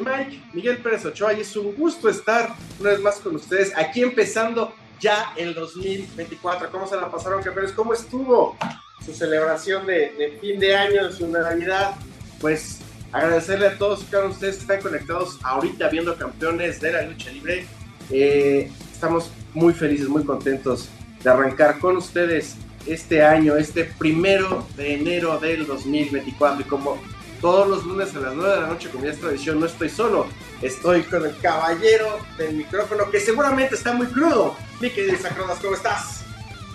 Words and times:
Mike, 0.00 0.42
Miguel 0.52 0.78
Pérez 0.78 1.04
Ochoa 1.04 1.34
y 1.34 1.40
es 1.40 1.56
un 1.56 1.74
gusto 1.74 2.08
estar 2.08 2.54
una 2.80 2.90
vez 2.90 3.00
más 3.00 3.16
con 3.16 3.36
ustedes 3.36 3.72
aquí 3.76 4.02
empezando 4.02 4.72
ya 5.00 5.32
el 5.36 5.54
2024. 5.54 6.70
¿Cómo 6.70 6.86
se 6.86 6.96
la 6.96 7.10
pasaron, 7.10 7.42
campeones? 7.42 7.72
¿Cómo 7.72 7.92
estuvo 7.92 8.56
su 9.04 9.14
celebración 9.14 9.86
de, 9.86 10.38
fin 10.40 10.60
de 10.60 10.76
año, 10.76 11.08
de 11.08 11.12
su 11.12 11.26
Navidad? 11.26 11.94
Pues 12.40 12.80
agradecerle 13.12 13.68
a 13.68 13.78
todos 13.78 14.08
de 14.10 14.26
ustedes 14.26 14.56
que 14.56 14.62
están 14.62 14.80
conectados 14.80 15.38
ahorita 15.42 15.88
viendo 15.88 16.16
campeones 16.16 16.80
de 16.80 16.92
la 16.92 17.02
lucha 17.02 17.30
libre. 17.30 17.66
Eh, 18.10 18.70
estamos 18.92 19.30
muy 19.54 19.72
felices, 19.72 20.08
muy 20.08 20.24
contentos 20.24 20.88
de 21.22 21.30
arrancar 21.30 21.78
con 21.78 21.96
ustedes 21.96 22.56
este 22.86 23.22
año, 23.22 23.56
este 23.56 23.84
primero 23.84 24.66
de 24.76 24.94
enero 24.94 25.38
del 25.38 25.66
2024. 25.66 26.62
Y 26.62 26.64
como 26.64 26.98
todos 27.40 27.68
los 27.68 27.84
lunes 27.84 28.14
a 28.14 28.20
las 28.20 28.34
9 28.34 28.54
de 28.54 28.60
la 28.60 28.66
noche, 28.68 28.90
como 28.90 29.04
ya 29.04 29.10
es 29.10 29.20
tradición, 29.20 29.60
no 29.60 29.66
estoy 29.66 29.88
solo, 29.88 30.26
estoy 30.62 31.02
con 31.02 31.24
el 31.24 31.36
caballero 31.38 32.18
del 32.36 32.54
micrófono 32.54 33.10
que 33.10 33.20
seguramente 33.20 33.74
está 33.74 33.92
muy 33.92 34.06
crudo. 34.06 34.56
Mi 34.80 34.90
querido 34.90 35.16
Sacrodas, 35.18 35.58
¿cómo 35.58 35.74
estás? 35.74 36.24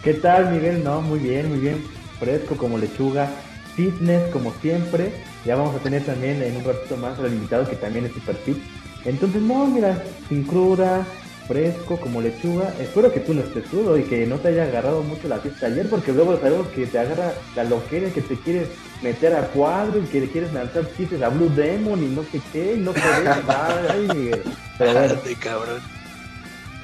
¿Qué 0.04 0.14
tal, 0.14 0.52
Miguel? 0.52 0.84
No, 0.84 1.02
muy 1.02 1.20
bien, 1.20 1.50
muy 1.50 1.60
bien. 1.60 1.84
Fresco 2.20 2.56
como 2.56 2.78
lechuga, 2.78 3.30
fitness 3.76 4.32
como 4.32 4.54
siempre. 4.62 5.12
Ya 5.46 5.56
vamos 5.56 5.76
a 5.76 5.80
tener 5.80 6.04
también 6.06 6.42
en 6.42 6.58
un 6.58 6.64
ratito 6.64 6.98
más 6.98 7.18
al 7.20 7.34
invitado 7.34 7.70
que 7.70 7.76
también 7.76 8.06
es 8.06 8.14
super 8.14 8.36
fit. 8.36 8.58
Entonces, 9.04 9.42
no, 9.42 9.68
mira, 9.68 10.04
sin 10.30 10.44
cruda, 10.44 11.06
fresco 11.48 12.00
como 12.00 12.22
lechuga. 12.22 12.74
Espero 12.80 13.12
que 13.12 13.20
tú 13.20 13.34
no 13.34 13.42
estés 13.42 13.66
crudo 13.68 13.98
y 13.98 14.04
que 14.04 14.26
no 14.26 14.38
te 14.38 14.50
haya 14.50 14.64
agarrado 14.64 15.04
mucho 15.04 15.28
la 15.28 15.40
fiesta 15.40 15.68
ayer, 15.68 15.90
porque 15.90 16.12
luego 16.12 16.40
sabemos 16.40 16.68
que 16.70 16.86
te 16.88 17.00
agarra 17.00 17.34
la 17.56 17.64
loquera, 17.64 18.10
que 18.10 18.22
te 18.22 18.36
quieres 18.38 18.70
meter 19.02 19.36
a 19.36 19.48
cuadro 19.48 20.00
y 20.00 20.06
que 20.06 20.22
le 20.22 20.30
quieres 20.30 20.54
lanzar 20.54 20.88
chistes 20.96 21.22
a 21.22 21.30
Blue 21.30 21.50
Demon 21.50 22.04
y 22.04 22.08
no 22.08 22.24
sé 22.24 22.42
qué, 22.52 22.76
y 22.76 22.80
no 22.80 22.94
sé 22.94 23.02
Ay, 23.48 24.32
Pero 24.78 24.94
bueno. 24.94 25.16
cabrón. 25.40 25.80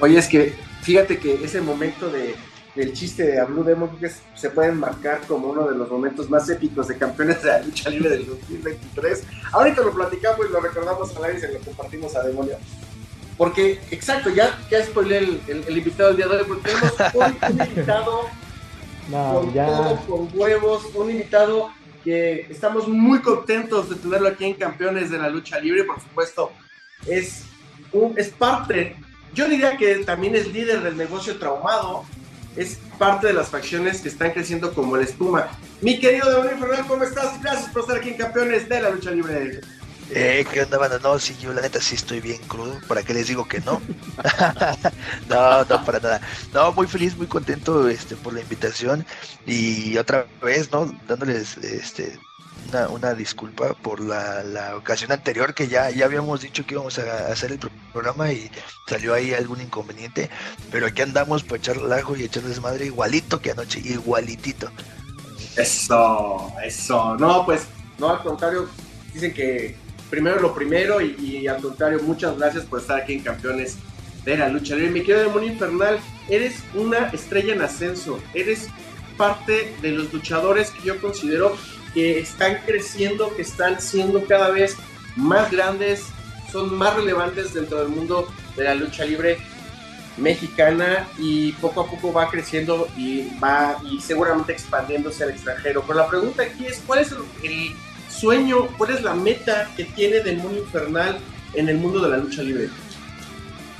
Oye, 0.00 0.18
es 0.18 0.28
que 0.28 0.54
fíjate 0.82 1.18
que 1.18 1.44
ese 1.44 1.60
momento 1.60 2.08
de, 2.10 2.34
del 2.74 2.92
chiste 2.92 3.24
de 3.24 3.40
a 3.40 3.44
Blue 3.44 3.64
Demon 3.64 3.96
que 3.98 4.10
se 4.34 4.50
pueden 4.50 4.78
marcar 4.78 5.20
como 5.28 5.48
uno 5.48 5.68
de 5.68 5.76
los 5.76 5.90
momentos 5.90 6.28
más 6.30 6.48
épicos 6.48 6.88
de 6.88 6.96
campeones 6.96 7.42
de 7.42 7.48
la 7.48 7.62
lucha 7.62 7.90
libre 7.90 8.10
del 8.10 8.26
2023. 8.26 9.24
Ahorita 9.52 9.82
lo 9.82 9.92
platicamos 9.92 10.46
y 10.48 10.52
lo 10.52 10.60
recordamos 10.60 11.16
a 11.16 11.20
la 11.20 11.30
y 11.32 11.40
lo 11.40 11.58
compartimos 11.60 12.16
a 12.16 12.22
Demonio. 12.22 12.56
Porque, 13.42 13.80
exacto, 13.90 14.30
ya, 14.30 14.56
ya 14.70 14.84
spoilé 14.84 15.18
el, 15.18 15.64
el, 15.66 15.76
invitado 15.76 16.10
del 16.10 16.18
día 16.18 16.28
de 16.28 16.36
hoy, 16.36 16.44
porque 16.46 16.70
tenemos 16.70 16.92
un, 17.50 17.60
invitado 17.60 18.30
todo, 19.10 20.06
con 20.06 20.30
huevos, 20.32 20.84
un 20.94 21.10
invitado 21.10 21.72
que 22.04 22.46
estamos 22.48 22.86
muy 22.86 23.20
contentos 23.20 23.90
de 23.90 23.96
tenerlo 23.96 24.28
aquí 24.28 24.44
en 24.44 24.54
Campeones 24.54 25.10
de 25.10 25.18
la 25.18 25.28
Lucha 25.28 25.58
Libre, 25.58 25.82
por 25.82 26.00
supuesto, 26.00 26.52
es, 27.08 27.42
un, 27.92 28.16
es 28.16 28.28
parte, 28.28 28.94
yo 29.34 29.48
diría 29.48 29.76
que 29.76 29.96
también 30.04 30.36
es 30.36 30.46
líder 30.52 30.80
del 30.84 30.96
negocio 30.96 31.36
traumado, 31.36 32.04
es 32.56 32.78
parte 32.96 33.26
de 33.26 33.32
las 33.32 33.48
facciones 33.48 34.02
que 34.02 34.08
están 34.08 34.30
creciendo 34.30 34.72
como 34.72 34.96
la 34.96 35.02
espuma. 35.02 35.48
Mi 35.80 35.98
querido 35.98 36.30
Demonio 36.30 36.58
Fernández, 36.58 36.86
¿cómo 36.86 37.02
estás? 37.02 37.42
Gracias 37.42 37.72
por 37.72 37.82
estar 37.82 37.96
aquí 37.96 38.10
en 38.10 38.18
Campeones 38.18 38.68
de 38.68 38.82
la 38.82 38.90
Lucha 38.90 39.10
Libre. 39.10 39.62
Eh, 40.10 40.44
¿qué 40.52 40.62
onda, 40.62 40.78
banda? 40.78 40.98
No, 40.98 41.18
sí, 41.18 41.36
yo 41.40 41.52
la 41.52 41.62
neta 41.62 41.80
sí 41.80 41.94
estoy 41.94 42.20
bien 42.20 42.40
crudo. 42.42 42.78
¿Para 42.86 43.02
qué 43.02 43.14
les 43.14 43.28
digo 43.28 43.46
que 43.48 43.60
no? 43.60 43.80
no, 45.28 45.64
no, 45.64 45.84
para 45.84 46.00
nada. 46.00 46.20
No, 46.52 46.72
muy 46.72 46.86
feliz, 46.86 47.16
muy 47.16 47.26
contento 47.26 47.88
este, 47.88 48.16
por 48.16 48.34
la 48.34 48.40
invitación. 48.40 49.06
Y 49.46 49.96
otra 49.96 50.26
vez, 50.42 50.70
¿no? 50.70 50.92
Dándoles 51.08 51.56
este, 51.58 52.18
una, 52.68 52.88
una 52.88 53.14
disculpa 53.14 53.74
por 53.74 54.00
la, 54.00 54.42
la, 54.42 54.76
ocasión 54.76 55.12
anterior 55.12 55.54
que 55.54 55.68
ya, 55.68 55.90
ya 55.90 56.04
habíamos 56.04 56.42
dicho 56.42 56.66
que 56.66 56.74
íbamos 56.74 56.98
a 56.98 57.28
hacer 57.28 57.52
el 57.52 57.58
programa 57.92 58.32
y 58.32 58.50
salió 58.88 59.14
ahí 59.14 59.32
algún 59.32 59.60
inconveniente. 59.60 60.28
Pero 60.70 60.86
aquí 60.86 61.02
andamos 61.02 61.42
para 61.42 61.56
echar 61.56 61.76
el 61.76 61.92
ajo 61.92 62.16
y 62.16 62.24
echar 62.24 62.42
desmadre 62.42 62.86
igualito 62.86 63.40
que 63.40 63.52
anoche, 63.52 63.80
igualitito. 63.80 64.70
Eso, 65.56 66.52
eso. 66.64 67.16
No, 67.16 67.44
pues, 67.44 67.66
no, 67.98 68.10
al 68.10 68.22
contrario, 68.22 68.68
dicen 69.12 69.34
que 69.34 69.76
primero 70.12 70.40
lo 70.40 70.54
primero 70.54 71.00
y, 71.00 71.46
al 71.46 71.62
contrario, 71.62 71.98
muchas 72.02 72.36
gracias 72.36 72.66
por 72.66 72.80
estar 72.80 73.00
aquí 73.00 73.14
en 73.14 73.20
Campeones 73.20 73.78
de 74.26 74.36
la 74.36 74.48
Lucha 74.48 74.74
Libre. 74.74 74.90
Mi 74.90 75.00
querido 75.00 75.20
Demonio 75.20 75.52
Infernal, 75.52 75.98
eres 76.28 76.56
una 76.74 77.08
estrella 77.14 77.54
en 77.54 77.62
ascenso, 77.62 78.20
eres 78.34 78.68
parte 79.16 79.74
de 79.80 79.92
los 79.92 80.12
luchadores 80.12 80.68
que 80.68 80.88
yo 80.88 81.00
considero 81.00 81.56
que 81.94 82.18
están 82.18 82.58
creciendo, 82.66 83.34
que 83.34 83.40
están 83.40 83.80
siendo 83.80 84.22
cada 84.26 84.50
vez 84.50 84.76
más 85.16 85.50
grandes, 85.50 86.04
son 86.52 86.76
más 86.76 86.94
relevantes 86.94 87.54
dentro 87.54 87.78
del 87.78 87.88
mundo 87.88 88.30
de 88.54 88.64
la 88.64 88.74
lucha 88.74 89.06
libre 89.06 89.38
mexicana 90.18 91.08
y 91.16 91.52
poco 91.52 91.80
a 91.80 91.86
poco 91.86 92.12
va 92.12 92.28
creciendo 92.28 92.86
y 92.98 93.30
va 93.42 93.78
y 93.90 93.98
seguramente 93.98 94.52
expandiéndose 94.52 95.24
al 95.24 95.30
extranjero. 95.30 95.82
Pero 95.86 95.98
la 95.98 96.06
pregunta 96.06 96.42
aquí 96.42 96.66
es, 96.66 96.82
¿cuál 96.86 96.98
es 96.98 97.12
el 97.42 97.74
sueño, 98.12 98.66
cuál 98.78 98.90
es 98.90 99.02
la 99.02 99.14
meta 99.14 99.70
que 99.76 99.84
tiene 99.84 100.20
Demonio 100.20 100.60
Infernal 100.60 101.18
en 101.54 101.68
el 101.68 101.78
mundo 101.78 102.00
de 102.00 102.10
la 102.10 102.16
lucha 102.18 102.42
libre? 102.42 102.68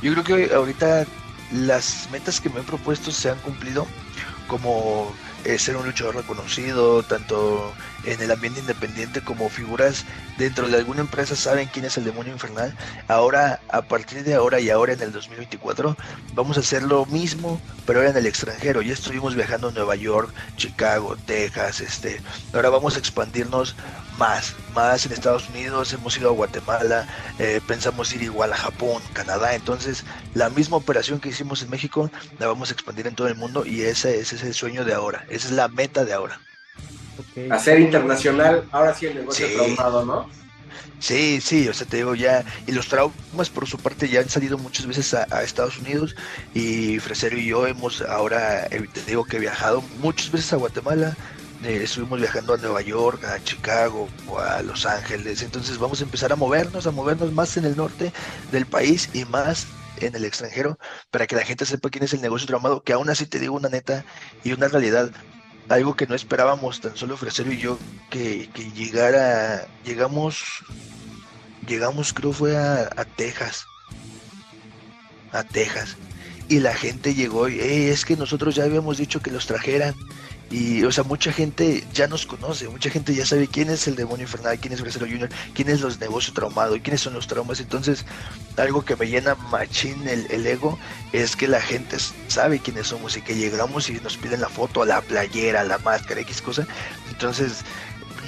Yo 0.02 0.12
creo 0.12 0.24
que 0.24 0.54
ahorita 0.54 1.06
las 1.52 2.08
metas 2.10 2.40
que 2.40 2.48
me 2.48 2.60
he 2.60 2.62
propuesto 2.64 3.10
se 3.10 3.30
han 3.30 3.38
cumplido, 3.38 3.86
como 4.48 5.12
eh, 5.44 5.58
ser 5.58 5.76
un 5.76 5.86
luchador 5.86 6.16
reconocido, 6.16 7.02
tanto 7.02 7.72
en 8.04 8.20
el 8.20 8.30
ambiente 8.30 8.60
independiente 8.60 9.20
como 9.22 9.48
figuras 9.48 10.04
dentro 10.38 10.68
de 10.68 10.76
alguna 10.76 11.00
empresa 11.00 11.36
saben 11.36 11.68
quién 11.72 11.84
es 11.84 11.96
el 11.96 12.04
demonio 12.04 12.32
infernal. 12.32 12.76
Ahora, 13.08 13.60
a 13.68 13.82
partir 13.82 14.24
de 14.24 14.34
ahora 14.34 14.60
y 14.60 14.70
ahora 14.70 14.92
en 14.92 15.02
el 15.02 15.12
2024, 15.12 15.96
vamos 16.34 16.56
a 16.56 16.60
hacer 16.60 16.82
lo 16.82 17.06
mismo, 17.06 17.60
pero 17.86 17.98
ahora 17.98 18.10
en 18.10 18.16
el 18.16 18.26
extranjero. 18.26 18.82
Ya 18.82 18.92
estuvimos 18.92 19.34
viajando 19.34 19.68
a 19.68 19.72
Nueva 19.72 19.96
York, 19.96 20.32
Chicago, 20.56 21.16
Texas, 21.26 21.80
este. 21.80 22.20
Ahora 22.52 22.70
vamos 22.70 22.96
a 22.96 22.98
expandirnos 22.98 23.74
más, 24.18 24.54
más 24.74 25.06
en 25.06 25.12
Estados 25.12 25.48
Unidos, 25.48 25.92
hemos 25.92 26.16
ido 26.16 26.30
a 26.30 26.32
Guatemala, 26.32 27.06
eh, 27.38 27.60
pensamos 27.66 28.12
ir 28.14 28.22
igual 28.22 28.52
a 28.52 28.56
Japón, 28.56 29.02
Canadá, 29.12 29.54
entonces 29.54 30.04
la 30.34 30.50
misma 30.50 30.76
operación 30.76 31.20
que 31.20 31.30
hicimos 31.30 31.62
en 31.62 31.70
México 31.70 32.10
la 32.38 32.46
vamos 32.46 32.70
a 32.70 32.74
expandir 32.74 33.06
en 33.06 33.14
todo 33.14 33.28
el 33.28 33.34
mundo 33.34 33.64
y 33.64 33.82
ese, 33.82 34.20
ese 34.20 34.36
es 34.36 34.42
el 34.42 34.54
sueño 34.54 34.84
de 34.84 34.94
ahora, 34.94 35.24
esa 35.28 35.48
es 35.48 35.52
la 35.52 35.68
meta 35.68 36.04
de 36.04 36.12
ahora. 36.12 36.40
Hacer 37.50 37.80
internacional, 37.80 38.66
ahora 38.72 38.94
sí 38.94 39.06
el 39.06 39.16
negocio 39.16 39.46
traumado, 39.54 40.04
¿no? 40.04 40.42
Sí, 41.02 41.40
sí, 41.40 41.68
o 41.68 41.74
sea, 41.74 41.84
te 41.84 41.96
digo 41.96 42.14
ya, 42.14 42.44
y 42.66 42.70
los 42.70 42.86
traumas 42.86 43.50
por 43.52 43.66
su 43.66 43.76
parte 43.76 44.08
ya 44.08 44.20
han 44.20 44.28
salido 44.28 44.56
muchas 44.56 44.86
veces 44.86 45.12
a, 45.14 45.42
Estados 45.42 45.78
Unidos 45.78 46.14
y 46.54 47.00
Fresero 47.00 47.36
y 47.36 47.46
yo 47.46 47.66
hemos 47.66 48.02
ahora, 48.02 48.66
eh, 48.66 48.86
te 48.92 49.02
digo 49.02 49.24
que 49.24 49.38
he 49.38 49.40
viajado 49.40 49.82
muchas 49.98 50.30
veces 50.30 50.52
a 50.52 50.56
Guatemala, 50.56 51.16
eh, 51.64 51.80
estuvimos 51.82 52.18
viajando 52.18 52.54
a 52.54 52.56
Nueva 52.56 52.80
York, 52.82 53.24
a 53.24 53.42
Chicago, 53.42 54.08
a 54.38 54.62
Los 54.62 54.84
Ángeles, 54.86 55.42
entonces 55.42 55.78
vamos 55.78 56.00
a 56.00 56.04
empezar 56.04 56.32
a 56.32 56.36
movernos, 56.36 56.86
a 56.86 56.90
movernos 56.90 57.32
más 57.32 57.56
en 57.56 57.64
el 57.64 57.76
norte 57.76 58.12
del 58.50 58.66
país 58.66 59.08
y 59.12 59.24
más 59.24 59.66
en 60.00 60.14
el 60.16 60.24
extranjero 60.24 60.78
para 61.10 61.26
que 61.26 61.36
la 61.36 61.44
gente 61.44 61.64
sepa 61.64 61.90
quién 61.90 62.04
es 62.04 62.12
el 62.12 62.20
negocio 62.20 62.46
traumado, 62.46 62.82
que 62.82 62.92
aún 62.92 63.10
así 63.10 63.26
te 63.26 63.38
digo 63.38 63.54
una 63.54 63.68
neta 63.68 64.04
y 64.42 64.52
una 64.52 64.68
realidad 64.68 65.10
algo 65.68 65.94
que 65.94 66.06
no 66.06 66.14
esperábamos 66.14 66.80
tan 66.80 66.96
solo 66.96 67.16
Fresero 67.16 67.52
y 67.52 67.58
yo 67.58 67.78
que, 68.10 68.48
llegara 68.74 69.66
llegamos 69.84 70.64
llegamos 71.66 72.12
creo 72.12 72.32
fue 72.32 72.56
a, 72.56 72.88
Texas. 73.16 73.64
A 75.30 75.44
Texas. 75.44 75.96
Y 76.48 76.58
la 76.60 76.74
gente 76.74 77.14
llegó 77.14 77.48
y 77.48 77.60
es 77.60 78.04
que 78.04 78.16
nosotros 78.16 78.54
ya 78.54 78.64
habíamos 78.64 78.98
dicho 78.98 79.22
que 79.22 79.30
los 79.30 79.46
trajeran 79.46 79.94
y, 80.52 80.84
o 80.84 80.92
sea, 80.92 81.02
mucha 81.02 81.32
gente 81.32 81.82
ya 81.94 82.06
nos 82.06 82.26
conoce, 82.26 82.68
mucha 82.68 82.90
gente 82.90 83.14
ya 83.14 83.24
sabe 83.24 83.48
quién 83.48 83.70
es 83.70 83.88
el 83.88 83.96
demonio 83.96 84.24
infernal, 84.24 84.58
quién 84.58 84.74
es 84.74 84.82
Bracero 84.82 85.06
Junior, 85.06 85.30
quién 85.54 85.70
es 85.70 85.80
los 85.80 85.98
negocios 85.98 86.34
traumados, 86.34 86.78
quiénes 86.82 87.00
son 87.00 87.14
los 87.14 87.26
traumas. 87.26 87.58
Entonces, 87.58 88.04
algo 88.58 88.84
que 88.84 88.94
me 88.94 89.06
llena 89.06 89.34
machín 89.34 90.06
el, 90.06 90.46
ego 90.46 90.78
es 91.14 91.36
que 91.36 91.48
la 91.48 91.58
gente 91.58 91.96
sabe 92.28 92.58
quiénes 92.58 92.88
somos 92.88 93.16
y 93.16 93.22
que 93.22 93.34
llegamos 93.34 93.88
y 93.88 93.94
nos 93.94 94.18
piden 94.18 94.42
la 94.42 94.50
foto, 94.50 94.84
la 94.84 95.00
playera, 95.00 95.64
la 95.64 95.78
máscara, 95.78 96.20
X 96.20 96.42
cosa. 96.42 96.66
Entonces, 97.10 97.62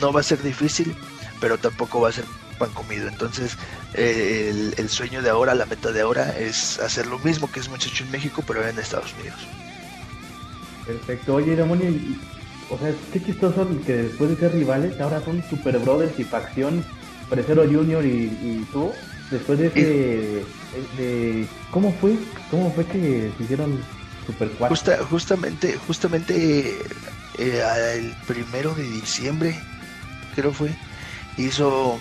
no 0.01 0.11
va 0.11 0.21
a 0.21 0.23
ser 0.23 0.43
difícil, 0.43 0.97
pero 1.41 1.59
tampoco 1.59 2.01
va 2.01 2.09
a 2.09 2.13
ser 2.13 2.25
pan 2.59 2.71
comido. 2.71 3.07
Entonces, 3.07 3.59
eh, 3.93 4.49
el, 4.51 4.75
el, 4.79 4.89
sueño 4.89 5.21
de 5.21 5.29
ahora, 5.29 5.55
la 5.55 5.67
meta 5.67 5.93
de 5.93 6.01
ahora 6.01 6.39
es 6.39 6.79
hacer 6.79 7.07
lo 7.07 7.19
mismo 7.19 7.53
que 7.53 7.61
es 7.61 7.69
muchacho 7.69 8.03
en 8.03 8.11
México, 8.11 8.43
pero 8.47 8.67
en 8.67 8.79
Estados 8.79 9.13
Unidos. 9.21 9.41
Perfecto. 10.87 11.35
Oye, 11.35 11.57
Demonio, 11.57 11.91
o 12.71 12.79
sea, 12.79 12.93
qué 13.13 13.23
chistoso 13.23 13.67
que 13.87 13.95
después 13.95 14.31
de 14.31 14.37
ser 14.37 14.53
rivales, 14.53 15.01
ahora 15.01 15.21
son 15.25 15.43
super 15.49 15.79
brothers 15.79 16.19
y 16.19 16.25
facción, 16.25 16.85
Precero 17.31 17.65
Junior 17.65 18.05
y, 18.05 18.67
tú, 18.73 18.91
después 19.31 19.59
de 19.59 19.67
ese... 19.69 20.45
De, 20.99 21.47
¿Cómo 21.71 21.93
fue? 22.01 22.17
¿Cómo 22.51 22.73
fue 22.73 22.85
que 22.85 23.31
se 23.37 23.45
hicieron 23.45 23.81
super 24.27 24.51
Justa, 24.69 24.99
justamente, 25.09 25.79
justamente 25.87 26.79
eh, 27.39 27.63
el 27.95 28.15
primero 28.27 28.75
de 28.75 28.83
diciembre, 28.85 29.59
creo 30.35 30.53
fue, 30.53 30.71
hizo 31.37 31.99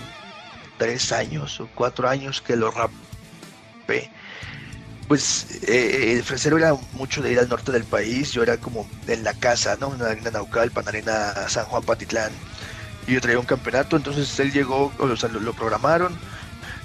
tres 0.78 1.12
años 1.12 1.60
o 1.60 1.68
cuatro 1.74 2.08
años 2.08 2.40
que 2.40 2.56
lo 2.56 2.70
rapé. 2.70 4.10
Pues 5.08 5.46
eh, 5.68 6.14
el 6.16 6.22
fresero 6.22 6.56
era 6.56 6.74
mucho 6.92 7.20
de 7.20 7.32
ir 7.32 7.38
al 7.38 7.48
norte 7.48 7.72
del 7.72 7.84
país, 7.84 8.32
yo 8.32 8.42
era 8.42 8.56
como 8.56 8.88
en 9.06 9.22
la 9.22 9.34
casa, 9.34 9.76
¿no? 9.78 9.92
En 9.92 10.00
la 10.00 10.10
arena 10.10 10.30
Naucalpan, 10.30 10.88
arena 10.88 11.48
San 11.48 11.66
Juan 11.66 11.82
Patitlán. 11.82 12.32
Y 13.06 13.12
yo 13.12 13.20
traía 13.20 13.38
un 13.38 13.44
campeonato, 13.44 13.96
entonces 13.96 14.38
él 14.40 14.50
llegó, 14.50 14.92
o 14.98 15.16
sea, 15.16 15.28
lo, 15.28 15.52
programaron, 15.52 16.16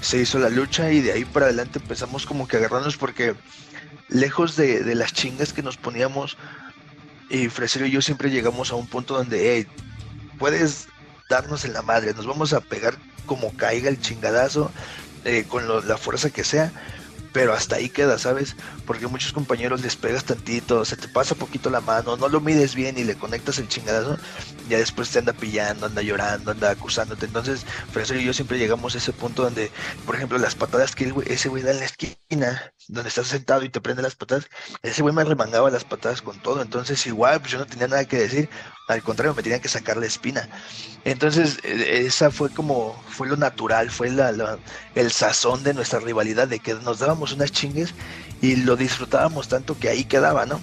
se 0.02 0.18
hizo 0.18 0.38
la 0.38 0.50
lucha 0.50 0.92
y 0.92 1.00
de 1.00 1.12
ahí 1.12 1.24
para 1.24 1.46
adelante 1.46 1.78
empezamos 1.78 2.26
como 2.26 2.46
que 2.46 2.58
agarrarnos 2.58 2.98
porque 2.98 3.34
lejos 4.08 4.54
de, 4.54 4.94
las 4.94 5.14
chingas 5.14 5.54
que 5.54 5.62
nos 5.62 5.78
poníamos, 5.78 6.36
y 7.30 7.48
Fresero 7.48 7.86
y 7.86 7.90
yo 7.90 8.02
siempre 8.02 8.30
llegamos 8.30 8.70
a 8.70 8.74
un 8.74 8.86
punto 8.86 9.14
donde, 9.14 9.54
hey, 9.54 9.66
puedes 10.38 10.88
darnos 11.30 11.64
en 11.64 11.72
la 11.72 11.80
madre, 11.80 12.12
nos 12.12 12.26
vamos 12.26 12.52
a 12.52 12.60
pegar 12.60 12.98
como 13.24 13.56
caiga 13.56 13.88
el 13.88 14.00
chingadazo, 14.00 14.70
eh, 15.24 15.44
con 15.48 15.66
la 15.86 15.96
fuerza 15.96 16.28
que 16.28 16.44
sea, 16.44 16.70
pero 17.32 17.52
hasta 17.52 17.76
ahí 17.76 17.88
queda, 17.88 18.18
¿sabes? 18.18 18.56
Porque 18.86 19.06
muchos 19.06 19.32
compañeros 19.32 19.82
les 19.82 19.96
pegas 19.96 20.24
tantito, 20.24 20.84
se 20.84 20.96
te 20.96 21.08
pasa 21.08 21.34
poquito 21.34 21.70
la 21.70 21.80
mano, 21.80 22.16
no 22.16 22.28
lo 22.28 22.40
mides 22.40 22.74
bien 22.74 22.98
y 22.98 23.04
le 23.04 23.14
conectas 23.14 23.58
el 23.58 23.68
chingadazo, 23.68 24.18
ya 24.68 24.78
después 24.78 25.10
te 25.10 25.18
anda 25.18 25.32
pillando, 25.32 25.86
anda 25.86 26.02
llorando, 26.02 26.50
anda 26.50 26.70
acusándote. 26.70 27.26
Entonces, 27.26 27.64
Fresero 27.92 28.20
y 28.20 28.24
yo 28.24 28.32
siempre 28.32 28.58
llegamos 28.58 28.94
a 28.94 28.98
ese 28.98 29.12
punto 29.12 29.42
donde, 29.42 29.70
por 30.06 30.16
ejemplo, 30.16 30.38
las 30.38 30.54
patadas 30.54 30.94
que 30.94 31.12
ese 31.26 31.48
güey 31.48 31.62
da 31.62 31.72
en 31.72 31.80
la 31.80 31.86
esquina, 31.86 32.72
donde 32.90 33.08
estás 33.08 33.28
sentado 33.28 33.62
y 33.64 33.68
te 33.68 33.80
prende 33.80 34.02
las 34.02 34.16
patadas, 34.16 34.48
ese 34.82 35.02
güey 35.02 35.14
me 35.14 35.24
remangaba 35.24 35.70
las 35.70 35.84
patadas 35.84 36.22
con 36.22 36.38
todo. 36.40 36.60
Entonces, 36.62 37.06
igual, 37.06 37.40
pues 37.40 37.52
yo 37.52 37.58
no 37.58 37.66
tenía 37.66 37.88
nada 37.88 38.04
que 38.04 38.18
decir, 38.18 38.48
al 38.88 39.02
contrario, 39.02 39.34
me 39.34 39.42
tenían 39.42 39.60
que 39.60 39.68
sacar 39.68 39.96
la 39.96 40.06
espina. 40.06 40.48
Entonces, 41.04 41.58
e, 41.62 42.06
esa 42.06 42.30
fue 42.30 42.50
como, 42.50 43.00
fue 43.08 43.28
lo 43.28 43.36
natural, 43.36 43.90
fue 43.90 44.10
la, 44.10 44.58
el 44.94 45.12
sazón 45.12 45.62
de 45.62 45.74
nuestra 45.74 46.00
rivalidad, 46.00 46.48
de 46.48 46.58
que 46.58 46.74
nos 46.74 46.98
dábamos 46.98 47.32
unas 47.32 47.52
chingues 47.52 47.94
y 48.42 48.56
lo 48.56 48.76
disfrutábamos 48.76 49.48
tanto 49.48 49.78
que 49.78 49.88
ahí 49.88 50.04
quedaba, 50.04 50.46
¿no? 50.46 50.60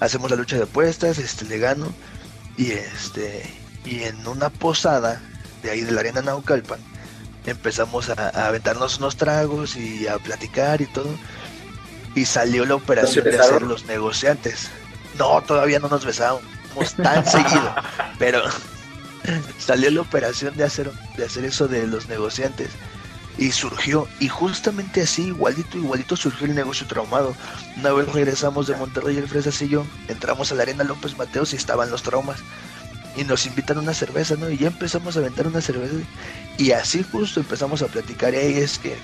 Hacemos 0.00 0.30
la 0.30 0.36
lucha 0.36 0.56
de 0.56 0.62
apuestas, 0.62 1.18
este, 1.18 1.44
le 1.44 1.58
gano, 1.58 1.92
y 2.56 2.72
este, 2.72 3.42
y 3.84 4.02
en 4.04 4.26
una 4.26 4.48
posada 4.50 5.20
de 5.62 5.70
ahí 5.70 5.80
de 5.82 5.92
la 5.92 6.00
arena 6.00 6.22
Naucalpan, 6.22 6.80
empezamos 7.46 8.10
a, 8.10 8.46
aventarnos 8.46 8.98
unos 8.98 9.16
tragos 9.16 9.76
y 9.76 10.06
a 10.06 10.18
platicar 10.18 10.80
y 10.80 10.86
todo. 10.86 11.14
Y 12.14 12.24
salió 12.24 12.64
la 12.64 12.76
operación 12.76 13.24
de 13.24 13.38
hacer 13.38 13.62
los 13.62 13.84
negociantes. 13.86 14.70
No, 15.18 15.40
todavía 15.42 15.78
no 15.78 15.88
nos 15.88 16.04
besamos 16.04 16.42
tan 17.02 17.24
seguido, 17.30 17.74
pero 18.18 18.42
salió 19.58 19.90
la 19.90 20.00
operación 20.00 20.56
de 20.56 20.64
hacer, 20.64 20.90
de 21.16 21.24
hacer 21.24 21.44
eso 21.44 21.68
de 21.68 21.86
los 21.86 22.08
negociantes 22.08 22.70
y 23.36 23.50
surgió, 23.50 24.06
y 24.20 24.28
justamente 24.28 25.02
así, 25.02 25.26
igualito, 25.26 25.76
igualito 25.76 26.16
surgió 26.16 26.46
el 26.46 26.54
negocio 26.54 26.86
traumado. 26.86 27.34
Una 27.76 27.92
vez 27.92 28.12
regresamos 28.12 28.66
de 28.66 28.76
Monterrey, 28.76 29.16
el 29.16 29.28
Fresas 29.28 29.60
y 29.62 29.68
yo, 29.68 29.84
entramos 30.08 30.52
a 30.52 30.54
la 30.54 30.62
Arena 30.62 30.84
López 30.84 31.16
Mateos 31.16 31.52
y 31.52 31.56
estaban 31.56 31.90
los 31.90 32.02
traumas. 32.02 32.40
Y 33.16 33.24
nos 33.24 33.46
invitan 33.46 33.78
a 33.78 33.80
una 33.80 33.94
cerveza, 33.94 34.36
¿no? 34.36 34.50
Y 34.50 34.58
ya 34.58 34.68
empezamos 34.68 35.16
a 35.16 35.20
aventar 35.20 35.46
una 35.46 35.60
cerveza. 35.60 35.94
Y 36.58 36.72
así 36.72 37.04
justo 37.04 37.40
empezamos 37.40 37.82
a 37.82 37.86
platicar. 37.86 38.34
Y 38.34 38.36
es 38.36 38.78
que 38.78 38.96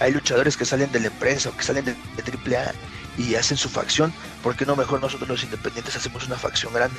hay 0.00 0.12
luchadores 0.12 0.56
que 0.56 0.64
salen 0.64 0.90
de 0.90 1.00
la 1.00 1.06
empresa 1.06 1.50
o 1.50 1.56
que 1.56 1.62
salen 1.62 1.84
de, 1.84 1.92
de 1.92 2.56
AAA 2.56 2.72
y 3.16 3.34
hacen 3.36 3.56
su 3.56 3.68
facción. 3.68 4.12
¿Por 4.42 4.56
qué 4.56 4.66
no 4.66 4.76
mejor 4.76 5.00
nosotros 5.00 5.28
los 5.28 5.44
independientes 5.44 5.96
hacemos 5.96 6.26
una 6.26 6.36
facción 6.36 6.72
grande? 6.72 6.98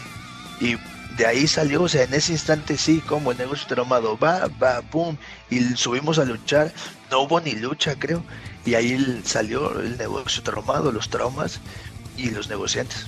Y 0.60 0.78
de 1.18 1.26
ahí 1.26 1.48
salió, 1.48 1.84
o 1.84 1.90
sea, 1.90 2.04
en 2.04 2.14
ese 2.14 2.34
instante 2.34 2.78
sí, 2.78 3.02
como 3.02 3.32
el 3.32 3.38
negocio 3.38 3.68
traumado, 3.68 4.18
va, 4.18 4.48
va, 4.62 4.82
pum, 4.82 5.18
y 5.50 5.62
subimos 5.76 6.20
a 6.20 6.26
luchar, 6.26 6.74
no 7.10 7.22
hubo 7.22 7.40
ni 7.40 7.54
lucha, 7.54 7.96
creo, 7.98 8.24
y 8.66 8.74
ahí 8.74 9.22
salió 9.24 9.80
el 9.80 9.98
negocio 9.98 10.44
traumado, 10.44 10.92
los 10.92 11.10
traumas 11.10 11.60
y 12.18 12.32
los 12.32 12.50
negociantes. 12.50 13.08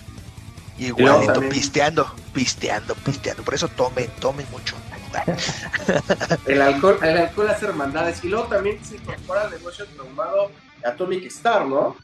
Igualito, 0.80 1.42
pisteando, 1.50 2.12
pisteando, 2.34 2.96
pisteando, 2.96 3.44
por 3.44 3.54
eso 3.56 3.68
tomen, 3.68 4.10
tomen 4.20 4.46
mucho. 4.52 4.76
el 6.46 6.62
alcohol, 6.62 7.00
el 7.02 7.18
alcohol 7.18 7.50
hace 7.50 7.66
hermandades, 7.66 8.24
y 8.24 8.30
luego 8.30 8.46
también 8.48 8.84
se 8.84 8.98
incorpora 8.98 9.46
el 9.46 9.52
negocio 9.52 9.86
traumado 9.88 10.52
Atomic 10.84 11.26
Star, 11.26 11.66
¿no? 11.66 11.96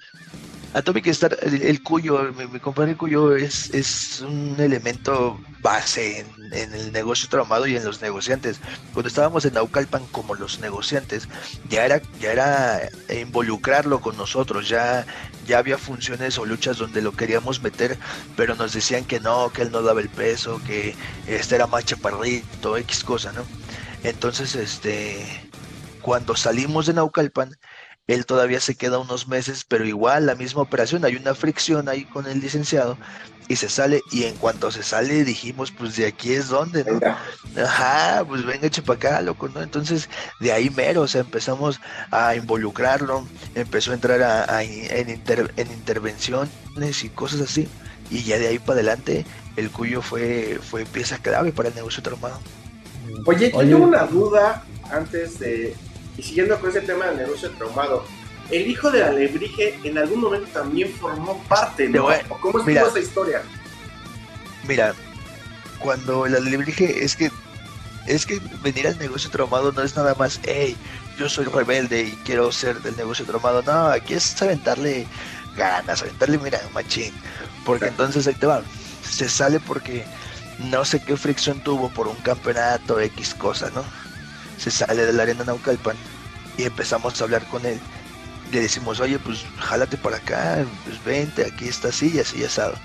Atomic 0.74 1.08
Star, 1.08 1.38
el, 1.42 1.84
cuyo, 1.84 2.34
mi, 2.34 2.60
compadre 2.60 2.98
cuyo 2.98 3.36
es, 3.36 3.70
es 3.74 4.22
un 4.22 4.56
elemento 4.60 5.40
base 5.62 6.26
en, 6.52 6.74
el 6.74 6.92
negocio 6.92 7.30
traumado 7.30 7.68
y 7.68 7.76
en 7.76 7.86
los 7.86 8.02
negociantes. 8.02 8.60
Cuando 8.94 9.08
estábamos 9.08 9.46
en 9.46 9.54
Naucalpan 9.54 10.06
como 10.08 10.34
los 10.34 10.60
negociantes, 10.60 11.28
ya 11.70 11.86
era, 11.86 12.02
ya 12.20 12.32
era 12.32 12.90
involucrarlo 13.22 14.02
con 14.02 14.18
nosotros, 14.18 14.68
ya, 14.68 15.06
ya 15.46 15.60
había 15.60 15.78
funciones 15.78 16.38
o 16.40 16.46
luchas 16.46 16.78
donde 16.78 17.02
lo 17.02 17.12
queríamos 17.12 17.62
meter, 17.62 17.98
pero 18.36 18.56
nos 18.56 18.74
decían 18.74 19.06
que 19.06 19.20
no, 19.20 19.52
que 19.52 19.62
él 19.62 19.72
no 19.72 19.84
daba 19.84 20.02
el 20.02 20.10
peso, 20.10 20.60
que 20.66 20.96
este 21.28 21.56
era 21.56 21.68
más 21.68 21.86
chaparrito, 21.86 22.78
X 22.78 23.04
cosa, 23.04 23.32
¿no? 23.32 23.46
Entonces, 24.04 24.56
este, 24.56 25.50
cuando 26.02 26.36
salimos 26.36 26.88
de 26.88 26.94
Naucalpan, 26.94 27.58
él 28.08 28.26
todavía 28.26 28.60
se 28.60 28.76
queda 28.76 29.00
unos 29.00 29.28
meses, 29.28 29.66
pero 29.68 29.86
igual 29.86 30.26
la 30.26 30.36
misma 30.36 30.62
operación, 30.62 31.06
hay 31.06 31.16
una 31.16 31.36
fricción 31.36 31.88
ahí 31.88 32.04
con 32.06 32.28
el 32.28 32.42
licenciado 32.42 32.98
y 33.48 33.56
se 33.56 33.70
sale 33.70 34.02
y 34.12 34.24
en 34.24 34.36
cuanto 34.36 34.72
se 34.72 34.84
sale 34.84 35.26
dijimos 35.26 35.72
pues 35.72 35.96
de 35.98 36.08
aquí 36.08 36.34
es 36.34 36.48
donde, 36.48 36.86
¿no? 36.86 37.00
Ajá, 37.62 38.24
pues 38.26 38.46
venga 38.46 38.68
eche 38.68 38.82
para 38.82 38.98
acá, 38.98 39.22
loco, 39.22 39.50
¿no? 39.50 39.62
Entonces 39.62 40.10
de 40.40 40.52
ahí 40.52 40.70
mero, 40.70 41.02
o 41.02 41.08
sea, 41.08 41.22
empezamos 41.22 41.80
a 42.12 42.36
involucrarlo, 42.36 43.28
empezó 43.56 43.92
a 43.92 43.96
entrar 43.96 44.22
a, 44.22 44.64
en, 44.64 45.10
en 45.10 45.72
intervenciones 45.72 47.04
y 47.04 47.10
cosas 47.10 47.42
así 47.42 47.68
y 48.10 48.24
ya 48.24 48.38
de 48.38 48.48
ahí 48.48 48.60
para 48.60 48.74
adelante 48.74 49.26
el 49.56 49.70
cuyo 49.72 50.02
fue, 50.02 50.60
fue 50.62 50.86
pieza 50.86 51.18
clave 51.18 51.52
para 51.52 51.70
el 51.70 51.76
negocio 51.76 52.04
traumado. 52.04 52.40
Oye, 53.26 53.52
yo 53.52 53.60
tengo 53.60 53.86
una 53.86 54.06
duda 54.06 54.64
antes 54.92 55.40
de, 55.40 55.76
y 56.18 56.24
siguiendo 56.24 56.60
con 56.60 56.70
ese 56.70 56.82
tema 56.82 57.06
del 57.08 57.18
negocio 57.18 57.50
traumado, 57.52 58.06
el 58.52 58.68
hijo 58.68 58.92
de 58.92 59.04
Alebrije 59.04 59.80
en 59.84 59.98
algún 59.98 60.22
momento 60.22 60.48
también 60.52 60.92
formó 60.94 61.42
parte, 61.44 61.90
¿no? 61.90 62.08
¿Cómo 62.42 62.60
estuvo 62.60 62.88
esa 62.88 63.00
historia? 63.00 63.42
Mira, 64.68 64.94
cuando 65.80 66.26
el 66.26 66.36
Alebrije 66.36 67.04
es 67.04 67.16
que 67.16 67.32
es 68.06 68.26
que 68.26 68.42
venir 68.62 68.86
al 68.88 68.98
negocio 68.98 69.30
traumado 69.30 69.72
no 69.72 69.82
es 69.82 69.96
nada 69.96 70.14
más, 70.16 70.40
hey, 70.44 70.76
yo 71.18 71.30
soy 71.30 71.46
rebelde 71.46 72.02
y 72.02 72.12
quiero 72.26 72.52
ser 72.52 72.82
del 72.82 72.98
negocio 72.98 73.26
traumado. 73.26 73.62
No, 73.64 73.88
aquí 73.88 74.14
es 74.14 74.42
aventarle 74.42 75.08
ganas, 75.56 76.02
aventarle, 76.02 76.38
mira, 76.38 76.60
machín. 76.74 77.14
Porque 77.66 77.88
entonces 77.88 78.28
ahí 78.28 78.34
te 78.34 78.46
va. 78.46 78.62
Se 79.04 79.30
sale 79.30 79.60
porque 79.62 80.06
no 80.60 80.84
sé 80.84 81.02
qué 81.02 81.16
fricción 81.16 81.62
tuvo 81.62 81.90
por 81.90 82.08
un 82.08 82.16
campeonato 82.18 83.00
X 83.00 83.34
cosa, 83.36 83.70
¿no? 83.74 83.84
Se 84.64 84.72
sale 84.72 85.06
de 85.06 85.12
la 85.12 85.24
arena 85.24 85.44
Naucalpan 85.44 85.98
y 86.58 86.64
empezamos 86.64 87.20
a 87.20 87.24
hablar 87.26 87.46
con 87.48 87.66
él. 87.66 87.80
Le 88.52 88.62
decimos, 88.62 89.00
oye, 89.02 89.20
pues 89.20 89.44
jálate 89.60 89.98
para 89.98 90.18
acá, 90.18 90.66
pues 90.86 91.04
vente, 91.04 91.46
aquí 91.46 91.68
está 91.68 91.90
así 91.90 92.14
y 92.16 92.20
así 92.20 92.44
asado. 92.46 92.76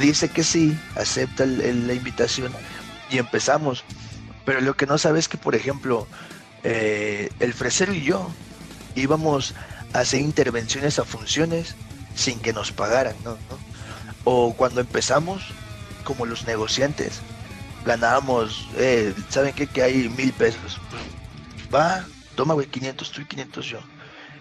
Dice 0.00 0.30
que 0.30 0.44
sí, 0.44 0.78
acepta 0.96 1.44
la 1.44 1.92
invitación 1.92 2.52
y 3.10 3.18
empezamos. 3.18 3.84
Pero 4.46 4.62
lo 4.62 4.74
que 4.74 4.86
no 4.86 4.96
sabe 4.96 5.18
es 5.18 5.28
que, 5.28 5.36
por 5.36 5.54
ejemplo, 5.54 6.06
eh, 6.62 7.30
el 7.40 7.52
fresero 7.52 7.92
y 7.92 8.02
yo 8.02 8.30
íbamos 8.94 9.54
a 9.92 10.00
hacer 10.00 10.20
intervenciones 10.20 10.98
a 10.98 11.04
funciones 11.04 11.74
sin 12.14 12.38
que 12.40 12.54
nos 12.54 12.72
pagaran, 12.72 13.16
¿no? 13.24 13.36
O 14.24 14.54
cuando 14.54 14.80
empezamos, 14.80 15.42
como 16.04 16.24
los 16.24 16.46
negociantes, 16.46 17.20
ganábamos, 17.84 18.68
eh, 18.76 19.14
¿saben 19.28 19.54
qué? 19.54 19.66
Que 19.66 19.82
hay 19.82 20.08
mil 20.08 20.32
pesos. 20.32 20.78
va, 21.74 22.04
toma, 22.34 22.54
güey, 22.54 22.66
500 22.66 23.10
tú 23.10 23.20
y 23.22 23.26
500 23.26 23.66
yo. 23.66 23.80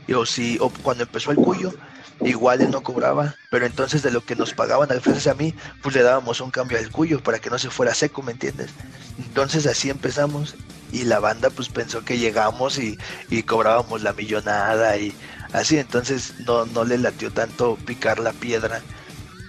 Y 0.08 0.14
o, 0.14 0.26
si, 0.26 0.58
o 0.60 0.70
cuando 0.70 1.04
empezó 1.04 1.32
el 1.32 1.38
cuyo, 1.38 1.74
igual 2.22 2.62
él 2.62 2.72
no 2.72 2.82
cobraba, 2.82 3.36
pero 3.50 3.66
entonces 3.66 4.02
de 4.02 4.12
lo 4.12 4.22
que 4.24 4.36
nos 4.36 4.54
pagaban 4.54 4.92
al 4.92 5.02
frente 5.02 5.30
a 5.30 5.34
mí, 5.34 5.54
pues 5.82 5.96
le 5.96 6.04
dábamos 6.04 6.42
un 6.42 6.52
cambio 6.52 6.78
al 6.78 6.92
cuyo 6.92 7.22
para 7.22 7.40
que 7.40 7.50
no 7.50 7.60
se 7.60 7.70
fuera 7.70 7.94
seco, 7.94 8.22
¿me 8.24 8.32
entiendes? 8.32 8.72
Entonces 9.18 9.66
así 9.68 9.90
empezamos 9.90 10.56
y 10.92 11.04
la 11.04 11.20
banda 11.20 11.50
pues 11.50 11.70
pensó 11.70 12.04
que 12.04 12.18
llegamos 12.18 12.80
y, 12.80 12.98
y 13.30 13.44
cobrábamos 13.44 14.02
la 14.02 14.14
millonada 14.14 14.98
y 14.98 15.14
así, 15.52 15.78
entonces 15.78 16.36
no, 16.40 16.66
no 16.66 16.86
le 16.86 16.98
latió 16.98 17.32
tanto 17.32 17.78
picar 17.86 18.20
la 18.20 18.34
piedra 18.34 18.82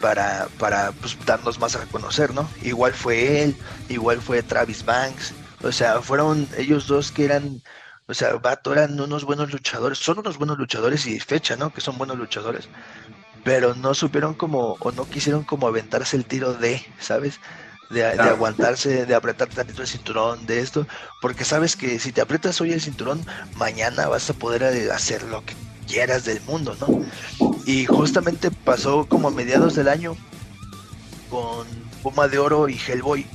para, 0.00 0.48
para 0.58 0.92
pues, 0.92 1.16
darnos 1.26 1.58
más 1.58 1.74
a 1.76 1.80
reconocer, 1.80 2.34
¿no? 2.34 2.48
Igual 2.62 2.92
fue 2.94 3.42
él, 3.42 3.56
igual 3.88 4.20
fue 4.20 4.42
Travis 4.42 4.84
Banks, 4.84 5.34
o 5.62 5.72
sea, 5.72 6.00
fueron 6.02 6.48
ellos 6.56 6.86
dos 6.86 7.10
que 7.12 7.24
eran, 7.24 7.62
o 8.06 8.14
sea, 8.14 8.34
Vato 8.34 8.72
eran 8.72 8.98
unos 9.00 9.24
buenos 9.24 9.52
luchadores, 9.52 9.98
son 9.98 10.18
unos 10.18 10.38
buenos 10.38 10.58
luchadores 10.58 11.06
y 11.06 11.18
fecha, 11.20 11.56
¿no? 11.56 11.72
Que 11.72 11.80
son 11.80 11.98
buenos 11.98 12.18
luchadores, 12.18 12.68
pero 13.44 13.74
no 13.74 13.94
supieron 13.94 14.34
como, 14.34 14.76
o 14.80 14.92
no 14.92 15.08
quisieron 15.08 15.44
como 15.44 15.66
aventarse 15.66 16.16
el 16.16 16.26
tiro 16.26 16.54
de, 16.54 16.82
¿sabes? 17.00 17.40
de, 17.90 18.04
aguantarse, 18.04 19.06
de 19.06 19.14
apretar 19.14 19.48
tantito 19.48 19.82
el 19.82 19.88
cinturón, 19.88 20.46
de 20.46 20.60
esto, 20.60 20.86
porque 21.20 21.44
sabes 21.44 21.76
que 21.76 21.98
si 21.98 22.12
te 22.12 22.20
aprietas 22.20 22.60
hoy 22.60 22.72
el 22.72 22.80
cinturón, 22.80 23.24
mañana 23.56 24.08
vas 24.08 24.28
a 24.30 24.34
poder 24.34 24.62
eh, 24.62 24.90
hacer 24.92 25.22
lo 25.24 25.44
que 25.44 25.54
del 25.88 26.40
mundo, 26.42 26.76
¿no? 26.80 27.04
Y 27.64 27.86
justamente 27.86 28.50
pasó 28.50 29.06
como 29.08 29.28
a 29.28 29.30
mediados 29.30 29.74
del 29.74 29.88
año 29.88 30.16
con 31.30 31.66
Puma 32.02 32.28
de 32.28 32.38
Oro 32.38 32.68
y 32.68 32.78
Hellboy 32.78 33.26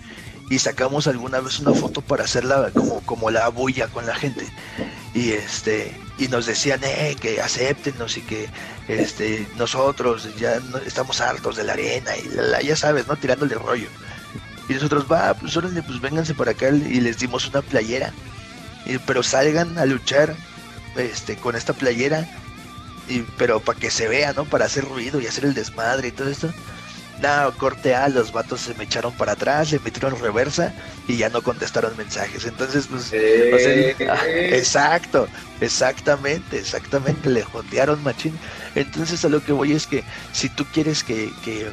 y 0.50 0.60
sacamos 0.60 1.07
alguna 1.07 1.39
vez 1.39 1.60
una 1.60 1.74
foto 1.74 2.01
para 2.01 2.25
hacerla 2.25 2.72
como, 2.74 3.01
como 3.01 3.31
la 3.31 3.50
bulla 3.50 3.88
con 3.88 4.05
la 4.05 4.15
gente. 4.15 4.48
Y 5.13 5.31
este 5.31 6.00
y 6.19 6.27
nos 6.27 6.45
decían 6.45 6.79
eh, 6.83 7.15
que 7.19 7.41
acéptenos 7.41 8.17
y 8.17 8.22
que 8.22 8.48
este 8.88 9.48
nosotros 9.57 10.29
ya 10.39 10.60
no, 10.60 10.77
estamos 10.77 11.22
hartos 11.22 11.55
de 11.55 11.63
la 11.63 11.74
arena 11.74 12.12
y 12.15 12.65
ya 12.65 12.75
sabes, 12.75 13.07
¿no? 13.07 13.15
Tirándole 13.15 13.55
rollo. 13.55 13.88
Y 14.69 14.74
nosotros, 14.74 15.05
va, 15.12 15.33
pues 15.33 15.57
órale, 15.57 15.83
pues 15.83 16.00
vénganse 16.00 16.33
por 16.33 16.48
acá 16.48 16.69
y 16.69 17.01
les 17.01 17.17
dimos 17.17 17.50
una 17.50 17.62
playera. 17.62 18.13
Y, 18.86 18.98
pero 19.00 19.22
salgan 19.22 19.77
a 19.77 19.86
luchar 19.86 20.36
este 20.95 21.36
con 21.36 21.55
esta 21.55 21.74
playera 21.74 22.27
y 23.07 23.22
pero 23.38 23.60
para 23.60 23.79
que 23.79 23.91
se 23.91 24.07
vea, 24.07 24.33
¿no? 24.33 24.45
Para 24.45 24.65
hacer 24.65 24.86
ruido 24.86 25.19
y 25.19 25.27
hacer 25.27 25.45
el 25.45 25.53
desmadre 25.53 26.10
y 26.10 26.12
todo 26.12 26.29
esto. 26.29 26.50
No, 27.22 27.55
corte 27.57 27.95
A, 27.95 28.10
los 28.10 28.31
vatos 28.31 28.62
se 28.62 28.74
me 28.74 28.83
echaron 28.83 29.13
para 29.13 29.33
atrás, 29.33 29.72
le 29.72 29.79
metieron 29.79 30.19
reversa 30.19 30.74
y 31.07 31.17
ya 31.17 31.29
no 31.29 31.41
contestaron 31.41 31.95
mensajes. 31.95 32.45
Entonces, 32.45 32.88
pues, 32.88 33.12
eh. 33.13 33.95
ah, 34.10 34.25
exacto, 34.27 35.27
exactamente, 35.62 36.57
exactamente, 36.57 37.29
le 37.29 37.43
jotearon 37.43 38.03
machín. 38.03 38.38
Entonces, 38.75 39.24
a 39.24 39.29
lo 39.29 39.43
que 39.43 39.53
voy 39.53 39.74
es 39.74 39.88
que 39.88 40.03
si 40.33 40.50
tú 40.50 40.65
quieres 40.74 41.03
que, 41.03 41.31
que, 41.45 41.72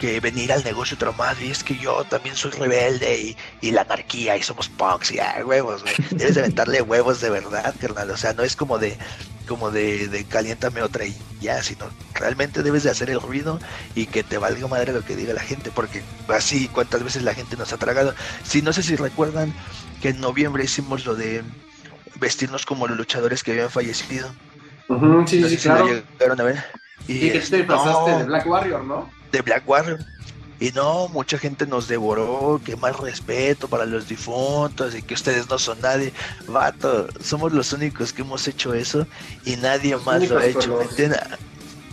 que 0.00 0.20
venir 0.20 0.52
al 0.52 0.62
negocio 0.64 0.94
otro 0.94 1.12
madre, 1.14 1.46
y 1.46 1.50
es 1.50 1.64
que 1.64 1.76
yo 1.76 2.04
también 2.04 2.36
soy 2.36 2.50
rebelde 2.52 3.36
y, 3.60 3.70
la 3.70 3.82
anarquía 3.82 4.36
y 4.36 4.42
somos 4.42 4.68
punks 4.68 5.12
y 5.12 5.18
ah, 5.18 5.42
huevos, 5.44 5.84
Debes 6.10 6.34
de 6.34 6.40
aventarle 6.40 6.82
huevos 6.82 7.20
de 7.20 7.30
verdad, 7.30 7.74
carnal. 7.80 8.10
O 8.10 8.16
sea, 8.16 8.32
no 8.32 8.42
es 8.42 8.56
como 8.56 8.78
de, 8.78 8.96
como 9.48 9.70
de, 9.70 10.08
de 10.08 10.24
caliéntame 10.24 10.82
otra 10.82 11.04
y 11.04 11.16
ya, 11.40 11.62
sino 11.62 11.86
realmente 12.14 12.62
debes 12.62 12.82
de 12.82 12.90
hacer 12.90 13.10
el 13.10 13.20
ruido 13.20 13.58
y 13.94 14.06
que 14.06 14.22
te 14.22 14.38
valga 14.38 14.66
madre 14.68 14.92
lo 14.92 15.04
que 15.04 15.16
diga 15.16 15.34
la 15.34 15.40
gente, 15.40 15.70
porque 15.74 16.02
así 16.28 16.68
cuántas 16.68 17.02
veces 17.02 17.22
la 17.22 17.34
gente 17.34 17.56
nos 17.56 17.72
ha 17.72 17.76
tragado. 17.76 18.14
Si 18.44 18.62
no 18.62 18.72
sé 18.72 18.82
si 18.82 18.96
recuerdan 18.96 19.52
que 20.00 20.10
en 20.10 20.20
noviembre 20.20 20.64
hicimos 20.64 21.04
lo 21.04 21.14
de 21.14 21.42
vestirnos 22.20 22.66
como 22.66 22.86
los 22.86 22.96
luchadores 22.96 23.42
que 23.42 23.52
habían 23.52 23.70
fallecido. 23.70 24.28
sí, 25.26 25.48
sí, 25.48 25.56
claro. 25.56 26.02
a 26.38 26.42
ver. 26.42 26.64
Y, 27.08 27.30
que 27.30 27.40
te 27.40 27.64
pasaste 27.64 28.10
de 28.10 28.24
Black 28.24 28.46
Warrior, 28.46 28.84
¿no? 28.84 29.15
De 29.32 29.42
Black 29.42 29.68
Warrior. 29.68 30.04
Y 30.58 30.70
no, 30.70 31.08
mucha 31.08 31.36
gente 31.36 31.66
nos 31.66 31.86
devoró, 31.86 32.60
que 32.64 32.76
más 32.76 32.98
respeto 32.98 33.68
para 33.68 33.84
los 33.84 34.08
difuntos 34.08 34.94
y 34.94 35.02
que 35.02 35.12
ustedes 35.12 35.50
no 35.50 35.58
son 35.58 35.80
nadie. 35.82 36.14
Vato, 36.46 37.08
somos 37.22 37.52
los 37.52 37.72
únicos 37.74 38.12
que 38.12 38.22
hemos 38.22 38.48
hecho 38.48 38.72
eso 38.72 39.06
y 39.44 39.56
nadie 39.56 39.96
más 39.98 40.26
lo 40.28 40.38
ha 40.38 40.46
hecho. 40.46 40.80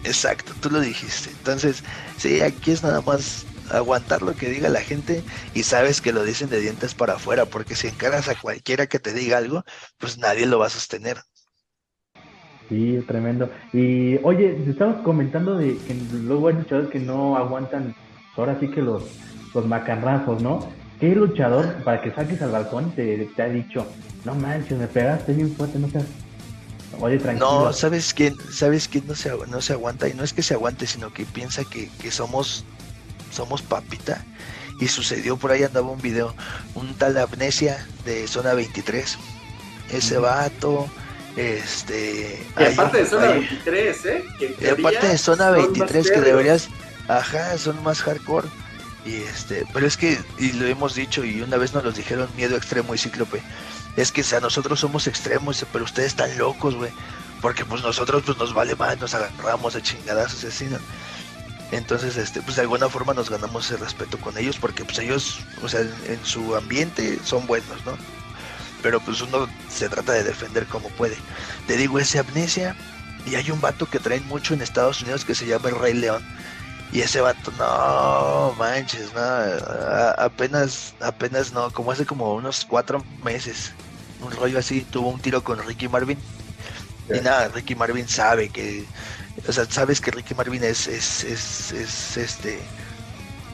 Exacto, 0.05 0.53
tú 0.61 0.69
lo 0.69 0.79
dijiste. 0.79 1.29
Entonces, 1.29 1.83
sí, 2.17 2.41
aquí 2.41 2.71
es 2.71 2.83
nada 2.83 3.01
más 3.01 3.45
aguantar 3.69 4.21
lo 4.21 4.35
que 4.35 4.49
diga 4.49 4.69
la 4.69 4.81
gente 4.81 5.23
y 5.53 5.63
sabes 5.63 6.01
que 6.01 6.13
lo 6.13 6.23
dicen 6.23 6.49
de 6.49 6.59
dientes 6.59 6.93
para 6.93 7.13
afuera, 7.13 7.45
porque 7.45 7.75
si 7.75 7.87
encaras 7.87 8.27
a 8.27 8.35
cualquiera 8.35 8.87
que 8.87 8.99
te 8.99 9.13
diga 9.13 9.37
algo, 9.37 9.63
pues 9.97 10.17
nadie 10.17 10.45
lo 10.45 10.59
va 10.59 10.67
a 10.67 10.69
sostener. 10.69 11.23
Sí, 12.73 13.03
tremendo. 13.07 13.51
Y 13.71 14.17
oye, 14.23 14.57
estamos 14.67 15.03
comentando 15.03 15.55
de 15.55 15.77
que 15.77 15.95
luego 16.23 16.47
hay 16.47 16.55
luchadores 16.55 16.89
que 16.89 16.97
no 16.97 17.37
aguantan 17.37 17.93
ahora 18.35 18.57
sí 18.59 18.67
que 18.67 18.81
los, 18.81 19.03
los 19.53 19.67
macarrazos, 19.67 20.41
¿no? 20.41 20.67
¿Qué 20.99 21.13
luchador 21.13 21.83
para 21.83 22.01
que 22.01 22.11
saques 22.11 22.41
al 22.41 22.49
balcón 22.49 22.89
te, 22.95 23.29
te 23.35 23.41
ha 23.43 23.47
dicho, 23.47 23.85
no 24.25 24.33
manches, 24.33 24.79
me 24.79 24.87
pegaste 24.87 25.33
bien 25.33 25.55
fuerte, 25.55 25.77
no 25.77 25.87
seas... 25.87 26.05
Oye, 26.99 27.19
tranquilo. 27.19 27.65
No, 27.65 27.73
¿sabes 27.73 28.11
quién? 28.11 28.35
¿Sabes 28.51 28.87
quién 28.87 29.05
no 29.05 29.13
se, 29.13 29.31
no 29.51 29.61
se 29.61 29.73
aguanta? 29.73 30.07
Y 30.07 30.15
no 30.15 30.23
es 30.23 30.33
que 30.33 30.41
se 30.41 30.55
aguante, 30.55 30.87
sino 30.87 31.13
que 31.13 31.25
piensa 31.25 31.63
que, 31.65 31.89
que 32.01 32.09
somos, 32.09 32.65
somos 33.31 33.61
papita. 33.61 34.25
Y 34.79 34.87
sucedió, 34.87 35.37
por 35.37 35.51
ahí 35.51 35.61
andaba 35.61 35.91
un 35.91 36.01
video, 36.01 36.33
un 36.73 36.95
tal 36.95 37.19
Amnesia 37.19 37.85
de 38.03 38.27
Zona 38.27 38.55
23. 38.55 39.19
Ese 39.91 40.17
vato, 40.17 40.89
este... 41.35 42.45
Y 42.59 42.63
aparte 42.63 42.97
de 42.99 43.05
Zona 43.05 43.27
23, 43.29 44.05
¿eh? 44.05 44.25
y 44.59 44.67
aparte 44.67 45.07
de 45.07 45.17
Zona 45.17 45.49
23, 45.51 46.11
que 46.11 46.21
deberías 46.21 46.69
Ajá, 47.07 47.57
son 47.57 47.81
más 47.83 48.01
hardcore. 48.01 48.47
Y 49.05 49.15
este, 49.15 49.65
pero 49.73 49.85
es 49.85 49.97
que, 49.97 50.17
y 50.37 50.53
lo 50.53 50.65
hemos 50.65 50.95
dicho, 50.95 51.25
y 51.25 51.41
una 51.41 51.57
vez 51.57 51.73
nos 51.73 51.83
lo 51.83 51.91
dijeron 51.91 52.29
miedo 52.37 52.55
extremo 52.55 52.95
y 52.95 52.97
cíclope. 52.97 53.41
Es 53.97 54.11
que 54.11 54.23
sea, 54.23 54.39
nosotros 54.39 54.79
somos 54.79 55.07
extremos, 55.07 55.65
pero 55.71 55.83
ustedes 55.83 56.09
están 56.09 56.37
locos, 56.37 56.75
güey. 56.75 56.91
Porque 57.41 57.65
pues 57.65 57.83
nosotros 57.83 58.23
pues 58.25 58.37
nos 58.37 58.53
vale 58.53 58.75
más, 58.75 58.99
nos 58.99 59.13
agarramos 59.13 59.73
de 59.73 59.81
chingadas 59.81 60.33
asesinos. 60.33 60.81
Entonces, 61.71 62.15
este, 62.15 62.41
pues 62.41 62.55
de 62.55 62.61
alguna 62.61 62.87
forma 62.87 63.13
nos 63.13 63.29
ganamos 63.29 63.69
el 63.71 63.79
respeto 63.79 64.17
con 64.19 64.37
ellos, 64.37 64.57
porque 64.57 64.85
pues 64.85 64.99
ellos, 64.99 65.39
o 65.61 65.67
sea, 65.67 65.81
en 65.81 66.23
su 66.23 66.55
ambiente 66.55 67.19
son 67.25 67.45
buenos, 67.45 67.85
¿no? 67.85 67.97
Pero 68.83 68.99
pues 68.99 69.21
uno 69.21 69.49
se 69.69 69.89
trata 69.89 70.11
de 70.11 70.23
defender 70.23 70.67
como 70.67 70.89
puede. 70.89 71.15
Te 71.65 71.77
digo, 71.77 71.97
ese 71.97 72.19
amnesia, 72.19 72.75
y 73.25 73.35
hay 73.35 73.49
un 73.49 73.59
vato 73.59 73.89
que 73.89 73.97
traen 73.97 74.27
mucho 74.27 74.53
en 74.53 74.61
Estados 74.61 75.01
Unidos 75.01 75.25
que 75.25 75.33
se 75.33 75.47
llama 75.47 75.69
el 75.69 75.79
Rey 75.79 75.93
León 75.93 76.23
y 76.93 77.01
ese 77.01 77.21
vato, 77.21 77.51
no 77.57 78.53
manches, 78.59 79.11
no, 79.15 79.21
apenas, 80.19 80.93
apenas 80.99 81.51
no, 81.51 81.71
como 81.71 81.91
hace 81.91 82.05
como 82.05 82.35
unos 82.35 82.65
cuatro 82.65 83.03
meses, 83.23 83.71
un 84.21 84.31
rollo 84.31 84.59
así, 84.59 84.81
tuvo 84.81 85.09
un 85.09 85.19
tiro 85.19 85.43
con 85.43 85.57
Ricky 85.65 85.87
Marvin. 85.87 86.19
Y 87.09 87.19
nada, 87.19 87.47
Ricky 87.47 87.73
Marvin 87.73 88.07
sabe 88.07 88.49
que, 88.49 88.85
o 89.47 89.51
sea, 89.51 89.65
sabes 89.65 89.99
que 89.99 90.11
Ricky 90.11 90.35
Marvin 90.35 90.63
es, 90.63 90.85
es, 90.85 91.23
es, 91.23 91.71
es 91.71 92.17
este, 92.17 92.59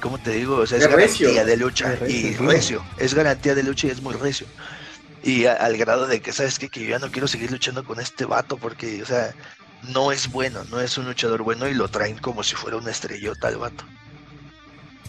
¿cómo 0.02 0.18
te 0.18 0.32
digo? 0.32 0.58
O 0.58 0.68
sea, 0.68 0.78
es, 0.78 0.88
garantía 0.88 1.46
de 1.46 1.56
lucha 1.56 1.98
y 2.10 2.34
recio, 2.36 2.86
es 2.98 3.14
garantía 3.14 3.56
de 3.56 3.64
lucha 3.64 3.88
y 3.88 3.92
es 3.92 4.02
muy 4.02 4.16
recio. 4.16 4.48
Y 5.24 5.46
al 5.46 5.78
grado 5.78 6.08
de 6.08 6.22
que, 6.22 6.32
¿sabes 6.32 6.60
qué? 6.60 6.70
Que 6.70 6.82
yo 6.82 6.90
ya 6.90 7.00
no 7.00 7.12
quiero 7.12 7.28
seguir 7.28 7.52
luchando 7.52 7.84
con 7.84 8.00
este 8.00 8.26
vato 8.26 8.58
porque, 8.58 9.02
o 9.04 9.06
sea, 9.06 9.34
no 9.94 10.12
es 10.12 10.32
bueno, 10.32 10.64
no 10.70 10.80
es 10.80 10.98
un 10.98 11.06
luchador 11.06 11.44
bueno 11.44 11.68
y 11.68 11.74
lo 11.74 11.88
traen 11.88 12.18
como 12.18 12.44
si 12.44 12.56
fuera 12.56 12.78
una 12.78 12.92
estrellota 12.92 13.48
al 13.48 13.58
vato. 13.58 13.84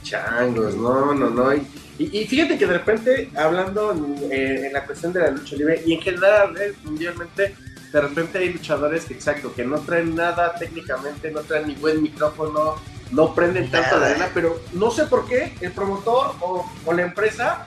Changos, 0.03 0.75
no, 0.77 1.15
no, 1.15 1.31
no. 1.31 1.55
Y, 1.55 1.67
y 1.99 2.27
fíjate 2.27 2.57
que 2.57 2.67
de 2.67 2.73
repente, 2.73 3.31
hablando 3.37 3.93
en, 4.31 4.73
la 4.73 4.85
cuestión 4.85 5.13
de 5.13 5.21
la 5.21 5.31
lucha 5.31 5.57
libre 5.57 5.83
y 5.85 5.95
en 5.95 6.01
general, 6.01 6.57
eh, 6.59 6.75
mundialmente, 6.85 7.55
de 7.93 8.01
repente 8.01 8.39
hay 8.39 8.53
luchadores 8.53 9.05
que, 9.05 9.15
exacto, 9.15 9.53
que 9.55 9.65
no 9.65 9.79
traen 9.81 10.15
nada 10.15 10.55
técnicamente, 10.55 11.31
no 11.31 11.41
traen 11.41 11.69
ni 11.69 11.75
buen 11.75 12.03
micrófono, 12.03 12.77
no 13.11 13.35
prenden 13.35 13.71
tanto 13.71 13.99
la 13.99 14.07
arena, 14.07 14.31
pero 14.33 14.61
no 14.73 14.91
sé 14.91 15.05
por 15.07 15.27
qué 15.27 15.53
el 15.61 15.73
promotor 15.73 16.37
o, 16.41 16.71
o 16.87 16.93
la 16.93 17.03
empresa 17.03 17.67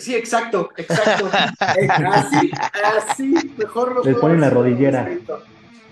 Sí, 0.00 0.14
exacto, 0.14 0.70
exacto. 0.76 1.30
Eh, 1.76 1.88
así, 1.88 2.50
así, 2.96 3.34
mejor 3.56 3.94
lo 3.94 4.02
Le 4.02 4.14
ponen 4.14 4.40
la 4.40 4.50
rodillera. 4.50 5.08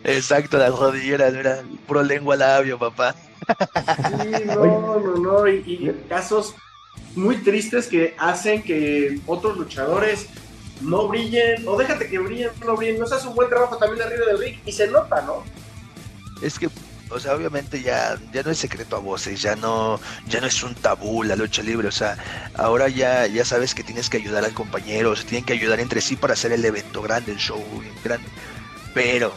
Exacto, 0.05 0.59
la 0.59 0.71
rodillera, 0.71 1.29
era 1.29 1.63
puro 1.87 2.03
lengua 2.03 2.37
labio, 2.37 2.79
papá. 2.79 3.15
Sí, 3.15 4.31
no, 4.47 4.99
no, 4.99 5.17
no, 5.17 5.49
y, 5.49 5.95
casos 6.09 6.55
muy 7.15 7.37
tristes 7.37 7.87
que 7.87 8.15
hacen 8.19 8.63
que 8.63 9.21
otros 9.27 9.57
luchadores 9.57 10.27
no 10.81 11.09
brillen, 11.09 11.67
o 11.67 11.77
déjate 11.77 12.09
que 12.09 12.19
brillen, 12.19 12.51
no 12.65 12.77
brillen, 12.77 12.99
no 12.99 13.07
seas 13.07 13.25
un 13.27 13.35
buen 13.35 13.49
trabajo 13.49 13.77
también 13.77 14.07
arriba 14.07 14.27
del 14.27 14.39
ring 14.39 14.57
y 14.65 14.73
se 14.73 14.89
nota, 14.89 15.23
¿no? 15.23 15.43
Es 16.43 16.59
que 16.59 16.69
o 17.11 17.21
sea, 17.21 17.35
obviamente 17.35 17.83
ya, 17.83 18.19
ya 18.33 18.43
no 18.43 18.51
es 18.51 18.59
secreto 18.59 18.97
a 18.97 19.01
voces, 19.01 19.41
ya 19.43 19.57
no, 19.57 20.01
ya 20.27 20.41
no 20.41 20.47
es 20.47 20.63
un 20.63 20.75
tabú 20.75 21.23
la 21.23 21.37
lucha 21.37 21.63
libre, 21.63 21.89
o 21.89 21.93
sea, 21.93 22.17
ahora 22.55 22.89
ya, 22.89 23.27
ya 23.27 23.45
sabes 23.45 23.75
que 23.75 23.83
tienes 23.83 24.11
que 24.11 24.19
ayudar 24.19 24.45
al 24.45 24.55
compañero, 24.55 25.17
se 25.17 25.25
tienen 25.25 25.45
que 25.45 25.55
ayudar 25.55 25.81
entre 25.81 26.01
sí 26.01 26.17
para 26.17 26.35
hacer 26.35 26.53
el 26.53 26.65
evento 26.65 27.03
grande, 27.03 27.33
el 27.33 27.39
show 27.39 27.63
grande. 28.05 28.29
Pero 28.95 29.33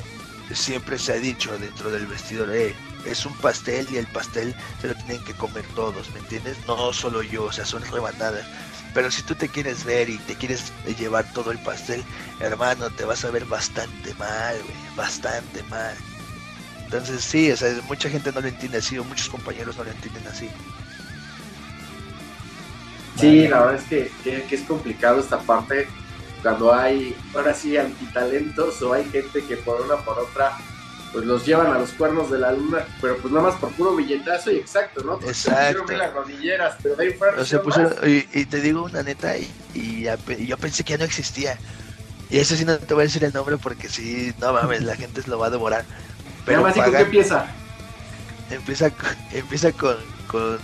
siempre 0.53 0.97
se 0.97 1.13
ha 1.13 1.15
dicho 1.15 1.57
dentro 1.57 1.91
del 1.91 2.07
vestidor, 2.07 2.53
eh, 2.53 2.75
es 3.05 3.25
un 3.25 3.33
pastel 3.37 3.87
y 3.91 3.97
el 3.97 4.07
pastel 4.07 4.55
se 4.81 4.87
lo 4.87 4.95
tienen 4.95 5.23
que 5.23 5.33
comer 5.33 5.65
todos, 5.75 6.09
¿me 6.11 6.19
entiendes? 6.19 6.57
No 6.67 6.93
solo 6.93 7.21
yo, 7.23 7.45
o 7.45 7.51
sea, 7.51 7.65
son 7.65 7.83
rebanadas. 7.89 8.45
Pero 8.93 9.09
si 9.09 9.23
tú 9.23 9.35
te 9.35 9.47
quieres 9.47 9.85
ver 9.85 10.09
y 10.09 10.17
te 10.17 10.35
quieres 10.35 10.73
llevar 10.99 11.25
todo 11.33 11.51
el 11.51 11.59
pastel, 11.59 12.03
hermano, 12.41 12.89
te 12.89 13.05
vas 13.05 13.23
a 13.23 13.31
ver 13.31 13.45
bastante 13.45 14.13
mal, 14.15 14.57
bastante 14.95 15.63
mal. 15.63 15.95
Entonces 16.91 17.23
sí, 17.23 17.49
o 17.49 17.55
sea, 17.55 17.69
mucha 17.83 18.09
gente 18.09 18.33
no 18.33 18.41
lo 18.41 18.49
entiende 18.49 18.79
así, 18.79 18.97
o 18.97 19.05
muchos 19.05 19.29
compañeros 19.29 19.77
no 19.77 19.85
lo 19.85 19.91
entienden 19.91 20.27
así. 20.27 20.49
Sí, 23.15 23.47
la 23.47 23.59
verdad 23.61 23.75
es 23.75 23.87
que, 23.87 24.11
que, 24.23 24.55
es 24.55 24.63
complicado 24.63 25.19
esta 25.21 25.39
parte 25.39 25.87
cuando 26.41 26.73
hay, 26.73 27.15
ahora 27.33 27.53
sí, 27.53 27.77
antitalentos 27.77 28.81
o 28.81 28.91
hay 28.93 29.05
gente 29.09 29.45
que 29.45 29.55
por 29.57 29.79
una 29.81 29.97
por 30.03 30.19
otra 30.19 30.51
pues 31.13 31.25
los 31.25 31.45
llevan 31.45 31.67
a 31.67 31.79
los 31.79 31.91
cuernos 31.91 32.29
de 32.29 32.39
la 32.39 32.51
luna, 32.53 32.87
pero 33.01 33.17
pues 33.21 33.33
nada 33.33 33.47
más 33.49 33.59
por 33.59 33.73
puro 33.73 33.95
billetazo 33.95 34.51
y 34.51 34.57
exacto, 34.57 35.01
¿no? 35.03 35.19
Porque 35.19 35.29
Exacto. 35.29 35.93
las 35.93 36.13
rodilleras, 36.13 36.75
pero 36.81 36.95
de 36.95 37.03
ahí 37.05 37.13
fuera 37.13 37.41
O 37.41 37.45
sea, 37.45 37.61
y, 38.07 38.27
y 38.33 38.45
te 38.45 38.61
digo 38.61 38.83
una 38.83 39.03
neta, 39.03 39.37
y, 39.37 39.49
y 39.73 40.03
ya 40.03 40.17
pe- 40.17 40.41
y 40.41 40.47
yo 40.47 40.57
pensé 40.57 40.83
que 40.83 40.91
ya 40.93 40.97
no 40.97 41.03
existía. 41.05 41.57
Y 42.29 42.39
eso 42.39 42.55
sí 42.55 42.63
no 42.63 42.79
te 42.79 42.93
voy 42.93 43.01
a 43.01 43.05
decir 43.07 43.23
el 43.25 43.33
nombre 43.33 43.57
porque 43.57 43.89
sí, 43.89 44.33
no 44.39 44.53
mames, 44.53 44.83
la 44.83 44.95
gente 44.95 45.21
se 45.21 45.29
lo 45.29 45.37
va 45.37 45.47
a 45.47 45.49
devorar. 45.49 45.85
Pero 46.45 46.61
Nada 46.61 46.69
más, 46.69 46.77
¿y 46.77 46.81
con 46.81 46.91
qué 46.91 47.01
empieza? 47.03 47.45
empieza, 48.49 48.89
con- 48.89 49.15
empieza 49.31 49.71
con, 49.73 49.97
con, 50.27 50.59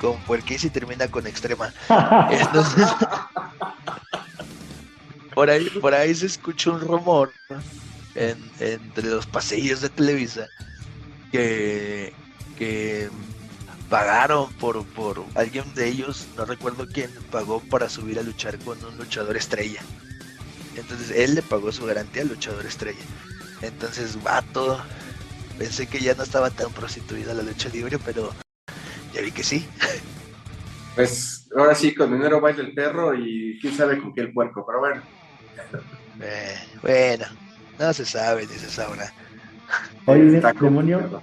con 0.00 0.20
puerquís 0.24 0.64
y 0.64 0.70
termina 0.70 1.08
con 1.08 1.26
extrema. 1.26 1.72
Entonces, 2.30 2.86
por 5.34 5.50
ahí, 5.50 5.68
por 5.80 5.94
ahí 5.94 6.14
se 6.14 6.26
escuchó 6.26 6.74
un 6.74 6.80
rumor 6.80 7.32
entre 8.14 9.08
los 9.08 9.26
pasillos 9.26 9.80
de 9.80 9.88
Televisa 9.88 10.48
que, 11.30 12.12
que 12.58 13.08
pagaron 13.88 14.52
por, 14.54 14.84
por 14.86 15.24
alguien 15.34 15.72
de 15.74 15.88
ellos, 15.88 16.26
no 16.36 16.44
recuerdo 16.44 16.86
quién, 16.92 17.10
pagó 17.30 17.60
para 17.60 17.88
subir 17.88 18.18
a 18.18 18.22
luchar 18.22 18.58
con 18.58 18.82
un 18.84 18.96
luchador 18.98 19.36
estrella. 19.36 19.80
Entonces 20.76 21.10
él 21.10 21.34
le 21.34 21.42
pagó 21.42 21.72
su 21.72 21.84
garantía 21.86 22.22
al 22.22 22.28
luchador 22.28 22.64
estrella. 22.66 23.00
Entonces, 23.62 24.20
vato, 24.22 24.80
pensé 25.58 25.86
que 25.86 26.00
ya 26.00 26.14
no 26.14 26.24
estaba 26.24 26.50
tan 26.50 26.70
prostituida 26.72 27.32
la 27.34 27.42
lucha 27.42 27.68
libre, 27.68 27.98
pero 28.04 28.32
ya 29.14 29.22
vi 29.22 29.30
que 29.30 29.42
sí. 29.44 29.66
Pues 30.94 31.48
ahora 31.56 31.74
sí, 31.74 31.94
con 31.94 32.12
dinero 32.12 32.40
baila 32.40 32.62
el 32.62 32.74
perro 32.74 33.14
y 33.14 33.58
quién 33.60 33.74
sabe 33.74 34.00
con 34.00 34.12
qué 34.14 34.22
el 34.22 34.32
puerco, 34.32 34.64
pero 34.66 34.80
bueno. 34.80 35.02
Eh, 36.20 36.54
bueno, 36.82 37.24
no 37.78 37.92
se 37.92 38.04
sabe 38.04 38.46
ni 38.46 38.54
se 38.54 38.68
sabrá. 38.68 39.12
Oye, 40.06 40.40
como- 40.40 40.68
demonio, 40.68 41.22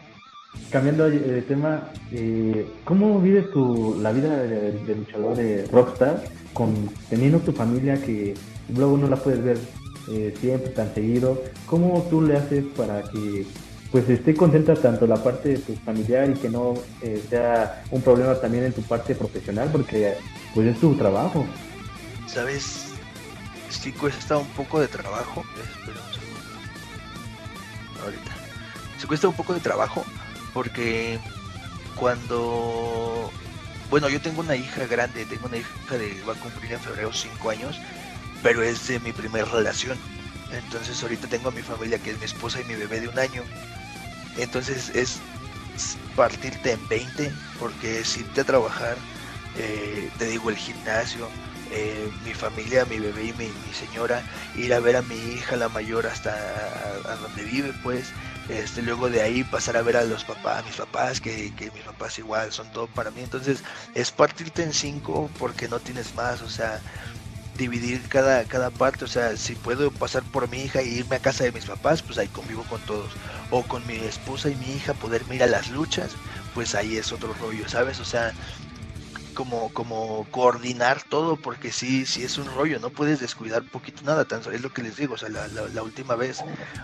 cambiando 0.71 1.09
de 1.09 1.41
tema, 1.43 1.89
eh, 2.11 2.67
¿cómo 2.85 3.19
vives 3.21 3.51
tu, 3.51 3.99
la 4.01 4.11
vida 4.11 4.37
de, 4.43 4.71
de 4.71 4.95
luchador 4.95 5.35
de 5.35 5.67
Rockstar 5.71 6.23
con 6.53 6.89
teniendo 7.09 7.39
tu 7.39 7.51
familia 7.51 8.01
que 8.01 8.33
luego 8.75 8.97
no 8.97 9.07
la 9.07 9.17
puedes 9.17 9.43
ver 9.43 9.59
eh, 10.09 10.33
siempre 10.39 10.71
tan 10.71 10.93
seguido? 10.93 11.43
¿Cómo 11.65 12.05
tú 12.09 12.21
le 12.21 12.37
haces 12.37 12.65
para 12.75 13.03
que 13.03 13.45
pues 13.91 14.07
esté 14.09 14.35
contenta 14.35 14.75
tanto 14.75 15.07
la 15.07 15.21
parte 15.23 15.59
pues, 15.65 15.79
familiar 15.79 16.29
y 16.29 16.33
que 16.33 16.49
no 16.49 16.75
eh, 17.01 17.21
sea 17.29 17.83
un 17.89 18.01
problema 18.01 18.35
también 18.35 18.65
en 18.65 18.73
tu 18.73 18.81
parte 18.83 19.15
profesional? 19.15 19.69
Porque 19.71 20.15
pues 20.53 20.67
es 20.67 20.79
tu 20.79 20.95
trabajo. 20.95 21.45
¿Sabes? 22.27 22.87
Sí 23.69 23.91
cuesta 23.91 24.37
un 24.37 24.47
poco 24.49 24.79
de 24.79 24.87
trabajo. 24.87 25.43
Espera 25.57 25.99
un 26.05 26.13
segundo. 26.13 26.39
Ahorita. 28.03 28.31
Se 28.99 29.07
cuesta 29.07 29.27
un 29.27 29.35
poco 29.35 29.53
de 29.53 29.59
trabajo 29.59 30.03
porque 30.53 31.19
cuando... 31.95 33.31
Bueno, 33.89 34.07
yo 34.09 34.21
tengo 34.21 34.41
una 34.41 34.55
hija 34.55 34.85
grande, 34.85 35.25
tengo 35.25 35.47
una 35.47 35.57
hija 35.57 35.97
de... 35.97 36.21
va 36.27 36.33
a 36.33 36.35
cumplir 36.35 36.73
en 36.73 36.79
febrero 36.79 37.11
5 37.11 37.49
años, 37.49 37.79
pero 38.43 38.63
es 38.63 38.87
de 38.87 38.99
mi 38.99 39.11
primera 39.11 39.45
relación. 39.45 39.97
Entonces 40.51 41.01
ahorita 41.03 41.27
tengo 41.27 41.49
a 41.49 41.51
mi 41.51 41.61
familia 41.61 41.99
que 41.99 42.11
es 42.11 42.19
mi 42.19 42.25
esposa 42.25 42.61
y 42.61 42.65
mi 42.65 42.75
bebé 42.75 43.01
de 43.01 43.07
un 43.07 43.19
año. 43.19 43.43
Entonces 44.37 44.91
es 44.95 45.19
partirte 46.15 46.73
en 46.73 46.87
20 46.87 47.31
porque 47.59 47.99
es 47.99 48.17
irte 48.17 48.41
a 48.41 48.43
trabajar, 48.43 48.97
eh, 49.57 50.09
te 50.17 50.25
digo 50.25 50.49
el 50.49 50.57
gimnasio, 50.57 51.29
eh, 51.71 52.09
mi 52.25 52.33
familia, 52.33 52.85
mi 52.85 52.99
bebé 52.99 53.25
y 53.25 53.33
mi, 53.33 53.51
señora, 53.73 54.23
ir 54.55 54.73
a 54.73 54.79
ver 54.79 54.95
a 54.95 55.01
mi 55.03 55.15
hija 55.15 55.55
la 55.55 55.69
mayor 55.69 56.07
hasta 56.07 56.31
a, 56.31 57.13
a 57.13 57.15
donde 57.17 57.43
vive 57.43 57.73
pues, 57.83 58.11
este, 58.49 58.81
luego 58.81 59.09
de 59.09 59.21
ahí 59.21 59.43
pasar 59.43 59.77
a 59.77 59.81
ver 59.81 59.95
a 59.95 60.03
los 60.03 60.23
papás, 60.23 60.63
a 60.63 60.65
mis 60.65 60.75
papás, 60.75 61.21
que, 61.21 61.53
que 61.55 61.71
mis 61.71 61.83
papás 61.83 62.17
igual 62.17 62.51
son 62.51 62.71
todo 62.71 62.87
para 62.87 63.11
mí, 63.11 63.21
entonces 63.21 63.63
es 63.93 64.11
partirte 64.11 64.63
en 64.63 64.73
cinco 64.73 65.29
porque 65.37 65.67
no 65.67 65.79
tienes 65.79 66.15
más, 66.15 66.41
o 66.41 66.49
sea, 66.49 66.81
dividir 67.59 68.01
cada, 68.07 68.45
cada 68.45 68.71
parte, 68.71 69.05
o 69.05 69.07
sea, 69.07 69.37
si 69.37 69.53
puedo 69.53 69.91
pasar 69.91 70.23
por 70.23 70.49
mi 70.49 70.63
hija 70.63 70.79
e 70.79 70.87
irme 70.87 71.17
a 71.17 71.19
casa 71.19 71.43
de 71.43 71.51
mis 71.51 71.65
papás, 71.65 72.01
pues 72.01 72.17
ahí 72.17 72.27
convivo 72.29 72.63
con 72.63 72.81
todos, 72.81 73.11
o 73.51 73.61
con 73.63 73.85
mi 73.85 73.95
esposa 73.97 74.49
y 74.49 74.55
mi 74.55 74.71
hija 74.71 74.93
poder 74.95 75.23
ir 75.29 75.43
a 75.43 75.47
las 75.47 75.69
luchas, 75.69 76.13
pues 76.55 76.73
ahí 76.73 76.97
es 76.97 77.11
otro 77.11 77.33
rollo, 77.33 77.67
¿sabes? 77.69 77.99
O 77.99 78.05
sea, 78.05 78.33
como, 79.35 79.71
como 79.73 80.25
coordinar 80.31 81.03
todo, 81.03 81.35
porque 81.35 81.71
sí, 81.71 82.05
sí 82.05 82.23
es 82.23 82.37
un 82.37 82.47
rollo, 82.55 82.79
no 82.79 82.89
puedes 82.89 83.19
descuidar 83.19 83.63
poquito 83.63 84.03
nada, 84.03 84.25
tan 84.25 84.41
es 84.51 84.61
lo 84.61 84.73
que 84.73 84.81
les 84.81 84.95
digo, 84.95 85.13
o 85.15 85.17
sea, 85.17 85.29
la 85.29 85.83
última 85.83 86.15
vez, 86.15 86.39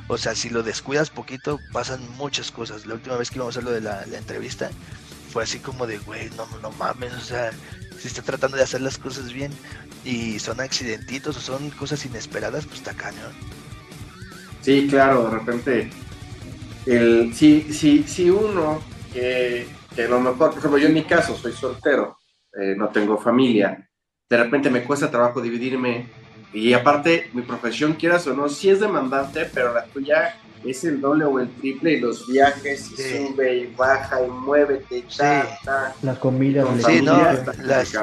o 0.08 0.18
sea, 0.18 0.36
si 0.36 0.50
lo 0.50 0.62
descuidas 0.62 1.10
poquito, 1.10 1.60
pasan 1.72 2.08
muchas 2.18 2.52
cosas. 2.52 2.86
La 2.86 2.94
última 2.94 3.16
vez 3.16 3.30
que 3.30 3.38
íbamos 3.38 3.56
a 3.56 3.60
hacer 3.60 3.70
lo 3.70 3.72
de 3.72 3.82
la, 3.82 4.06
la 4.06 4.18
entrevista, 4.18 4.70
fue 5.36 5.44
así 5.44 5.60
como 5.60 5.86
de, 5.86 5.98
güey, 5.98 6.30
no, 6.38 6.48
no 6.62 6.72
mames, 6.72 7.14
o 7.14 7.20
sea, 7.20 7.52
si 8.10 8.20
está 8.20 8.22
tratando 8.22 8.58
de 8.58 8.64
hacer 8.64 8.82
las 8.82 8.98
cosas 8.98 9.34
bien 9.34 9.52
y 10.04 10.40
son 10.40 10.60
accidentitos 10.60 11.38
o 11.38 11.40
son 11.40 11.70
cosas 11.72 12.06
inesperadas, 12.06 12.66
pues 12.66 12.80
está 12.80 12.94
cañón. 12.94 13.34
Sí, 14.62 14.88
claro, 14.90 15.30
de 15.30 15.38
repente, 15.38 15.90
el, 16.86 17.34
si, 17.34 17.74
si, 17.74 18.04
si 18.04 18.30
uno 18.30 18.82
que, 19.14 19.68
lo 20.10 20.20
mejor, 20.20 20.50
por 20.50 20.58
ejemplo, 20.58 20.78
yo 20.78 20.88
en 20.88 20.94
mi 20.94 21.04
caso 21.04 21.36
soy 21.36 21.54
soltero, 21.54 22.18
eh, 22.54 22.76
no 22.78 22.90
tengo 22.90 23.18
familia, 23.18 23.90
de 24.30 24.38
repente 24.38 24.70
me 24.70 24.84
cuesta 24.84 25.12
trabajo 25.12 25.42
dividirme 25.42 26.10
y 26.54 26.74
aparte 26.74 27.30
mi 27.34 27.42
profesión, 27.42 27.94
quieras 27.94 28.28
o 28.28 28.36
no, 28.36 28.50
sí 28.50 28.70
es 28.70 28.80
demandante, 28.80 29.50
pero 29.54 29.74
la 29.74 29.86
tuya 29.86 30.40
es 30.72 30.84
el 30.84 31.02
doble 31.02 31.26
o 31.26 31.40
el 31.40 31.50
triple 31.56 31.94
y 31.94 32.00
los 32.00 32.28
viajes 32.28 32.92
y 32.92 32.96
Sí. 32.98 33.28
sube 33.28 33.56
y 33.58 33.66
baja 33.76 34.24
y 34.26 34.30
muévete 34.30 34.98
y 34.98 35.02
ta, 35.04 35.44
Sí. 35.44 35.48
ta. 35.66 35.96
Las 36.02 36.18
comidas, 36.20 36.68
Sí, 36.86 37.02
no, 37.02 37.14
familia 37.16 37.44
las-. 37.64 37.94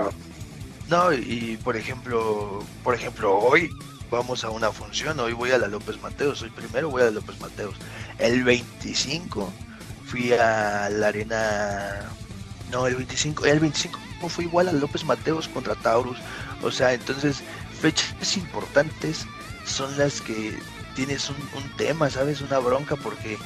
No, 0.88 1.12
y 1.12 1.59
por 1.62 1.77
ejemplo, 1.77 2.62
por 2.85 2.94
ejemplo, 2.94 3.37
hoy 3.38 3.70
vamos 4.11 4.44
a 4.44 4.51
una 4.51 4.70
función, 4.70 5.18
hoy 5.20 5.33
voy 5.33 5.51
a 5.53 5.59
la 5.59 5.68
López 5.68 6.01
Mateos, 6.03 6.42
hoy 6.42 6.51
primero 6.51 6.90
voy 6.90 7.03
a 7.03 7.07
la 7.07 7.11
López 7.12 7.40
Mateos. 7.40 7.75
El 8.18 8.44
25 8.44 9.51
fui 10.07 10.33
a 10.35 10.90
la 10.90 11.09
arena, 11.09 12.01
no, 12.70 12.87
el 12.87 12.96
25, 12.96 13.46
el 13.46 13.61
25 13.61 13.98
fue 14.29 14.44
igual 14.44 14.68
a 14.68 14.72
López 14.72 15.05
Mateos 15.05 15.48
contra 15.48 15.75
Taurus. 15.77 16.18
O 16.62 16.70
sea, 16.70 16.92
entonces, 16.92 17.42
fechas 17.81 18.37
importantes 18.37 19.27
son 19.64 19.96
las 19.98 20.20
que 20.20 20.57
tienes 20.94 21.31
un, 21.31 21.37
tema, 21.76 22.11
¿sabes? 22.11 22.40
Una 22.40 22.59
bronca 22.59 22.96
porque 22.96 23.38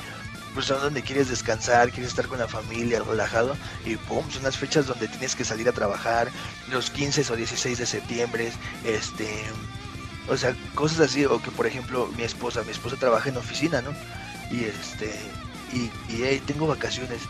pues 0.55 0.67
son 0.67 0.81
donde 0.81 1.03
quieres 1.03 1.29
descansar, 1.29 1.91
quieres 1.91 2.09
estar 2.09 2.27
con 2.27 2.39
la 2.39 2.49
familia, 2.49 3.03
relajado, 3.03 3.57
y 3.85 3.97
pum, 3.97 4.25
son 4.31 4.43
las 4.43 4.57
fechas 4.57 4.87
donde 4.87 5.07
tienes 5.07 5.37
que 5.37 5.45
salir 5.45 5.69
a 5.69 5.73
trabajar, 5.73 6.31
los 6.71 6.91
15 6.91 7.31
o 7.31 7.37
16 7.37 7.79
de 7.79 7.85
septiembre, 7.85 8.53
este, 8.85 9.29
o 10.29 10.37
sea, 10.37 10.57
cosas 10.75 11.01
así, 11.01 11.27
o 11.27 11.43
que 11.43 11.51
por 11.51 11.67
ejemplo 11.67 12.11
mi 12.17 12.23
esposa, 12.23 12.63
mi 12.63 12.71
esposa 12.71 12.97
trabaja 12.97 13.29
en 13.29 13.37
oficina, 13.37 13.83
¿no? 13.83 13.91
Y 14.51 14.65
este, 14.65 15.15
y, 15.73 15.91
y 16.13 16.23
hey, 16.23 16.43
tengo 16.47 16.67
vacaciones. 16.67 17.21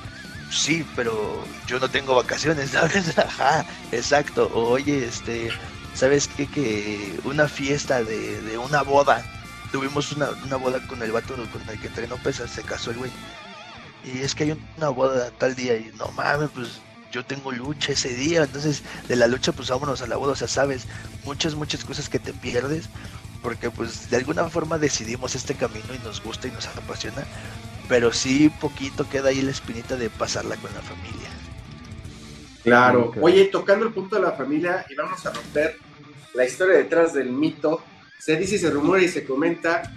Sí, 0.51 0.87
pero 0.95 1.45
yo 1.67 1.79
no 1.79 1.89
tengo 1.89 2.15
vacaciones, 2.15 2.71
¿sabes? 2.73 3.19
Ajá, 3.19 3.65
exacto. 3.93 4.51
Oye, 4.55 5.05
este, 5.05 5.51
¿sabes 5.95 6.29
qué? 6.29 6.47
Que 6.47 7.19
una 7.25 7.49
fiesta 7.49 8.03
de, 8.03 8.41
de 8.43 8.59
una 8.59 8.83
boda. 8.83 9.25
Tuvimos 9.73 10.13
una, 10.13 10.31
una 10.45 10.57
boda 10.57 10.87
con 10.87 11.03
el 11.03 11.13
vato 11.13 11.35
con 11.35 11.69
el 11.69 11.81
que 11.81 11.89
entrenó 11.89 12.17
pesas, 12.17 12.51
se 12.51 12.63
casó 12.63 12.91
el 12.91 12.99
güey. 12.99 13.11
Y 14.05 14.21
es 14.21 14.35
que 14.35 14.45
hay 14.45 14.57
una 14.77 14.89
boda 14.89 15.31
tal 15.39 15.55
día 15.55 15.77
y 15.77 15.93
no 15.99 16.09
mames, 16.13 16.51
pues 16.55 16.81
yo 17.11 17.25
tengo 17.25 17.51
lucha 17.51 17.93
ese 17.93 18.15
día, 18.15 18.45
entonces 18.45 18.83
de 19.09 19.17
la 19.17 19.27
lucha 19.27 19.53
pues 19.53 19.69
vámonos 19.69 20.03
a 20.03 20.07
la 20.07 20.17
boda, 20.17 20.33
o 20.33 20.37
sea, 20.37 20.49
sabes, 20.49 20.87
muchas, 21.25 21.55
muchas 21.55 21.85
cosas 21.85 22.09
que 22.09 22.19
te 22.19 22.33
pierdes, 22.33 22.89
porque 23.43 23.71
pues 23.71 24.11
de 24.11 24.19
alguna 24.19 24.45
forma 24.49 24.79
decidimos 24.79 25.35
este 25.35 25.55
camino 25.55 25.87
y 25.95 26.05
nos 26.05 26.23
gusta 26.23 26.49
y 26.49 26.53
nos 26.53 26.67
apasiona, 26.69 27.25
pero 27.89 28.13
sí 28.13 28.49
poquito 28.61 29.09
queda 29.09 29.31
ahí 29.31 29.43
la 29.43 29.51
espinita 29.51 29.97
de 29.97 30.11
pasarla 30.11 30.57
con 30.57 30.73
la 30.75 30.83
familia. 30.83 31.31
Claro. 32.63 33.13
Oye, 33.21 33.45
tocando 33.45 33.87
el 33.87 33.93
punto 33.93 34.17
de 34.17 34.23
la 34.23 34.33
familia, 34.33 34.85
y 34.91 34.97
vamos 34.97 35.25
a 35.25 35.33
romper 35.33 35.79
la 36.35 36.45
historia 36.45 36.77
detrás 36.77 37.15
del 37.15 37.31
mito. 37.31 37.81
Se 38.19 38.37
dice, 38.37 38.57
y 38.57 38.59
se 38.59 38.71
rumora 38.71 39.03
y 39.03 39.09
se 39.09 39.25
comenta 39.25 39.93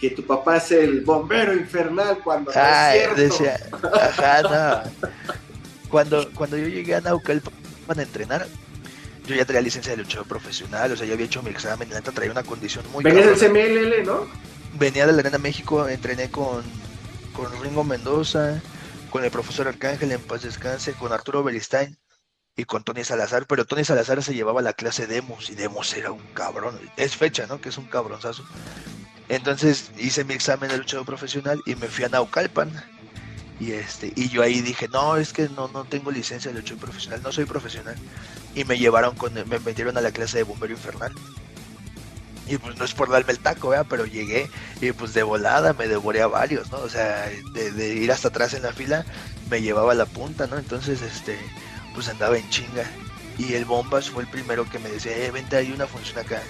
que 0.00 0.10
tu 0.10 0.24
papá 0.24 0.58
es 0.58 0.70
el 0.72 1.00
bombero 1.00 1.54
infernal 1.54 2.18
cuando 2.22 2.52
no 2.52 2.60
Ay, 2.60 3.00
es 3.00 3.04
cierto. 3.04 3.20
decía, 3.22 3.60
ajá, 4.00 4.42
no. 5.02 5.08
Cuando, 5.88 6.30
cuando 6.32 6.56
yo 6.58 6.68
llegué 6.68 6.94
a 6.94 7.00
Naucalpan 7.00 7.52
a 7.88 8.02
entrenar, 8.02 8.46
yo 9.26 9.34
ya 9.34 9.44
traía 9.44 9.62
licencia 9.62 9.92
de 9.92 9.98
luchador 10.02 10.26
profesional, 10.26 10.92
o 10.92 10.96
sea, 10.96 11.06
ya 11.06 11.14
había 11.14 11.26
hecho 11.26 11.42
mi 11.42 11.50
examen, 11.50 11.88
la 11.90 11.96
neta 11.96 12.12
traía 12.12 12.30
una 12.30 12.42
condición 12.42 12.84
muy 12.92 13.02
Venías 13.02 13.40
del. 13.40 13.50
CMLL, 13.50 14.04
¿no? 14.06 14.26
venía 14.78 15.06
de 15.06 15.12
la 15.12 15.20
Arena 15.20 15.38
México, 15.38 15.88
entrené 15.88 16.30
con, 16.30 16.62
con 17.32 17.50
Ringo 17.62 17.82
Mendoza, 17.82 18.60
con 19.10 19.24
el 19.24 19.30
profesor 19.30 19.68
Arcángel 19.68 20.12
en 20.12 20.20
paz 20.20 20.42
descanse, 20.42 20.92
con 20.92 21.12
Arturo 21.12 21.42
Beristain 21.42 21.96
y 22.56 22.64
con 22.64 22.82
Tony 22.82 23.04
Salazar, 23.04 23.46
pero 23.46 23.66
Tony 23.66 23.84
Salazar 23.84 24.22
se 24.22 24.34
llevaba 24.34 24.62
la 24.62 24.72
clase 24.72 25.06
Demos 25.06 25.50
y 25.50 25.54
Demos 25.54 25.92
era 25.94 26.10
un 26.10 26.22
cabrón, 26.32 26.78
es 26.96 27.14
fecha, 27.14 27.46
¿no? 27.46 27.60
Que 27.60 27.68
es 27.68 27.76
un 27.76 27.84
cabronzazo. 27.84 28.44
Entonces 29.28 29.90
hice 29.98 30.24
mi 30.24 30.34
examen 30.34 30.70
de 30.70 30.78
luchador 30.78 31.04
profesional 31.04 31.60
y 31.66 31.74
me 31.74 31.88
fui 31.88 32.04
a 32.04 32.08
Naucalpan. 32.08 32.70
Y 33.58 33.72
este, 33.72 34.12
y 34.16 34.28
yo 34.28 34.42
ahí 34.42 34.60
dije, 34.60 34.88
no, 34.88 35.16
es 35.16 35.32
que 35.32 35.48
no, 35.48 35.68
no 35.68 35.84
tengo 35.84 36.10
licencia 36.10 36.50
de 36.50 36.58
luchador 36.58 36.84
profesional, 36.84 37.22
no 37.22 37.32
soy 37.32 37.44
profesional. 37.44 37.96
Y 38.54 38.64
me 38.64 38.78
llevaron 38.78 39.16
con, 39.16 39.34
me 39.34 39.58
metieron 39.60 39.96
a 39.98 40.00
la 40.00 40.12
clase 40.12 40.38
de 40.38 40.44
bombero 40.44 40.72
infernal. 40.72 41.12
Y 42.48 42.58
pues 42.58 42.76
no 42.76 42.84
es 42.84 42.94
por 42.94 43.10
darme 43.10 43.32
el 43.32 43.40
taco, 43.40 43.70
¿verdad? 43.70 43.86
pero 43.88 44.06
llegué 44.06 44.48
y 44.80 44.92
pues 44.92 45.14
de 45.14 45.24
volada 45.24 45.72
me 45.72 45.88
devoré 45.88 46.22
a 46.22 46.28
varios, 46.28 46.70
¿no? 46.70 46.78
O 46.78 46.88
sea, 46.88 47.28
de, 47.54 47.94
ir 47.94 48.12
hasta 48.12 48.28
atrás 48.28 48.54
en 48.54 48.62
la 48.62 48.72
fila 48.72 49.04
me 49.50 49.62
llevaba 49.62 49.94
la 49.94 50.06
punta, 50.06 50.46
¿no? 50.46 50.56
Entonces, 50.56 51.02
este, 51.02 51.36
pues 51.96 52.08
andaba 52.08 52.36
en 52.36 52.48
chinga. 52.50 52.84
Y 53.38 53.54
el 53.54 53.64
Bombas 53.64 54.10
fue 54.10 54.22
el 54.22 54.28
primero 54.28 54.68
que 54.68 54.78
me 54.78 54.90
decía, 54.90 55.16
eh, 55.16 55.30
vente, 55.30 55.56
hay 55.56 55.72
una 55.72 55.86
función 55.86 56.18
acá. 56.18 56.42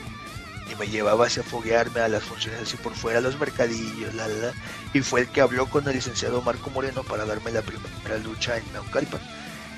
Y 0.71 0.75
me 0.75 0.89
llevaba 0.89 1.27
hacia 1.27 1.45
foguearme 1.45 2.01
a 2.01 2.09
las 2.09 2.25
funciones 2.25 2.61
así 2.63 2.77
por 2.77 2.95
fuera, 2.95 3.21
a 3.21 3.23
los 3.23 3.39
mercadillos, 3.39 4.13
la, 4.15 4.27
la, 4.27 4.53
Y 4.93 5.01
fue 5.01 5.21
el 5.21 5.29
que 5.29 5.41
habló 5.41 5.67
con 5.67 5.87
el 5.87 5.95
licenciado 5.95 6.43
Marco 6.43 6.69
Moreno 6.71 7.05
para 7.05 7.25
darme 7.25 7.53
la 7.53 7.63
primera 7.63 8.19
lucha 8.25 8.59
en 8.59 8.73
Naucalpan. 8.73 9.21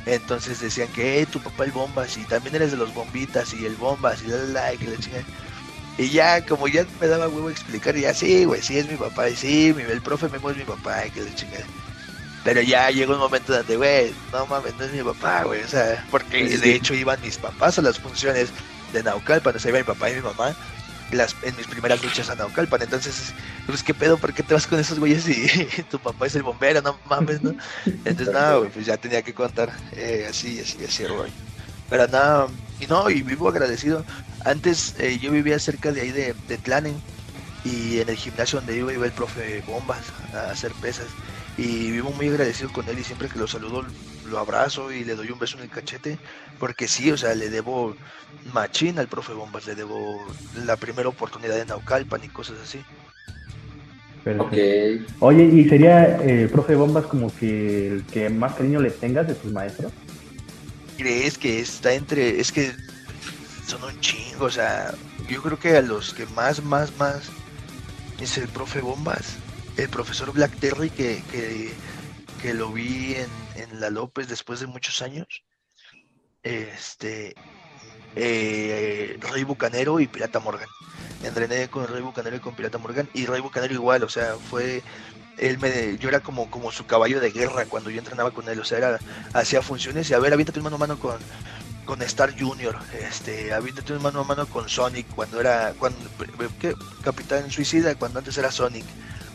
Entonces 0.07 0.61
decían 0.61 0.89
que, 0.89 1.21
eh, 1.21 1.27
tu 1.27 1.39
papá 1.41 1.65
el 1.65 1.73
Bombas, 1.73 2.17
y 2.17 2.25
también 2.25 2.55
eres 2.57 2.71
de 2.71 2.79
los 2.79 2.95
Bombitas, 2.95 3.53
y 3.53 3.67
el 3.67 3.77
Bombas, 3.77 4.23
y 4.23 4.29
la, 4.29 4.37
la, 4.39 4.75
y 4.75 4.79
que 4.79 4.87
la 4.89 4.97
chingada. 4.99 5.25
Y 5.99 6.09
ya, 6.11 6.47
como 6.47 6.67
ya 6.69 6.87
me 7.01 7.09
daba 7.09 7.29
huevo 7.29 7.51
explicar, 7.51 7.95
ya, 7.95 8.15
sí, 8.15 8.45
güey, 8.47 8.63
sí 8.63 8.79
es 8.79 8.89
mi 8.89 8.97
papá, 8.97 9.29
y 9.29 9.37
sí, 9.37 9.75
mi, 9.77 9.83
el 9.83 10.01
profe 10.01 10.29
Memo 10.31 10.51
es 10.51 10.57
mi 10.57 10.65
papá, 10.65 11.07
y 11.07 11.11
que 11.11 11.23
le 11.23 11.35
chingada. 11.35 11.67
Pero 12.45 12.63
ya 12.63 12.91
llegó 12.91 13.15
un 13.15 13.19
momento 13.19 13.53
donde, 13.53 13.77
güey, 13.77 14.15
no 14.33 14.47
mames, 14.47 14.75
no 14.77 14.85
es 14.85 14.93
mi 14.93 15.03
papá, 15.03 15.45
güey, 15.45 15.63
o 15.63 15.69
sea, 15.69 16.07
porque 16.11 16.57
de 16.57 16.75
hecho 16.75 16.95
iban 16.95 17.21
mis 17.21 17.37
papás 17.37 17.79
a 17.79 17.83
las 17.83 17.99
funciones 17.99 18.51
de 18.93 19.03
Naucalpan, 19.03 19.57
o 19.57 19.59
sea, 19.59 19.71
iba 19.71 19.79
mi 19.79 19.85
papá 19.85 20.11
y 20.11 20.15
mi 20.15 20.23
mamá 20.23 20.55
las, 21.13 21.35
en 21.43 21.57
mis 21.57 21.67
primeras 21.67 22.03
luchas 22.03 22.29
a 22.31 22.35
Naucalpan, 22.35 22.83
entonces, 22.83 23.33
pues, 23.67 23.83
¿qué 23.83 23.95
pedo? 23.95 24.19
¿Por 24.19 24.35
qué 24.35 24.43
te 24.43 24.55
vas 24.55 24.67
con 24.67 24.79
esos 24.79 24.99
güeyes 24.99 25.29
y 25.29 25.83
tu 25.91 25.99
papá 25.99 26.27
es 26.27 26.35
el 26.37 26.43
bombero? 26.43 26.83
No 26.83 26.99
mames, 27.09 27.43
¿no? 27.43 27.55
Entonces, 27.87 28.33
no, 28.33 28.59
güey, 28.61 28.71
pues 28.71 28.87
ya 28.87 28.97
tenía 28.97 29.23
que 29.23 29.35
contar, 29.35 29.73
eh, 29.93 30.27
así, 30.29 30.61
así, 30.61 30.85
así, 30.85 31.05
güey. 31.05 31.33
Pero 31.89 32.07
nada, 32.09 32.49
y 32.79 32.87
no, 32.87 33.09
y 33.09 33.23
vivo 33.23 33.49
agradecido. 33.49 34.05
Antes 34.45 34.95
eh, 34.99 35.19
yo 35.19 35.31
vivía 35.31 35.59
cerca 35.59 35.93
de 35.93 36.03
ahí 36.03 36.13
de, 36.13 36.35
de 36.47 36.59
Tlanen 36.59 37.03
y 37.65 38.01
en 38.01 38.09
el 38.09 38.17
gimnasio 38.17 38.59
donde 38.61 38.77
iba 38.77 38.93
iba 38.93 39.07
el 39.07 39.13
profe 39.13 39.63
Bombas 39.67 40.05
a 40.33 40.51
hacer 40.51 40.73
pesas 40.75 41.07
y 41.59 41.91
vivo 41.91 42.11
muy 42.13 42.29
agradecido 42.29 42.73
con 42.73 42.89
él 42.89 42.99
y 42.99 43.05
siempre 43.05 43.29
que 43.29 43.39
lo 43.39 43.47
saludo 43.47 43.85
lo 44.31 44.39
abrazo 44.39 44.93
y 44.93 45.05
le 45.05 45.15
doy 45.15 45.31
un 45.31 45.39
beso 45.39 45.59
en 45.59 45.65
el 45.65 45.71
cachete 45.71 46.19
porque 46.59 46.89
sí, 46.89 47.11
o 47.11 47.17
sea, 47.17 47.35
le 47.35 47.51
debo 47.51 47.95
machín 48.55 48.99
al 48.99 49.09
profe 49.09 49.33
Bombas, 49.33 49.67
le 49.67 49.75
debo 49.75 50.25
la 50.65 50.77
primera 50.77 51.09
oportunidad 51.09 51.59
en 51.59 51.69
Naucalpan 51.69 52.25
y 52.25 52.29
cosas 52.29 52.57
así. 52.63 52.81
Okay. 54.39 55.07
Oye, 55.21 55.45
¿y 55.45 55.69
sería 55.69 56.17
el 56.17 56.45
eh, 56.45 56.49
profe 56.49 56.75
Bombas 56.75 57.07
como 57.07 57.35
que 57.35 57.89
el 57.89 58.05
que 58.05 58.29
más 58.29 58.55
cariño 58.55 58.81
le 58.81 58.91
tengas 58.91 59.27
de 59.27 59.35
tus 59.35 59.53
maestros? 59.53 59.93
crees 60.99 61.39
que 61.39 61.61
está 61.61 61.95
entre, 61.95 62.41
es 62.41 62.53
que 62.53 62.73
son 63.67 63.83
un 63.85 63.99
chingo, 64.01 64.47
o 64.47 64.51
sea, 64.51 64.93
yo 65.31 65.41
creo 65.41 65.59
que 65.59 65.77
a 65.77 65.83
los 65.83 66.13
que 66.13 66.27
más, 66.27 66.63
más, 66.63 66.95
más 66.99 67.23
es 68.21 68.37
el 68.37 68.49
profe 68.49 68.81
Bombas, 68.81 69.37
el 69.79 69.89
profesor 69.89 70.33
Black 70.33 70.59
Terry 70.59 70.91
que, 70.91 71.23
que, 72.43 72.55
lo 72.55 72.73
vi 72.73 73.15
en, 73.15 73.31
en, 73.55 73.81
La 73.81 73.91
López 73.91 74.29
después 74.29 74.61
de 74.61 74.67
muchos 74.67 75.03
años, 75.03 75.27
este, 76.43 77.35
eh, 78.17 79.19
Rey 79.33 79.45
Bucanero 79.45 80.01
y 80.01 80.09
Pirata 80.09 80.41
Morgan. 80.41 80.69
Entrené 81.23 81.69
con 81.69 81.87
Rey 81.87 82.03
Bucanero 82.03 82.37
y 82.37 82.41
con 82.41 82.55
Pirata 82.55 82.79
Morgan 82.79 83.09
y 83.15 83.27
Rey 83.27 83.41
Bucanero 83.41 83.73
igual, 83.73 84.03
o 84.03 84.09
sea, 84.09 84.35
fue 84.51 84.83
él 85.39 85.59
me, 85.59 85.97
yo 85.99 86.09
era 86.09 86.21
como, 86.21 86.51
como 86.51 86.73
su 86.73 86.85
caballo 86.87 87.21
de 87.21 87.31
guerra 87.31 87.67
cuando 87.67 87.91
yo 87.91 87.99
entrenaba 87.99 88.33
con 88.33 88.49
él, 88.49 88.59
o 88.59 88.65
sea, 88.65 88.79
era, 88.79 88.99
hacía 89.33 89.63
funciones 89.63 90.11
y 90.11 90.15
a 90.15 90.19
ver, 90.19 90.33
aviéntate 90.33 90.59
un 90.59 90.65
mano 90.65 90.77
a 90.77 90.81
mano 90.81 90.99
con, 90.99 91.19
con 91.85 92.03
Star 92.03 92.37
Junior, 92.37 92.77
este, 93.01 93.53
aviéntate 93.53 93.93
un 93.93 94.03
mano 94.03 94.21
a 94.21 94.25
mano 94.25 94.47
con 94.47 94.69
Sonic 94.69 95.07
cuando 95.15 95.41
era, 95.41 95.75
cuando, 95.79 95.99
¿qué? 96.59 96.75
Capitán 97.03 97.51
Suicida, 97.51 97.95
cuando 97.95 98.19
antes 98.19 98.37
era 98.37 98.51
Sonic, 98.51 98.85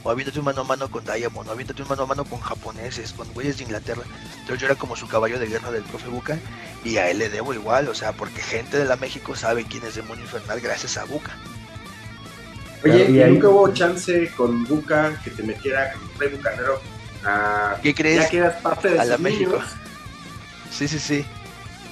o 0.03 0.09
aviéntate 0.09 0.39
un 0.39 0.45
mano 0.45 0.61
a 0.61 0.63
mano 0.63 0.89
con 0.89 1.03
Diamond, 1.03 1.49
o 1.49 1.51
aviéntate 1.51 1.81
un 1.81 1.87
mano 1.87 2.03
a 2.03 2.05
mano 2.05 2.25
con 2.25 2.39
japoneses, 2.39 3.13
con 3.13 3.31
güeyes 3.33 3.57
de 3.57 3.63
Inglaterra, 3.63 4.03
entonces 4.39 4.59
yo 4.59 4.65
era 4.67 4.75
como 4.75 4.95
su 4.95 5.07
caballo 5.07 5.39
de 5.39 5.47
guerra 5.47 5.71
del 5.71 5.83
profe 5.83 6.07
Buca, 6.09 6.37
y 6.83 6.97
a 6.97 7.09
él 7.09 7.19
le 7.19 7.29
debo 7.29 7.53
igual, 7.53 7.87
o 7.87 7.95
sea, 7.95 8.11
porque 8.11 8.41
gente 8.41 8.77
de 8.77 8.85
la 8.85 8.97
México 8.97 9.35
sabe 9.35 9.65
quién 9.65 9.83
es 9.85 9.95
Demonio 9.95 10.23
Infernal 10.23 10.59
gracias 10.59 10.97
a 10.97 11.05
Buca. 11.05 11.35
Oye, 12.83 13.09
¿y, 13.09 13.31
nunca 13.31 13.47
hubo 13.47 13.73
chance 13.73 14.29
con 14.35 14.65
Buca 14.65 15.17
que 15.23 15.31
te 15.31 15.41
metiera 15.41 15.93
con 15.93 16.19
Rey 16.19 16.29
Bucanero 16.29 16.81
a... 17.23 17.77
¿Qué 17.81 17.95
crees? 17.95 18.23
Ya 18.23 18.29
que 18.29 18.37
eras 18.37 18.61
parte 18.61 18.89
de 18.89 18.99
a 18.99 19.05
la 19.05 19.17
México. 19.17 19.61
Sí, 20.69 20.89
sí, 20.89 20.99
sí. 20.99 21.25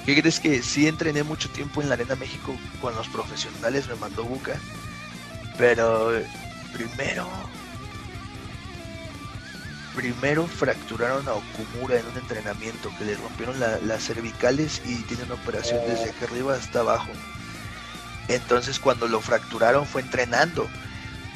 ¿Qué 0.04 0.20
crees 0.20 0.40
que 0.40 0.62
sí 0.62 0.86
entrené 0.86 1.22
mucho 1.22 1.48
tiempo 1.48 1.80
en 1.80 1.88
la 1.88 1.94
Arena 1.94 2.16
México 2.16 2.54
con 2.80 2.94
los 2.94 3.08
profesionales? 3.08 3.88
Me 3.88 3.94
mandó 3.94 4.24
Buca. 4.24 4.52
Pero 5.56 6.12
primero. 6.74 7.26
Primero 9.94 10.46
fracturaron 10.46 11.28
a 11.28 11.34
Okumura 11.34 11.98
en 11.98 12.06
un 12.06 12.16
entrenamiento 12.16 12.90
que 12.98 13.04
le 13.04 13.14
rompieron 13.16 13.60
las 13.60 14.02
cervicales 14.02 14.80
y 14.86 14.96
tiene 15.02 15.24
una 15.24 15.34
operación 15.34 15.80
desde 15.86 16.10
aquí 16.10 16.24
arriba 16.24 16.54
hasta 16.54 16.80
abajo. 16.80 17.10
Entonces 18.28 18.78
cuando 18.78 19.06
lo 19.06 19.20
fracturaron 19.20 19.86
fue 19.86 20.00
entrenando 20.00 20.66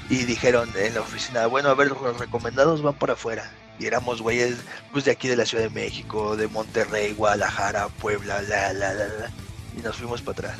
y 0.09 0.25
dijeron 0.25 0.71
en 0.77 0.95
la 0.95 1.01
oficina, 1.03 1.47
bueno, 1.47 1.69
a 1.69 1.75
ver, 1.75 1.89
los 1.89 2.19
recomendados 2.19 2.83
van 2.83 2.95
para 2.95 3.15
afuera. 3.15 3.51
Y 3.79 3.87
éramos 3.87 4.23
güeyes 4.23 4.57
pues 4.93 5.05
de 5.05 5.11
aquí 5.11 5.29
de 5.29 5.37
la 5.37 5.45
Ciudad 5.45 5.65
de 5.65 5.71
México, 5.71 6.37
de 6.37 6.49
Monterrey, 6.49 7.13
Guadalajara, 7.13 7.89
Puebla, 7.89 8.41
la, 8.43 8.73
la, 8.73 8.95
la, 8.95 9.07
la. 9.07 9.31
Y 9.77 9.83
nos 9.83 9.97
fuimos 9.97 10.23
para 10.23 10.33
atrás. 10.33 10.59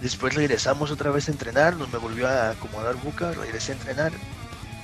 Después 0.00 0.34
regresamos 0.34 0.90
otra 0.90 1.10
vez 1.10 1.28
a 1.28 1.32
entrenar, 1.32 1.76
nos 1.76 1.92
me 1.92 1.98
volvió 1.98 2.26
a 2.26 2.50
acomodar 2.50 2.96
Buca, 2.96 3.32
regresé 3.32 3.72
a 3.72 3.74
entrenar. 3.76 4.12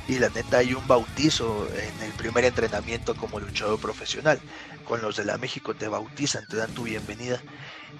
Y 0.06 0.18
la 0.20 0.30
neta 0.30 0.58
hay 0.58 0.74
un 0.74 0.86
bautizo 0.86 1.72
en 1.72 2.00
el 2.02 2.14
primer 2.14 2.44
entrenamiento 2.44 3.16
como 3.16 3.40
luchador 3.40 3.80
profesional. 3.80 4.44
Con 4.84 5.02
los 5.02 5.16
de 5.16 5.24
la 5.24 5.38
México 5.38 5.76
te 5.76 5.88
bautizan, 5.88 6.46
te 6.48 6.56
dan 6.56 6.72
tu 6.74 6.84
bienvenida. 6.84 7.44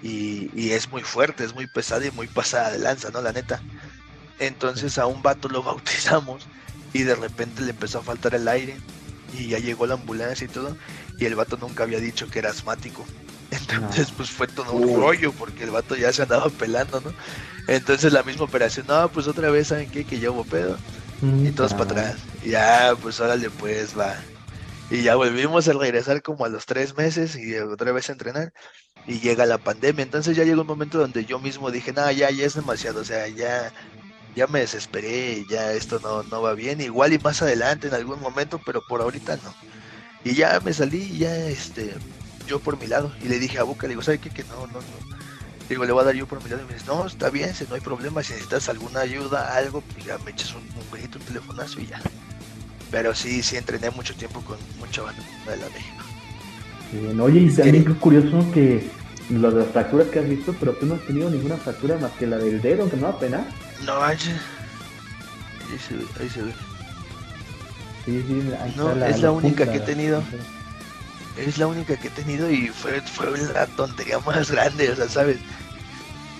Y, 0.00 0.50
y 0.60 0.72
es 0.72 0.90
muy 0.90 1.02
fuerte, 1.04 1.44
es 1.44 1.54
muy 1.54 1.68
pesada 1.68 2.06
y 2.06 2.12
muy 2.12 2.28
pasada 2.28 2.70
de 2.72 2.78
lanza, 2.80 3.10
¿no? 3.12 3.22
La 3.22 3.32
neta. 3.32 3.64
Entonces 4.38 4.98
a 4.98 5.06
un 5.06 5.22
vato 5.22 5.48
lo 5.48 5.62
bautizamos 5.64 6.50
y 6.92 7.02
de 7.04 7.14
repente 7.16 7.62
le 7.62 7.70
empezó 7.72 7.98
a 8.00 8.04
faltar 8.04 8.34
el 8.34 8.48
aire 8.48 8.84
y 9.28 9.48
ya 9.48 9.58
llegó 9.58 9.86
la 9.86 9.94
ambulancia 9.94 10.44
y 10.46 10.48
todo 10.50 10.76
y 11.16 11.24
el 11.26 11.34
vato 11.36 11.56
nunca 11.56 11.84
había 11.84 12.00
dicho 12.00 12.28
que 12.28 12.38
era 12.40 12.50
asmático. 12.50 13.10
Entonces 13.50 14.12
pues 14.12 14.30
fue 14.32 14.48
todo 14.48 14.74
un 14.74 14.88
rollo 14.92 15.34
porque 15.34 15.64
el 15.64 15.70
vato 15.70 15.96
ya 15.96 16.12
se 16.12 16.22
andaba 16.22 16.50
pelando, 16.50 17.00
¿no? 17.00 17.14
Entonces 17.66 18.12
la 18.12 18.22
misma 18.24 18.44
operación, 18.44 18.86
no, 18.88 19.10
pues 19.12 19.26
otra 19.28 19.50
vez, 19.50 19.68
¿saben 19.68 19.90
qué? 19.90 20.06
Que 20.06 20.18
ya 20.20 20.30
hubo 20.30 20.46
pedo. 20.46 20.82
Y 21.22 21.50
todos 21.50 21.72
para 21.72 21.84
atrás. 21.84 22.16
Y 22.44 22.50
ya, 22.50 22.94
pues 23.00 23.20
órale, 23.20 23.50
pues 23.50 23.98
va. 23.98 24.14
Y 24.90 25.02
ya 25.02 25.16
volvimos 25.16 25.66
a 25.68 25.72
regresar 25.72 26.22
como 26.22 26.44
a 26.44 26.48
los 26.48 26.66
tres 26.66 26.96
meses 26.96 27.36
y 27.36 27.56
otra 27.56 27.92
vez 27.92 28.08
a 28.08 28.12
entrenar. 28.12 28.52
Y 29.06 29.20
llega 29.20 29.46
la 29.46 29.58
pandemia. 29.58 30.02
Entonces 30.02 30.36
ya 30.36 30.44
llegó 30.44 30.62
un 30.62 30.66
momento 30.66 30.98
donde 30.98 31.24
yo 31.24 31.38
mismo 31.38 31.70
dije, 31.70 31.92
nada, 31.92 32.12
ya, 32.12 32.30
ya 32.30 32.44
es 32.44 32.54
demasiado. 32.54 33.00
O 33.00 33.04
sea, 33.04 33.28
ya, 33.28 33.72
ya 34.36 34.46
me 34.46 34.60
desesperé, 34.60 35.46
ya 35.48 35.72
esto 35.72 35.98
no, 36.00 36.22
no 36.24 36.42
va 36.42 36.52
bien, 36.52 36.80
igual 36.82 37.14
y 37.14 37.18
más 37.18 37.40
adelante 37.40 37.88
en 37.88 37.94
algún 37.94 38.20
momento, 38.20 38.60
pero 38.64 38.82
por 38.86 39.00
ahorita 39.00 39.36
no. 39.36 39.54
Y 40.24 40.34
ya 40.34 40.60
me 40.60 40.74
salí, 40.74 41.16
ya 41.16 41.34
este, 41.48 41.94
yo 42.46 42.60
por 42.60 42.78
mi 42.78 42.86
lado, 42.86 43.10
y 43.22 43.28
le 43.28 43.38
dije 43.38 43.58
a 43.58 43.62
Boca, 43.62 43.86
le 43.86 43.92
digo, 43.92 44.02
¿sabe 44.02 44.18
qué? 44.18 44.28
Que 44.28 44.44
no, 44.44 44.66
no, 44.66 44.80
no. 44.80 45.16
Digo, 45.68 45.84
le 45.84 45.92
voy 45.92 46.02
a 46.02 46.04
dar 46.06 46.14
yo 46.14 46.26
por 46.26 46.42
mi 46.42 46.48
lado, 46.48 46.62
y 46.62 46.66
me 46.66 46.74
dice, 46.74 46.86
no, 46.86 47.06
está 47.06 47.28
bien, 47.30 47.52
si 47.54 47.64
no 47.64 47.74
hay 47.74 47.80
problema, 47.80 48.22
si 48.22 48.32
necesitas 48.32 48.68
alguna 48.68 49.00
ayuda, 49.00 49.56
algo, 49.56 49.80
pues 49.80 50.04
ya 50.04 50.16
me 50.18 50.30
echas 50.30 50.54
un, 50.54 50.62
un 50.62 51.02
un 51.02 51.26
telefonazo 51.26 51.80
y 51.80 51.86
ya. 51.86 52.00
Pero 52.90 53.14
sí, 53.14 53.42
sí 53.42 53.56
entrené 53.56 53.90
mucho 53.90 54.14
tiempo 54.14 54.40
con 54.42 54.58
mucha 54.78 55.02
banda 55.02 55.22
de 55.46 55.56
la 55.56 55.66
México. 55.70 56.04
Bien, 56.92 57.20
oye, 57.20 57.40
y 57.40 57.50
también 57.50 57.84
qué 57.84 57.94
curioso 57.94 58.46
que 58.52 58.88
las 59.30 59.66
fracturas 59.68 60.06
que 60.08 60.20
has 60.20 60.28
visto, 60.28 60.54
pero 60.60 60.72
tú 60.74 60.86
no 60.86 60.94
has 60.94 61.00
tenido 61.02 61.28
ninguna 61.30 61.56
fractura 61.56 61.98
más 61.98 62.12
que 62.12 62.26
la 62.26 62.38
del 62.38 62.62
dedo, 62.62 62.88
que 62.88 62.96
no 62.96 63.08
da 63.08 63.18
pena. 63.18 63.44
No. 63.84 64.00
Ahí 64.02 64.16
se 64.18 65.94
ve, 65.94 66.04
ahí 66.20 66.28
se 66.28 66.42
ve. 66.42 66.52
Sí, 68.04 68.24
sí, 68.26 68.50
ahí 68.60 68.74
no, 68.76 68.92
es 69.04 69.20
la, 69.20 69.32
única 69.32 69.70
que 69.70 69.78
he 69.78 69.80
tenido. 69.80 70.22
Es 71.36 71.58
la 71.58 71.66
única 71.66 71.96
que 71.96 72.08
he 72.08 72.10
tenido 72.10 72.50
y 72.50 72.68
fue, 72.68 73.00
fue 73.02 73.36
la 73.38 73.66
tontería 73.66 74.18
más 74.20 74.50
grande, 74.50 74.90
o 74.90 74.96
sea, 74.96 75.08
¿sabes? 75.08 75.38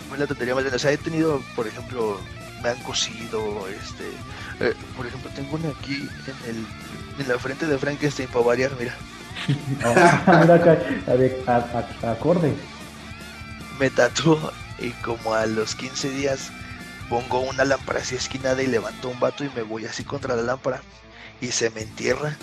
Fue 0.09 0.19
la 0.19 0.27
tontería 0.27 0.55
más 0.55 0.65
grande. 0.65 0.77
O 0.77 0.81
sea, 0.81 0.93
he 0.93 0.99
tenido, 0.99 1.43
por 1.55 1.67
ejemplo, 1.67 2.21
me 2.63 2.71
han 2.71 2.83
cosido, 2.83 3.69
este, 3.69 4.05
eh, 4.61 4.75
por 4.97 5.07
ejemplo, 5.07 5.31
tengo 5.35 5.57
una 5.57 5.69
aquí 5.69 5.97
en 5.97 6.51
el, 6.51 6.67
en 7.21 7.29
la 7.29 7.39
frente 7.39 7.67
de 7.67 7.79
Frankenstein 7.79 8.29
para 8.29 8.45
variar, 8.45 8.73
mira. 8.79 8.95
acorde. 12.11 12.55
Me 13.79 13.91
tatuó 13.91 14.53
y 14.79 14.91
como 15.03 15.35
a 15.35 15.47
los 15.47 15.75
15 15.75 16.11
días 16.11 16.51
pongo 17.09 17.41
una 17.41 17.65
lámpara 17.65 18.01
así 18.01 18.17
esquinada 18.17 18.63
y 18.63 18.67
levanto 18.67 19.09
un 19.09 19.21
vato 19.21 19.45
y 19.45 19.51
me 19.51 19.63
voy 19.63 19.85
así 19.85 20.05
contra 20.05 20.35
la 20.35 20.43
lámpara 20.43 20.81
y 21.41 21.49
se 21.49 21.71
me 21.71 21.83
entierra. 21.83 22.37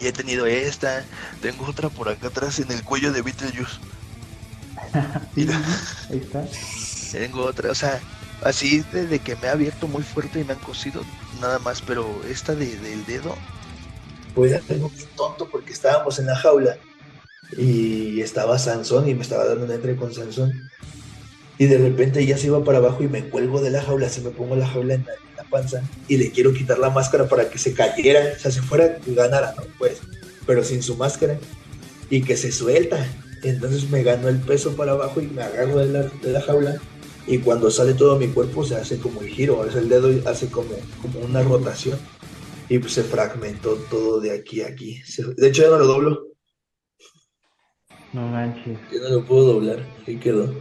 Y 0.00 0.06
he 0.06 0.12
tenido 0.12 0.46
esta, 0.46 1.04
tengo 1.42 1.66
otra 1.66 1.88
por 1.88 2.08
acá 2.08 2.28
atrás 2.28 2.58
en 2.60 2.70
el 2.70 2.84
cuello 2.84 3.12
de 3.12 3.22
Beetlejuice. 3.22 3.78
ahí 5.36 6.18
está. 6.22 6.46
Tengo 7.12 7.44
otra, 7.44 7.70
o 7.70 7.74
sea, 7.74 8.00
así 8.42 8.84
desde 8.92 9.18
que 9.18 9.34
me 9.36 9.48
ha 9.48 9.52
abierto 9.52 9.88
muy 9.88 10.02
fuerte 10.02 10.40
y 10.40 10.44
me 10.44 10.52
han 10.52 10.58
cosido, 10.60 11.02
nada 11.40 11.58
más, 11.58 11.82
pero 11.82 12.06
esta 12.28 12.54
de, 12.54 12.76
del 12.78 13.04
dedo. 13.06 13.34
Pues 14.34 14.52
algo 14.70 14.90
muy 14.90 15.04
tonto 15.16 15.48
porque 15.50 15.72
estábamos 15.72 16.18
en 16.18 16.26
la 16.26 16.36
jaula 16.36 16.76
y 17.56 18.20
estaba 18.20 18.58
Sansón 18.58 19.08
y 19.08 19.14
me 19.14 19.22
estaba 19.22 19.46
dando 19.46 19.64
un 19.64 19.72
entre 19.72 19.96
con 19.96 20.14
Sansón. 20.14 20.52
Y 21.56 21.66
de 21.66 21.78
repente 21.78 22.24
ya 22.24 22.38
se 22.38 22.46
iba 22.46 22.62
para 22.62 22.78
abajo 22.78 23.02
y 23.02 23.08
me 23.08 23.28
cuelgo 23.28 23.60
de 23.60 23.70
la 23.70 23.82
jaula, 23.82 24.08
se 24.08 24.20
me 24.20 24.30
pongo 24.30 24.54
la 24.54 24.68
jaula 24.68 24.94
en 24.94 25.04
la, 25.04 25.12
panza 25.48 25.82
y 26.08 26.16
le 26.16 26.30
quiero 26.30 26.52
quitar 26.52 26.78
la 26.78 26.90
máscara 26.90 27.28
para 27.28 27.48
que 27.50 27.58
se 27.58 27.74
cayera, 27.74 28.34
o 28.36 28.38
sea, 28.38 28.50
se 28.50 28.62
fuera 28.62 28.98
y 29.06 29.14
ganara, 29.14 29.54
¿no? 29.56 29.64
Pues, 29.78 29.98
pero 30.46 30.64
sin 30.64 30.82
su 30.82 30.96
máscara 30.96 31.38
y 32.10 32.22
que 32.22 32.36
se 32.36 32.52
suelta. 32.52 33.06
Entonces 33.42 33.88
me 33.90 34.02
ganó 34.02 34.28
el 34.28 34.38
peso 34.40 34.74
para 34.74 34.92
abajo 34.92 35.20
y 35.20 35.26
me 35.26 35.42
agarro 35.42 35.78
de 35.78 35.86
la, 35.86 36.02
de 36.02 36.32
la 36.32 36.40
jaula 36.40 36.80
y 37.26 37.38
cuando 37.38 37.70
sale 37.70 37.94
todo 37.94 38.18
mi 38.18 38.28
cuerpo 38.28 38.64
se 38.64 38.76
hace 38.76 38.98
como 38.98 39.20
el 39.20 39.28
giro, 39.28 39.58
o 39.58 39.70
sea, 39.70 39.80
el 39.80 39.88
dedo 39.88 40.10
hace 40.28 40.48
como, 40.48 40.70
como 41.02 41.20
una 41.20 41.42
rotación 41.42 41.98
y 42.68 42.78
pues 42.78 42.92
se 42.92 43.02
fragmentó 43.04 43.74
todo 43.90 44.20
de 44.20 44.32
aquí 44.32 44.62
a 44.62 44.68
aquí. 44.68 45.00
de 45.36 45.48
hecho 45.48 45.62
ya 45.62 45.70
no 45.70 45.78
lo 45.78 45.86
doblo. 45.86 46.26
No 48.12 48.26
manches. 48.26 48.78
Ya 48.90 49.00
no 49.00 49.08
lo 49.16 49.24
puedo 49.24 49.52
doblar, 49.52 49.86
ahí 50.06 50.16
quedó. 50.16 50.54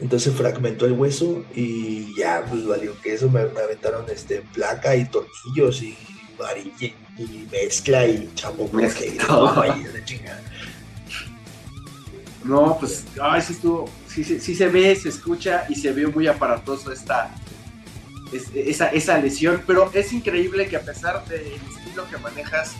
Entonces 0.00 0.34
fragmentó 0.34 0.86
el 0.86 0.92
hueso 0.92 1.44
y 1.54 2.14
ya, 2.16 2.44
pues 2.48 2.66
valió 2.66 2.98
que 3.02 3.14
eso. 3.14 3.28
Me, 3.28 3.40
aventaron 3.40 4.06
este, 4.08 4.42
placa 4.54 4.96
y 4.96 5.04
tornillos 5.04 5.82
y 5.82 5.96
varilla 6.38 6.94
y 7.18 7.46
mezcla 7.52 8.06
y 8.06 8.30
chapo. 8.34 8.70
No, 12.42 12.78
pues, 12.80 13.04
ay, 13.20 13.42
sí 13.42 13.52
estuvo, 13.52 13.90
sí, 14.08 14.24
sí, 14.24 14.54
se 14.54 14.68
ve, 14.68 14.96
se 14.96 15.10
escucha 15.10 15.66
y 15.68 15.74
se 15.74 15.92
ve 15.92 16.06
muy 16.06 16.26
aparatoso 16.26 16.90
esta, 16.90 17.34
esa, 18.54 18.88
esa 18.88 19.18
lesión, 19.18 19.62
pero 19.66 19.90
es 19.92 20.10
increíble 20.14 20.66
que 20.66 20.76
a 20.76 20.80
pesar 20.80 21.22
del 21.26 21.52
estilo 21.76 22.08
que 22.08 22.16
manejas, 22.16 22.72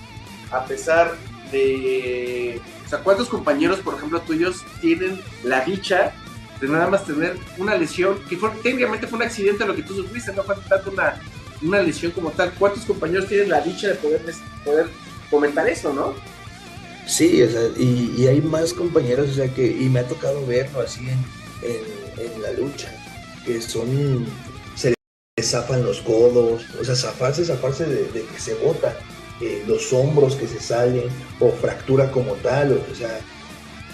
a 0.51 0.65
pesar 0.65 1.15
de, 1.53 2.59
o 2.87 2.89
sea, 2.89 3.01
¿cuántos 3.01 3.29
compañeros, 3.29 3.81
por 3.81 3.97
ejemplo, 3.97 4.23
tuyos 4.23 4.65
tienen 4.81 5.21
la 5.45 5.63
dicha 5.63 6.15
de 6.61 6.69
nada 6.69 6.89
más 6.89 7.05
tener 7.05 7.37
una 7.59 7.75
lesión, 7.75 8.19
que 8.29 8.37
fue, 8.37 8.51
técnicamente 8.63 9.07
fue 9.07 9.19
un 9.19 9.25
accidente 9.25 9.67
lo 9.67 9.75
que 9.75 9.83
tú 9.83 9.95
sufriste, 9.95 10.33
no 10.33 10.43
fue 10.43 10.57
tanto 10.69 10.91
una, 10.91 11.21
una 11.63 11.83
lesión 11.83 12.13
como 12.13 12.31
tal. 12.31 12.53
¿Cuántos 12.55 12.85
compañeros 12.85 13.27
tienen 13.29 13.49
la 13.49 13.61
dicha 13.61 13.89
de 13.89 13.95
poder, 13.95 14.21
poder 14.65 14.89
comentar 15.31 15.69
eso, 15.69 15.93
no? 15.93 16.15
Sí, 17.07 17.43
o 17.43 17.51
sea, 17.51 17.63
y, 17.77 18.27
hay 18.29 18.41
más 18.41 18.73
compañeros, 18.73 19.31
o 19.31 19.35
sea, 19.35 19.53
que, 19.53 19.67
y 19.67 19.89
me 19.89 20.01
ha 20.01 20.07
tocado 20.07 20.47
verlo 20.47 20.81
así 20.81 21.01
en, 21.09 22.25
en, 22.25 22.43
la 22.43 22.53
lucha, 22.53 22.89
que 23.45 23.61
son, 23.61 24.27
se 24.77 24.95
les 25.37 25.51
zafan 25.51 25.85
los 25.85 26.01
codos, 26.03 26.63
o 26.81 26.85
sea, 26.85 26.95
zafarse, 26.95 27.45
zafarse 27.45 27.87
de, 27.87 28.07
que 28.13 28.39
se 28.39 28.55
bota, 28.55 28.97
eh, 29.41 29.65
los 29.67 29.93
hombros 29.93 30.37
que 30.37 30.47
se 30.47 30.61
salen, 30.61 31.09
o 31.41 31.51
fractura 31.51 32.13
como 32.13 32.35
tal, 32.35 32.81
o 32.91 32.95
sea, 32.95 33.21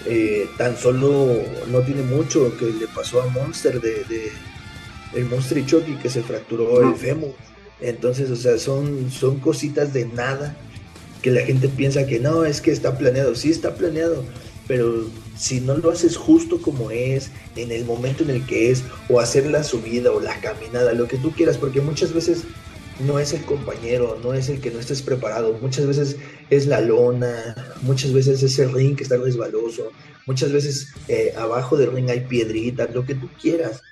eh, 0.09 0.49
tan 0.57 0.77
solo 0.77 1.42
no 1.69 1.81
tiene 1.81 2.03
mucho 2.03 2.57
que 2.57 2.66
le 2.66 2.87
pasó 2.88 3.23
a 3.23 3.27
Monster 3.27 3.81
de, 3.81 4.31
el 5.14 5.25
Monster 5.27 5.59
y 5.59 5.66
Chucky 5.66 5.97
que 5.97 6.09
se 6.09 6.23
fracturó 6.23 6.88
el 6.88 6.95
fémur. 6.95 7.35
Entonces, 7.81 8.31
o 8.31 8.37
sea, 8.37 8.59
son, 8.59 9.11
son 9.11 9.38
cositas 9.38 9.92
de 9.92 10.07
nada 10.07 10.57
que 11.23 11.31
la 11.31 11.42
gente 11.42 11.69
piensa 11.69 12.07
que 12.07 12.21
no, 12.21 12.45
es 12.45 12.61
que 12.61 12.71
está 12.71 12.97
planeado. 12.97 13.35
Sí 13.35 13.51
está 13.51 13.75
planeado, 13.75 14.25
pero 14.66 15.07
si 15.37 15.61
no 15.61 15.77
lo 15.77 15.90
haces 15.90 16.16
justo 16.16 16.61
como 16.61 16.90
es, 16.90 17.31
en 17.57 17.71
el 17.71 17.85
momento 17.85 18.23
en 18.23 18.31
el 18.31 18.47
que 18.47 18.71
es, 18.71 18.85
o 19.09 19.21
hacer 19.21 19.47
la 19.47 19.64
subida 19.64 20.12
o 20.12 20.21
la 20.21 20.40
caminada, 20.40 20.92
lo 20.92 21.09
que 21.09 21.19
tú 21.19 21.33
quieras, 21.33 21.59
porque 21.59 21.81
muchas 21.81 22.12
veces 22.12 22.45
no 23.07 23.19
es 23.19 23.33
el 23.33 23.45
compañero, 23.45 24.19
no 24.23 24.33
es 24.33 24.49
el 24.49 24.61
que 24.61 24.71
no 24.71 24.81
estés 24.81 25.03
preparado, 25.03 25.59
muchas 25.61 25.87
veces 25.87 26.16
es 26.51 26.67
la 26.67 26.81
lona, 26.81 27.55
muchas 27.83 28.13
veces 28.13 28.43
es 28.43 28.59
el 28.59 28.73
ring 28.73 28.97
que 28.97 29.03
está 29.03 29.17
resbaloso, 29.17 29.91
muchas 30.27 30.53
veces 30.53 30.89
eh, 31.09 31.35
abajo 31.37 31.77
del 31.77 31.93
ring 31.93 32.11
hay 32.11 32.21
piedritas, 32.21 32.95
lo 32.95 33.05
que 33.05 33.15
tú 33.15 33.29
quieras. 33.41 33.83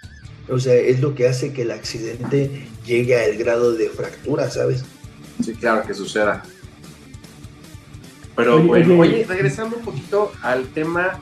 O 0.48 0.58
sea, 0.58 0.74
es 0.74 1.00
lo 1.00 1.14
que 1.14 1.26
hace 1.26 1.54
que 1.54 1.62
el 1.62 1.70
accidente 1.70 2.66
llegue 2.84 3.18
al 3.18 3.36
grado 3.38 3.72
de 3.72 3.88
fractura, 3.88 4.50
¿sabes? 4.50 4.84
Sí, 5.42 5.54
claro 5.54 5.86
que 5.86 5.94
suceda. 5.94 6.44
Pero 8.36 8.62
bueno, 8.62 8.98
oye, 8.98 9.24
regresando 9.26 9.76
un 9.76 9.82
poquito 9.82 10.32
al 10.42 10.66
tema 10.66 11.20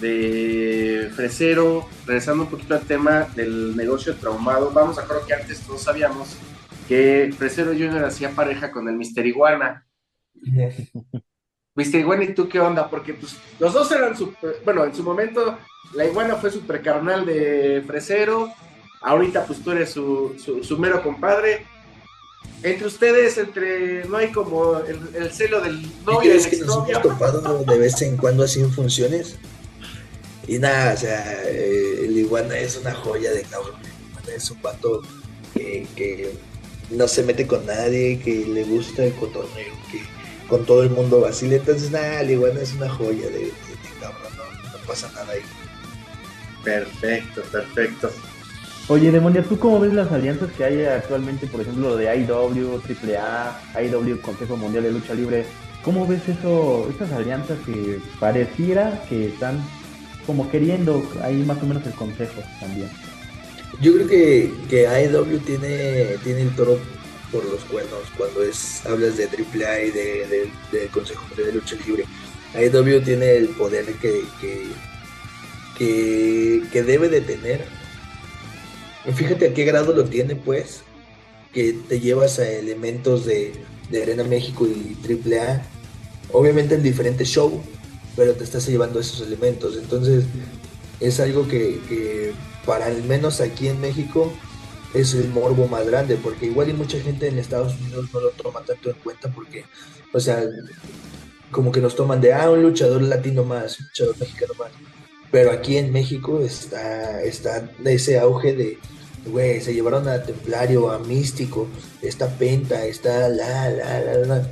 de 0.00 1.10
Fresero, 1.14 1.86
regresando 2.06 2.44
un 2.44 2.50
poquito 2.50 2.74
al 2.74 2.82
tema 2.82 3.28
del 3.36 3.76
negocio 3.76 4.14
traumado, 4.14 4.70
vamos 4.70 4.98
a 4.98 5.02
acuerdo 5.02 5.26
que 5.26 5.34
antes 5.34 5.60
todos 5.60 5.82
sabíamos 5.82 6.36
que 6.88 7.32
Fresero 7.36 7.72
Junior 7.72 8.04
hacía 8.04 8.30
pareja 8.30 8.70
con 8.70 8.88
el 8.88 8.96
Mister 8.96 9.26
Iguana. 9.26 9.84
Mister 11.74 12.00
Iguana, 12.00 12.24
¿y 12.24 12.34
tú 12.34 12.48
qué 12.48 12.60
onda? 12.60 12.88
Porque 12.90 13.14
pues 13.14 13.36
los 13.58 13.72
dos 13.72 13.90
eran 13.92 14.16
super, 14.16 14.56
bueno, 14.64 14.84
en 14.84 14.94
su 14.94 15.02
momento 15.02 15.58
la 15.94 16.04
iguana 16.04 16.36
fue 16.36 16.50
super 16.50 16.82
carnal 16.82 17.24
de 17.24 17.82
Fresero, 17.86 18.52
ahorita 19.00 19.46
pues 19.46 19.62
tú 19.62 19.72
eres 19.72 19.90
su, 19.90 20.34
su, 20.62 20.78
mero 20.78 21.02
compadre. 21.02 21.66
Entre 22.62 22.86
ustedes, 22.86 23.38
entre 23.38 24.04
no 24.04 24.18
hay 24.18 24.30
como 24.30 24.78
el, 24.78 25.32
celo 25.32 25.60
del 25.60 25.82
novio 26.04 26.36
y 26.36 26.42
que 26.44 26.58
nos 26.58 26.88
hemos 26.88 27.02
topado 27.02 27.64
de 27.64 27.78
vez 27.78 28.00
en 28.02 28.16
cuando 28.16 28.44
así 28.44 28.60
en 28.60 28.70
funciones? 28.70 29.36
Y 30.46 30.58
nada, 30.58 30.94
o 30.94 30.96
sea, 30.96 31.42
eh, 31.48 32.04
el 32.04 32.16
iguana 32.16 32.56
es 32.58 32.76
una 32.76 32.94
joya 32.94 33.32
de 33.32 33.42
cabrón. 33.42 33.80
El 33.80 34.10
iguana 34.10 34.36
es 34.36 34.50
un 34.50 34.60
pato 34.60 35.02
que 35.54 36.32
no 36.90 37.08
se 37.08 37.22
mete 37.22 37.46
con 37.46 37.64
nadie, 37.66 38.20
que 38.20 38.46
le 38.46 38.64
gusta 38.64 39.04
el 39.04 39.14
cotorreo, 39.14 39.74
que 39.90 40.02
con 40.48 40.64
todo 40.64 40.82
el 40.82 40.90
mundo 40.90 41.20
vacila. 41.20 41.56
Entonces, 41.56 41.90
nada, 41.90 42.22
igual 42.24 42.56
es 42.56 42.72
una 42.74 42.88
joya 42.88 43.28
de, 43.28 43.52
cabrón, 44.00 44.32
no, 44.36 44.86
pasa 44.86 45.10
nada 45.14 45.32
ahí. 45.32 45.42
Perfecto, 46.64 47.42
perfecto. 47.50 48.10
Oye, 48.88 49.10
Demonia, 49.10 49.42
¿tú 49.42 49.58
cómo 49.58 49.80
ves 49.80 49.92
las 49.92 50.10
alianzas 50.10 50.50
que 50.52 50.64
hay 50.64 50.84
actualmente, 50.84 51.46
por 51.46 51.60
ejemplo, 51.60 51.96
de 51.96 52.14
IW, 52.16 52.80
AAA, 52.80 53.82
IW, 53.84 54.20
Consejo 54.20 54.56
Mundial 54.56 54.84
de 54.84 54.92
Lucha 54.92 55.14
Libre? 55.14 55.46
¿Cómo 55.84 56.06
ves 56.06 56.28
eso, 56.28 56.88
estas 56.90 57.12
alianzas 57.12 57.58
que 57.64 58.00
pareciera 58.20 59.02
que 59.08 59.28
están 59.28 59.62
como 60.26 60.50
queriendo 60.50 61.02
ahí 61.22 61.42
más 61.44 61.62
o 61.62 61.66
menos 61.66 61.86
el 61.86 61.92
consejo 61.92 62.40
también? 62.60 62.88
Yo 63.80 63.94
creo 63.94 64.06
que, 64.06 64.54
que 64.68 64.86
AEW 64.86 65.38
tiene, 65.38 66.18
tiene 66.22 66.42
el 66.42 66.54
toro 66.54 66.78
por 67.32 67.44
los 67.46 67.64
cuernos 67.64 68.02
cuando 68.16 68.42
es 68.42 68.84
hablas 68.86 69.16
de 69.16 69.24
AAA 69.24 69.84
y 69.84 69.90
de, 69.90 70.50
Consejo 70.92 71.24
de 71.34 71.52
Lucha 71.52 71.76
Libre. 71.86 72.04
AEW 72.54 73.02
tiene 73.02 73.36
el 73.36 73.48
poder 73.48 73.86
que, 73.94 74.24
que, 75.78 76.62
que, 76.70 76.82
debe 76.82 77.08
de 77.08 77.22
tener. 77.22 77.64
fíjate 79.14 79.48
a 79.48 79.54
qué 79.54 79.64
grado 79.64 79.94
lo 79.94 80.04
tiene, 80.04 80.36
pues, 80.36 80.82
que 81.54 81.72
te 81.88 81.98
llevas 81.98 82.38
a 82.38 82.48
elementos 82.48 83.24
de 83.24 83.54
Arena 84.02 84.24
México 84.24 84.66
y 84.66 84.96
AAA, 85.02 85.62
obviamente 86.32 86.74
en 86.74 86.82
diferentes 86.82 87.28
shows, 87.28 87.54
pero 88.14 88.34
te 88.34 88.44
estás 88.44 88.68
llevando 88.68 89.00
esos 89.00 89.26
elementos. 89.26 89.78
Entonces, 89.78 90.24
es 91.00 91.18
algo 91.18 91.48
que 91.48 92.34
para 92.66 92.86
al 92.86 93.02
menos 93.04 93.40
aquí 93.40 93.68
en 93.68 93.80
México 93.80 94.32
es 94.94 95.14
el 95.14 95.28
morbo 95.28 95.66
más 95.68 95.86
grande, 95.86 96.16
porque 96.16 96.46
igual 96.46 96.70
y 96.70 96.72
mucha 96.72 97.00
gente 97.00 97.28
en 97.28 97.38
Estados 97.38 97.74
Unidos 97.80 98.08
no 98.12 98.20
lo 98.20 98.30
toma 98.30 98.64
tanto 98.64 98.90
en 98.90 98.96
cuenta 98.96 99.30
porque, 99.30 99.64
o 100.12 100.20
sea, 100.20 100.42
como 101.50 101.72
que 101.72 101.80
nos 101.80 101.96
toman 101.96 102.20
de, 102.20 102.32
ah, 102.32 102.50
un 102.50 102.62
luchador 102.62 103.02
latino 103.02 103.44
más, 103.44 103.80
un 103.80 103.86
luchador 103.86 104.18
mexicano 104.18 104.54
más. 104.58 104.70
Pero 105.30 105.50
aquí 105.50 105.76
en 105.78 105.92
México 105.92 106.40
está, 106.40 107.22
está 107.22 107.70
ese 107.84 108.18
auge 108.18 108.54
de, 108.54 108.78
güey, 109.26 109.60
se 109.60 109.74
llevaron 109.74 110.08
a 110.08 110.22
Templario, 110.22 110.90
a 110.90 110.98
Místico, 110.98 111.68
está 112.02 112.28
Penta, 112.28 112.84
está 112.84 113.28
la, 113.28 113.70
la, 113.70 114.00
la, 114.00 114.14
la. 114.26 114.48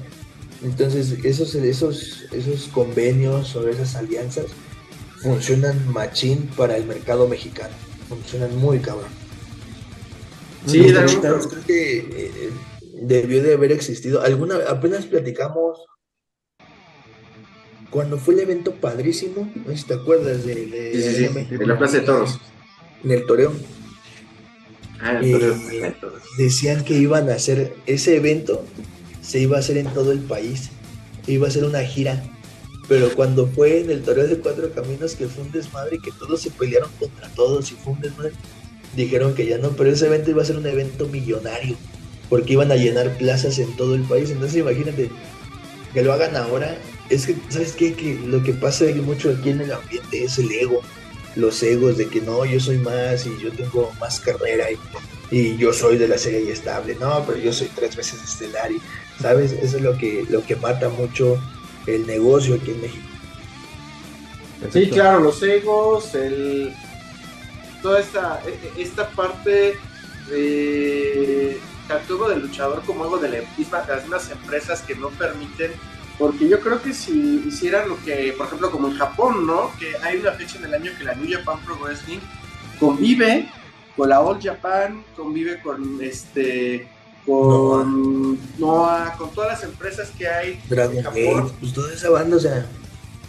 Entonces, 0.63 1.17
esos, 1.25 1.55
esos, 1.55 2.27
esos 2.33 2.69
convenios 2.69 3.57
o 3.57 3.69
esas 3.69 3.95
alianzas 3.97 4.47
funcionan 5.23 5.87
machín 5.93 6.49
para 6.57 6.77
el 6.77 6.87
mercado 6.87 7.29
mexicano 7.29 7.75
funcionan 8.11 8.57
muy 8.57 8.81
cabrón. 8.81 9.20
Sí, 10.67 10.93
creo 10.93 11.41
que 11.67 11.99
eh, 11.99 12.51
debió 13.03 13.43
de 13.43 13.55
haber 13.55 13.73
existido. 13.73 14.23
Alguna, 14.23 14.57
apenas 14.69 15.07
platicamos 15.07 15.79
cuando 17.91 18.19
fue 18.19 18.35
el 18.35 18.41
evento 18.41 18.75
padrísimo, 18.75 19.51
no 19.55 19.71
sé 19.73 19.79
si 19.79 19.85
te 19.85 19.95
acuerdas 19.95 20.45
de, 20.45 20.55
de, 20.67 21.67
la 21.67 21.77
Plaza 21.77 21.99
de 21.99 22.03
Toros. 22.03 22.41
En 23.03 23.11
el 23.11 23.27
Toreo. 23.27 23.53
Ah, 25.01 25.19
Eh, 25.23 25.55
entonces, 25.83 26.23
decían 26.39 26.85
que 26.85 26.95
iban 26.95 27.31
a 27.31 27.35
hacer 27.35 27.75
ese 27.87 28.17
evento, 28.17 28.65
se 29.23 29.41
iba 29.41 29.57
a 29.57 29.61
hacer 29.61 29.79
en 29.79 29.87
todo 29.93 30.13
el 30.13 30.21
país, 30.21 30.71
iba 31.27 31.49
a 31.49 31.51
ser 31.51 31.65
una 31.65 31.81
gira. 31.81 32.23
Pero 32.89 33.13
cuando 33.15 33.47
fue 33.47 33.81
en 33.81 33.91
el 33.91 34.03
torneo 34.03 34.27
de 34.27 34.39
cuatro 34.39 34.71
caminos, 34.73 35.15
que 35.15 35.27
fue 35.27 35.45
un 35.45 35.53
desmadre 35.53 35.97
y 35.97 36.01
que 36.01 36.11
todos 36.13 36.41
se 36.43 36.51
pelearon 36.51 36.91
contra 36.99 37.29
todos 37.31 37.71
y 37.71 37.75
fue 37.77 37.93
un 37.95 38.01
desmadre, 38.01 38.33
dijeron 38.95 39.35
que 39.35 39.47
ya 39.47 39.59
no, 39.59 39.71
pero 39.71 39.91
ese 39.91 40.07
evento 40.07 40.31
iba 40.31 40.43
a 40.43 40.47
ser 40.47 40.57
un 40.57 40.67
evento 40.67 41.09
millonario, 41.09 41.77
porque 42.29 42.55
iban 42.55 42.73
a 42.73 42.77
llenar 42.77 43.17
plazas 43.19 43.59
en 43.59 43.77
todo 43.77 43.95
el 43.95 44.03
país. 44.03 44.31
Entonces 44.31 44.59
imagínate 44.59 45.11
que 45.93 46.03
lo 46.03 46.13
hagan 46.13 46.37
ahora. 46.37 46.77
Es 47.09 47.27
que, 47.27 47.37
¿sabes 47.49 47.73
qué? 47.73 47.95
Que 47.95 48.15
lo 48.27 48.43
que 48.43 48.53
pasa 48.53 48.85
mucho 49.05 49.31
aquí 49.31 49.51
en 49.51 49.63
el 49.63 49.73
ambiente 49.73 50.25
es 50.25 50.39
el 50.39 50.51
ego, 50.53 50.81
los 51.35 51.63
egos 51.63 51.97
de 51.97 52.07
que 52.07 52.21
no, 52.21 52.45
yo 52.45 52.61
soy 52.61 52.79
más 52.79 53.27
y 53.27 53.31
yo 53.43 53.51
tengo 53.53 53.93
más 54.01 54.21
carrera 54.21 54.67
y, 54.71 55.37
y 55.37 55.57
yo 55.57 55.73
soy 55.73 55.97
de 55.97 56.07
la 56.07 56.19
serie 56.19 56.45
y 56.45 56.51
estable. 56.51 56.97
No, 57.01 57.25
pero 57.27 57.39
yo 57.39 57.53
soy 57.53 57.69
tres 57.75 57.97
veces 57.97 58.23
estelar 58.23 58.71
y, 58.71 58.81
¿sabes? 59.21 59.53
Eso 59.53 59.77
es 59.77 59.83
lo 59.83 59.97
que, 59.97 60.25
lo 60.29 60.45
que 60.45 60.57
mata 60.57 60.89
mucho 60.89 61.41
el 61.87 62.07
negocio 62.07 62.55
aquí 62.55 62.71
en 62.71 62.81
México. 62.81 63.07
Sí, 64.73 64.89
claro, 64.91 65.21
los 65.21 65.43
egos, 65.43 66.15
el, 66.15 66.73
toda 67.83 68.01
esta, 68.01 68.41
e- 68.47 68.83
esta 68.83 69.09
parte 69.11 69.77
de 70.29 71.59
tanto 71.89 72.15
ego 72.15 72.29
del 72.29 72.41
luchador 72.41 72.83
como 72.87 73.05
ego 73.05 73.19
de 73.19 73.29
la 73.29 73.39
misma- 73.59 73.85
las 73.89 74.03
mismas 74.03 74.31
empresas 74.31 74.83
que 74.83 74.95
no 74.95 75.09
permiten, 75.11 75.73
porque 76.19 76.49
yo 76.49 76.61
creo 76.61 76.81
que 76.83 76.93
si 76.93 77.43
hicieran 77.47 77.89
lo 77.89 77.97
que, 78.05 78.35
por 78.37 78.47
ejemplo, 78.47 78.71
como 78.71 78.89
en 78.89 78.97
Japón, 78.97 79.47
¿no? 79.47 79.71
Que 79.79 79.97
hay 80.03 80.19
una 80.19 80.33
fecha 80.33 80.59
en 80.59 80.65
el 80.67 80.75
año 80.75 80.93
que 80.97 81.05
la 81.05 81.15
New 81.15 81.27
Japan 81.31 81.59
Pro 81.65 81.77
Wrestling 81.79 82.19
convive 82.79 83.49
con 83.97 84.09
la 84.09 84.21
All 84.21 84.41
Japan, 84.41 85.05
convive 85.17 85.61
con 85.63 85.99
este 86.03 86.89
con 87.27 88.39
Noah, 88.59 89.15
con 89.19 89.31
todas 89.33 89.51
las 89.53 89.63
empresas 89.65 90.11
que 90.17 90.27
hay 90.27 90.61
Dragon 90.69 90.97
en 90.97 91.03
Japón 91.05 91.23
Gate, 91.45 91.55
pues 91.61 91.73
toda 91.75 91.93
esa 91.93 92.11
banda, 92.11 92.37
o 92.37 92.41
sea, 92.41 92.67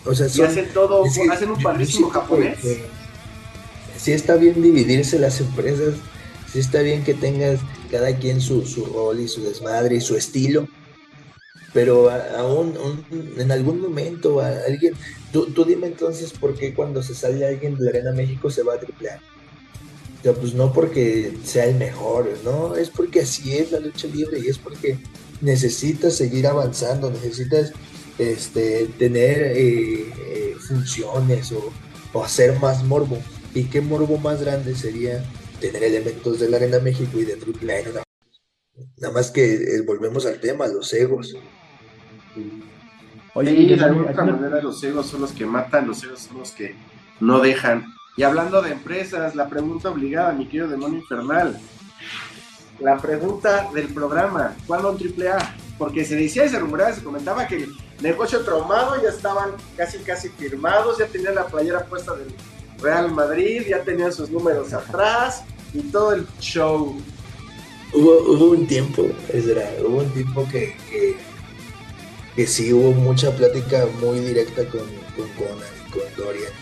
o 0.06 0.14
sea, 0.16 0.28
y 0.28 0.30
son- 0.30 0.46
hacen 0.46 0.70
todo, 0.74 1.06
es 1.06 1.18
que 1.18 1.30
hacen 1.30 1.52
un 1.52 1.62
padrísimo 1.62 2.10
japonés. 2.10 2.58
que 2.60 2.86
Sí 4.02 4.14
está 4.14 4.36
bien 4.36 4.64
dividirse 4.64 5.20
las 5.20 5.40
empresas, 5.40 5.94
sí 6.52 6.58
está 6.58 6.82
bien 6.82 7.04
que 7.04 7.14
tengas 7.14 7.60
cada 7.92 8.18
quien 8.18 8.42
su, 8.42 8.66
su 8.66 8.86
rol 8.86 9.20
y 9.20 9.28
su 9.28 9.44
desmadre 9.44 9.98
y 9.98 10.02
su 10.02 10.16
estilo, 10.16 10.68
pero 11.72 12.10
aún 12.10 12.74
en 13.38 13.52
algún 13.52 13.80
momento 13.80 14.42
alguien, 14.42 14.96
tú, 15.32 15.46
tú 15.48 15.66
dime 15.66 15.86
entonces 15.88 16.32
por 16.32 16.56
qué 16.56 16.74
cuando 16.74 17.04
se 17.04 17.14
sale 17.14 17.46
alguien 17.46 17.78
de 17.78 17.84
la 17.84 17.90
Arena 17.92 18.12
México 18.12 18.50
se 18.50 18.64
va 18.64 18.74
a 18.74 18.80
triplear. 18.80 19.20
Pues 20.24 20.54
no 20.54 20.74
porque 20.74 21.34
sea 21.44 21.66
el 21.66 21.76
mejor, 21.76 22.30
no, 22.44 22.76
es 22.76 22.90
porque 22.90 23.22
así 23.22 23.54
es 23.54 23.72
la 23.72 23.80
lucha 23.80 24.08
libre 24.08 24.40
y 24.40 24.48
es 24.48 24.58
porque 24.58 24.98
necesitas 25.42 26.16
seguir 26.16 26.48
avanzando, 26.48 27.12
necesitas 27.12 27.72
este, 28.18 28.88
tener 28.98 29.42
eh, 29.42 30.14
eh, 30.28 30.56
funciones 30.68 31.52
o, 31.52 31.72
o 32.14 32.24
hacer 32.24 32.60
más 32.60 32.84
morbo. 32.84 33.18
¿Y 33.54 33.66
qué 33.66 33.82
morbo 33.82 34.18
más 34.18 34.42
grande 34.42 34.76
sería 34.76 35.24
tener 35.60 35.84
elementos 35.84 36.40
de 36.40 36.50
la 36.50 36.58
Arena 36.58 36.80
México 36.80 37.20
y 37.20 37.26
de 37.26 37.34
AAA 37.34 37.80
en 37.80 37.92
una... 37.92 38.04
Nada 38.98 39.14
más 39.14 39.32
que 39.32 39.56
eh, 39.56 39.82
volvemos 39.86 40.26
al 40.26 40.40
tema, 40.40 40.68
los 40.68 40.94
egos. 40.94 41.36
Oye, 43.34 43.52
Sí, 43.52 43.58
y 43.58 43.76
de 43.76 43.84
alguna 43.84 44.12
manera 44.14 44.62
los 44.62 44.82
egos 44.84 45.08
son 45.08 45.22
los 45.22 45.34
que 45.34 45.46
matan, 45.46 45.88
los 45.88 46.04
egos 46.04 46.20
son 46.22 46.40
los 46.40 46.52
que 46.52 46.76
no 47.20 47.40
dejan. 47.40 47.86
Y 48.18 48.24
hablando 48.24 48.62
de 48.62 48.72
empresas, 48.72 49.36
la 49.36 49.50
pregunta 49.50 49.90
obligada, 49.90 50.34
mi 50.34 50.46
querido 50.46 50.68
demonio 50.68 51.00
infernal. 51.00 51.60
La 52.80 52.98
pregunta 52.98 53.70
del 53.74 53.88
programa, 53.94 54.56
¿cuándo 54.66 54.92
un 54.92 54.98
triple 54.98 55.30
A? 55.30 55.56
Porque 55.78 56.04
se 56.06 56.16
decía 56.16 56.46
y 56.46 56.50
se 56.50 56.60
rumoraba, 56.60 56.94
se 56.94 57.04
comentaba 57.04 57.48
que 57.48 57.58
el 57.58 57.72
negocio 58.02 58.42
traumado 58.42 59.02
ya 59.02 59.10
estaban 59.10 59.52
casi 59.78 60.00
casi 60.00 60.30
firmados, 60.30 60.98
ya 60.98 61.06
tenían 61.06 61.36
la 61.36 61.46
playera 61.46 61.86
puesta 61.86 62.16
del 62.16 62.34
Real 62.82 63.12
Madrid, 63.12 63.64
ya 63.68 63.84
tenían 63.84 64.12
sus 64.12 64.30
números 64.30 64.74
atrás 64.74 65.44
y 65.74 65.80
todo 65.84 66.14
el 66.14 66.28
show. 66.40 67.00
Hubo, 67.94 68.52
un 68.52 68.68
tiempo, 68.68 69.08
es 69.30 69.46
verdad, 69.46 69.70
hubo 69.86 69.98
un 69.98 70.10
tiempo 70.12 70.48
que, 70.50 70.76
que, 72.36 72.48
sí 72.48 72.72
hubo 72.72 72.94
mucha 72.94 73.36
plática 73.36 73.86
muy 74.00 74.20
directa 74.20 74.64
con, 74.70 74.88
con 75.16 75.28
Conan 75.36 75.68
y 75.88 75.92
con 75.92 76.02
Dorian. 76.16 76.54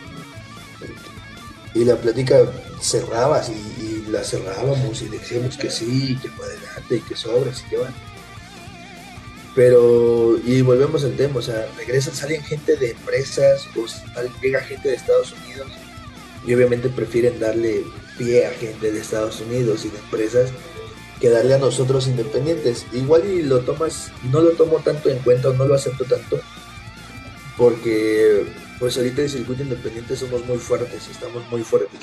Y 1.75 1.85
la 1.85 1.95
plática 1.97 2.51
cerraba 2.81 3.43
y, 3.47 3.83
y 3.83 4.05
la 4.09 4.23
cerrábamos 4.23 5.03
y 5.03 5.09
decíamos 5.09 5.55
que 5.55 5.69
sí, 5.69 6.17
que 6.19 6.29
para 6.29 6.45
adelante 6.45 6.95
y 6.95 7.01
que 7.01 7.15
sobras 7.15 7.63
y 7.65 7.69
que 7.69 7.77
van. 7.77 7.93
Pero, 9.55 10.37
y 10.43 10.61
volvemos 10.61 11.03
al 11.03 11.15
tema, 11.15 11.39
o 11.39 11.41
sea, 11.41 11.67
regresan, 11.77 12.15
salen 12.15 12.43
gente 12.43 12.75
de 12.75 12.91
empresas 12.91 13.67
o 13.75 13.85
llega 14.41 14.61
gente 14.61 14.89
de 14.89 14.95
Estados 14.95 15.33
Unidos 15.33 15.67
y 16.45 16.53
obviamente 16.53 16.89
prefieren 16.89 17.39
darle 17.39 17.83
pie 18.17 18.45
a 18.45 18.51
gente 18.51 18.91
de 18.91 18.99
Estados 18.99 19.41
Unidos 19.41 19.85
y 19.85 19.89
de 19.89 19.97
empresas 19.97 20.51
que 21.19 21.29
darle 21.29 21.55
a 21.55 21.59
nosotros 21.59 22.07
independientes. 22.07 22.85
Igual 22.93 23.25
y 23.25 23.41
lo 23.43 23.59
tomas, 23.61 24.11
no 24.31 24.41
lo 24.41 24.51
tomo 24.51 24.79
tanto 24.79 25.09
en 25.09 25.19
cuenta 25.19 25.49
o 25.49 25.53
no 25.53 25.65
lo 25.65 25.75
acepto 25.75 26.05
tanto, 26.05 26.39
porque 27.57 28.45
pues 28.79 28.97
ahorita 28.97 29.21
el 29.21 29.29
circuito 29.29 29.63
independiente 29.63 30.15
somos 30.15 30.45
muy 30.45 30.57
fuertes, 30.57 31.07
estamos 31.09 31.43
muy 31.51 31.63
fuertes. 31.63 31.99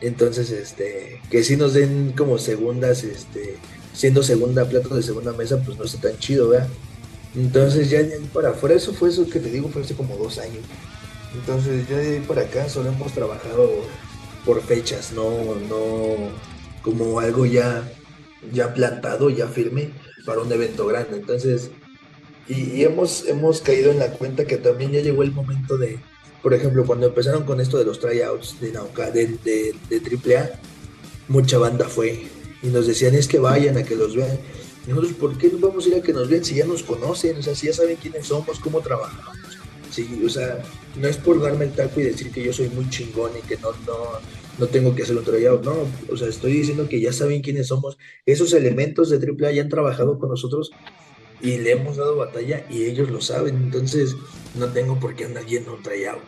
Entonces, 0.00 0.50
este, 0.50 1.20
que 1.30 1.42
si 1.42 1.56
nos 1.56 1.74
den 1.74 2.12
como 2.16 2.38
segundas, 2.38 3.02
este, 3.02 3.56
siendo 3.92 4.22
segunda, 4.22 4.68
plato 4.68 4.94
de 4.94 5.02
segunda 5.02 5.32
mesa, 5.32 5.60
pues 5.64 5.76
no 5.78 5.84
está 5.84 6.08
tan 6.08 6.18
chido, 6.18 6.50
¿verdad? 6.50 6.68
Entonces 7.34 7.90
ya 7.90 8.00
para 8.32 8.50
afuera, 8.50 8.76
eso 8.76 8.94
fue 8.94 9.10
eso 9.10 9.28
que 9.28 9.40
te 9.40 9.50
digo, 9.50 9.68
fue 9.68 9.82
hace 9.82 9.94
como 9.94 10.16
dos 10.16 10.38
años. 10.38 10.62
Entonces 11.36 11.88
ya 11.88 11.96
de 11.98 12.16
ahí 12.16 12.24
para 12.26 12.42
acá 12.42 12.68
solo 12.68 12.90
hemos 12.90 13.12
trabajado 13.12 13.70
por 14.44 14.62
fechas, 14.62 15.12
no, 15.12 15.30
no 15.68 16.30
como 16.82 17.20
algo 17.20 17.46
ya, 17.46 17.90
ya 18.52 18.72
plantado, 18.72 19.28
ya 19.28 19.48
firme 19.48 19.90
para 20.24 20.40
un 20.40 20.50
evento 20.52 20.86
grande. 20.86 21.16
Entonces, 21.16 21.70
y, 22.48 22.82
hemos, 22.84 23.26
hemos 23.26 23.60
caído 23.60 23.90
en 23.90 23.98
la 23.98 24.12
cuenta 24.12 24.44
que 24.46 24.56
también 24.56 24.92
ya 24.92 25.00
llegó 25.00 25.22
el 25.22 25.32
momento 25.32 25.76
de, 25.76 25.98
por 26.42 26.54
ejemplo, 26.54 26.86
cuando 26.86 27.08
empezaron 27.08 27.44
con 27.44 27.60
esto 27.60 27.76
de 27.76 27.84
los 27.84 27.98
tryouts 27.98 28.60
de 28.60 28.72
Nauca, 28.72 29.10
de, 29.10 29.26
de, 29.44 29.74
de 29.90 30.36
AAA, 30.36 30.50
mucha 31.28 31.58
banda 31.58 31.88
fue 31.88 32.28
y 32.62 32.68
nos 32.68 32.86
decían 32.86 33.14
es 33.14 33.28
que 33.28 33.38
vayan 33.38 33.76
a 33.76 33.82
que 33.82 33.96
los 33.96 34.14
vean. 34.14 34.38
Nosotros, 34.86 35.12
¿por 35.14 35.36
qué 35.36 35.50
no 35.50 35.58
vamos 35.58 35.84
a 35.84 35.88
ir 35.88 35.94
a 35.96 36.02
que 36.02 36.12
nos 36.12 36.28
vean 36.28 36.44
si 36.44 36.54
ya 36.54 36.64
nos 36.64 36.84
conocen? 36.84 37.36
O 37.36 37.42
sea, 37.42 37.54
si 37.54 37.66
ya 37.66 37.72
saben 37.72 37.96
quiénes 37.96 38.26
somos, 38.26 38.60
cómo 38.60 38.80
trabajamos. 38.80 39.55
Sí, 39.96 40.22
o 40.26 40.28
sea, 40.28 40.58
no 41.00 41.08
es 41.08 41.16
por 41.16 41.40
darme 41.40 41.64
el 41.64 41.72
taco 41.72 42.00
y 42.00 42.02
decir 42.02 42.30
que 42.30 42.44
yo 42.44 42.52
soy 42.52 42.68
muy 42.68 42.86
chingón 42.90 43.30
y 43.34 43.40
que 43.48 43.56
no, 43.56 43.70
no, 43.86 43.96
no 44.58 44.66
tengo 44.66 44.94
que 44.94 45.04
hacer 45.04 45.16
un 45.16 45.24
tryout, 45.24 45.64
no, 45.64 45.74
o 46.12 46.16
sea, 46.18 46.28
estoy 46.28 46.52
diciendo 46.52 46.86
que 46.86 47.00
ya 47.00 47.14
saben 47.14 47.40
quiénes 47.40 47.68
somos, 47.68 47.96
esos 48.26 48.52
elementos 48.52 49.08
de 49.08 49.16
AAA 49.16 49.52
ya 49.52 49.62
han 49.62 49.70
trabajado 49.70 50.18
con 50.18 50.28
nosotros 50.28 50.70
y 51.40 51.56
le 51.56 51.72
hemos 51.72 51.96
dado 51.96 52.14
batalla 52.14 52.66
y 52.68 52.84
ellos 52.84 53.08
lo 53.10 53.22
saben, 53.22 53.56
entonces 53.56 54.14
no 54.54 54.66
tengo 54.66 55.00
por 55.00 55.16
qué 55.16 55.24
andar 55.24 55.46
yendo 55.46 55.72
un 55.72 55.82
tryout. 55.82 56.20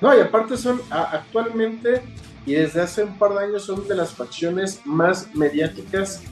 No, 0.00 0.16
y 0.16 0.20
aparte 0.20 0.56
son 0.56 0.80
actualmente 0.88 2.00
y 2.46 2.54
desde 2.54 2.80
hace 2.80 3.04
un 3.04 3.18
par 3.18 3.34
de 3.34 3.44
años 3.44 3.64
son 3.64 3.86
de 3.86 3.94
las 3.94 4.14
facciones 4.14 4.80
más 4.86 5.34
mediáticas 5.34 6.22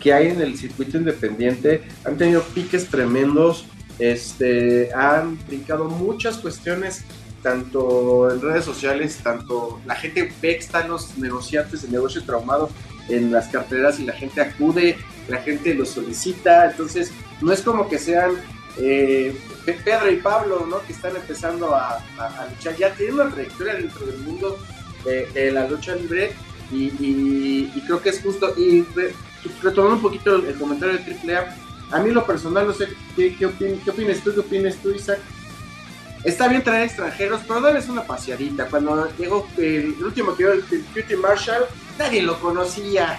que 0.00 0.12
hay 0.12 0.26
en 0.26 0.40
el 0.40 0.58
circuito 0.58 0.98
independiente. 0.98 1.82
Han 2.04 2.16
tenido 2.16 2.42
piques 2.42 2.88
tremendos, 2.88 3.64
este, 4.00 4.92
han 4.94 5.38
brincado 5.46 5.84
muchas 5.84 6.38
cuestiones, 6.38 7.04
tanto 7.42 8.30
en 8.30 8.40
redes 8.40 8.64
sociales, 8.64 9.18
tanto 9.22 9.80
la 9.86 9.94
gente 9.94 10.24
ve 10.42 10.54
que 10.54 10.58
están 10.58 10.88
los 10.88 11.16
negociantes 11.18 11.82
de 11.82 11.88
negocio 11.88 12.22
traumado 12.24 12.70
en 13.08 13.30
las 13.32 13.48
carteras 13.48 13.98
y 14.00 14.04
la 14.04 14.12
gente 14.12 14.40
acude, 14.40 14.96
la 15.28 15.38
gente 15.38 15.74
los 15.74 15.90
solicita, 15.90 16.70
entonces 16.70 17.12
no 17.40 17.52
es 17.52 17.60
como 17.62 17.88
que 17.88 17.98
sean 17.98 18.32
eh, 18.78 19.36
Pe- 19.64 19.78
Pedro 19.84 20.10
y 20.10 20.16
Pablo, 20.16 20.66
¿no? 20.68 20.80
Que 20.86 20.92
están 20.92 21.16
empezando 21.16 21.74
a, 21.74 21.98
luchar, 22.50 22.76
ya 22.76 22.94
tienen 22.94 23.14
una 23.16 23.30
trayectoria 23.30 23.74
dentro 23.74 24.06
del 24.06 24.18
mundo 24.18 24.58
de, 25.04 25.50
la 25.50 25.66
lucha 25.68 25.94
libre 25.94 26.32
y, 26.72 27.66
creo 27.86 28.00
que 28.00 28.10
es 28.10 28.20
justo. 28.22 28.54
Y 28.56 28.82
re- 28.94 29.12
retomando 29.62 29.96
un 29.96 30.02
poquito 30.02 30.36
el, 30.36 30.46
el 30.46 30.54
comentario 30.54 30.98
de 30.98 31.34
AAA, 31.34 31.56
a 31.90 31.98
mí 32.00 32.10
lo 32.10 32.24
personal 32.26 32.66
no 32.66 32.72
sé 32.72 32.88
qué, 33.16 33.34
qué, 33.36 33.46
opin- 33.48 33.80
qué 33.82 33.90
opinas 33.90 34.18
tú, 34.22 34.32
qué 34.34 34.40
opinas 34.40 34.76
tú, 34.76 34.90
Isaac. 34.90 35.18
Está 36.24 36.48
bien 36.48 36.62
traer 36.62 36.84
extranjeros, 36.84 37.40
pero 37.48 37.60
darles 37.62 37.88
una 37.88 38.04
paseadita. 38.04 38.66
Cuando 38.68 39.08
llegó 39.16 39.48
el, 39.56 39.94
último 40.02 40.36
que 40.36 40.44
dio 40.44 40.52
el, 40.52 40.64
el 41.08 41.16
Marshall, 41.16 41.64
nadie 41.98 42.22
lo 42.22 42.38
conocía. 42.40 43.18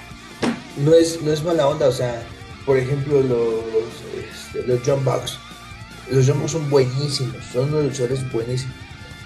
No 0.77 0.93
es, 0.93 1.21
no 1.21 1.31
es 1.31 1.43
mala 1.43 1.67
onda, 1.67 1.87
o 1.87 1.91
sea, 1.91 2.23
por 2.65 2.77
ejemplo, 2.77 3.21
los, 3.21 3.63
este, 4.31 4.67
los 4.67 4.79
John 4.85 5.03
Bucks. 5.03 5.37
Los 6.11 6.27
John 6.27 6.39
Bucks 6.39 6.51
son 6.51 6.69
buenísimos, 6.69 7.43
son 7.51 7.69
unos 7.73 7.85
luchadores 7.85 8.31
buenísimos. 8.31 8.75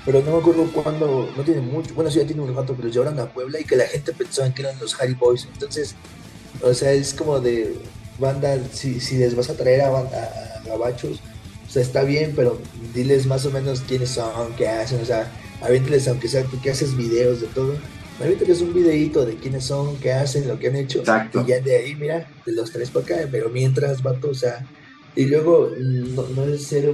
pero 0.06 0.22
no 0.22 0.32
me 0.32 0.38
acuerdo 0.38 0.72
cuándo, 0.72 1.30
no 1.36 1.43
tiene 1.43 1.60
mucho, 1.62 1.93
bueno, 1.96 2.10
sí 2.10 2.20
ya 2.20 2.26
tiene 2.26 2.41
un 2.43 2.56
rato, 2.56 2.76
pero 2.76 2.88
llevaron 2.89 3.20
a 3.20 3.26
Puebla 3.26 3.60
y 3.60 3.66
que 3.66 3.76
la 3.76 3.86
gente 3.88 4.14
pensaba 4.14 4.54
que 4.54 4.62
eran 4.62 4.80
los 4.80 5.00
Harry 5.02 5.16
Boys. 5.16 5.48
Entonces, 5.52 5.96
o 6.62 6.74
sea, 6.74 6.93
es 6.93 7.14
como 7.14 7.39
de 7.41 7.76
banda, 8.20 8.57
si, 8.72 8.99
si 8.99 9.18
les 9.18 9.36
vas 9.36 9.49
a 9.49 9.55
traer 9.55 9.82
a, 9.82 9.88
a, 9.88 10.63
gabachos, 10.66 11.20
o 11.68 11.70
sea, 11.70 11.82
está 11.82 12.03
bien, 12.03 12.34
pero 12.36 12.59
diles 12.93 13.26
más 13.26 13.45
o 13.45 13.51
menos 13.51 13.82
quiénes 13.82 14.09
son, 14.09 14.53
qué 14.55 14.68
hacen, 14.68 15.01
o 15.01 15.05
sea, 15.05 15.32
avénteles 15.61 16.07
aunque 16.07 16.28
sea 16.28 16.43
que 16.43 16.72
haces 16.72 16.95
videos 16.95 17.41
de 17.41 17.47
todo. 17.47 17.76
Avénteles 18.20 18.61
un 18.61 18.74
videito 18.74 19.26
de 19.26 19.36
quiénes 19.36 19.66
son, 19.66 19.97
qué 19.97 20.13
hacen, 20.13 20.47
lo 20.47 20.57
que 20.57 20.68
han 20.68 20.78
hecho. 20.78 20.99
Exacto. 20.99 21.41
Y 21.41 21.49
ya 21.49 21.59
de 21.59 21.76
ahí, 21.76 21.95
mira, 21.95 22.30
de 22.45 22.53
los 22.53 22.72
tres 22.72 22.89
para 22.89 23.05
acá, 23.05 23.28
pero 23.30 23.49
mientras, 23.49 24.01
vato, 24.01 24.30
o 24.30 24.34
sea, 24.34 24.66
y 25.18 25.26
luego 25.26 25.72
no, 25.78 26.26
no 26.30 26.45
es 26.45 26.66
ser 26.66 26.93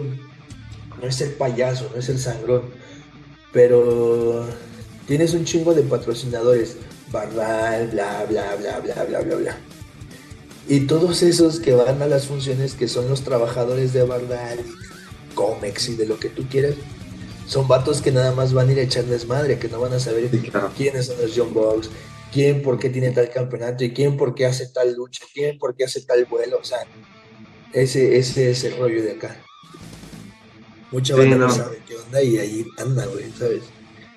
no 1.01 1.07
es 1.07 1.15
ser 1.15 1.37
payaso, 1.37 1.89
no 1.93 1.99
es 1.99 2.09
el 2.09 2.19
sangrón, 2.19 2.63
pero 3.51 4.45
tienes 5.07 5.33
un 5.33 5.45
chingo 5.45 5.73
de 5.73 5.83
patrocinadores, 5.83 6.77
Bardal, 7.11 7.87
bla, 7.87 8.25
bla, 8.29 8.55
bla, 8.55 8.79
bla, 8.79 9.03
bla, 9.03 9.19
bla, 9.21 9.35
bla. 9.35 9.57
Y 10.67 10.81
todos 10.81 11.23
esos 11.23 11.59
que 11.59 11.73
van 11.73 12.01
a 12.01 12.07
las 12.07 12.27
funciones, 12.27 12.75
que 12.75 12.87
son 12.87 13.09
los 13.09 13.21
trabajadores 13.21 13.93
de 13.93 14.03
Bardal, 14.03 14.59
Comex 15.35 15.89
y 15.89 15.95
de 15.95 16.05
lo 16.05 16.19
que 16.19 16.29
tú 16.29 16.45
quieras, 16.49 16.75
son 17.47 17.67
vatos 17.67 18.01
que 18.01 18.11
nada 18.11 18.31
más 18.33 18.53
van 18.53 18.69
a 18.69 18.71
ir 18.71 18.79
a 18.79 18.83
echarles 18.83 19.27
madre, 19.27 19.59
que 19.59 19.67
no 19.67 19.79
van 19.79 19.93
a 19.93 19.99
saber 19.99 20.29
quiénes 20.77 21.07
son 21.07 21.17
los 21.21 21.33
John 21.35 21.53
Box, 21.53 21.89
quién 22.31 22.61
por 22.61 22.79
qué 22.79 22.89
tiene 22.89 23.11
tal 23.11 23.29
campeonato 23.29 23.83
y 23.83 23.91
quién 23.91 24.15
por 24.17 24.35
qué 24.35 24.45
hace 24.45 24.67
tal 24.67 24.93
lucha, 24.93 25.25
quién 25.33 25.57
por 25.57 25.75
qué 25.75 25.85
hace 25.85 26.01
tal 26.01 26.25
vuelo, 26.25 26.59
o 26.61 26.63
sea, 26.63 26.79
ese, 27.73 28.17
ese 28.17 28.51
es 28.51 28.63
el 28.63 28.77
rollo 28.77 29.03
de 29.03 29.11
acá. 29.11 29.35
Mucha 30.91 31.15
banda 31.15 31.37
no. 31.37 31.49
sabe 31.49 31.81
qué 31.87 31.95
onda 31.95 32.21
y 32.21 32.37
ahí 32.37 32.65
anda, 32.77 33.05
güey, 33.05 33.31
¿sabes? 33.37 33.63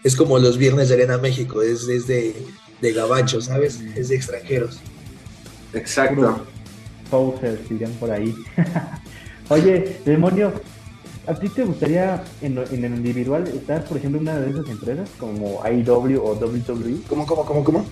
Es 0.03 0.17
como 0.17 0.39
los 0.39 0.59
viernes 0.59 0.89
de 0.89 0.95
Arena 0.95 1.19
México, 1.19 1.63
es, 1.63 1.89
es 1.89 2.07
de, 2.07 2.35
de 2.81 2.93
gabacho, 2.93 3.41
¿sabes? 3.41 3.81
Es 3.97 4.09
de 4.09 4.17
extranjeros. 4.17 4.81
Exacto. 5.75 6.47
Posers, 7.11 7.69
dirían 7.69 7.93
por 7.93 8.11
ahí. 8.11 8.35
Oye, 9.49 10.01
demonio, 10.05 10.53
¿a 11.27 11.35
ti 11.35 11.49
te 11.49 11.65
gustaría 11.65 12.23
en, 12.41 12.59
en, 12.59 12.85
el 12.85 12.95
individual 12.95 13.47
estar, 13.49 13.85
por 13.85 13.99
ejemplo, 13.99 14.21
en 14.21 14.29
una 14.29 14.41
de 14.41 14.51
esas 14.51 14.69
empresas 14.69 15.09
como 15.19 15.63
IW 15.67 16.19
o 16.19 16.35
WWE? 16.35 17.01
¿Cómo, 17.09 17.27
cómo, 17.27 17.45
cómo, 17.45 17.65
cómo? 17.65 17.87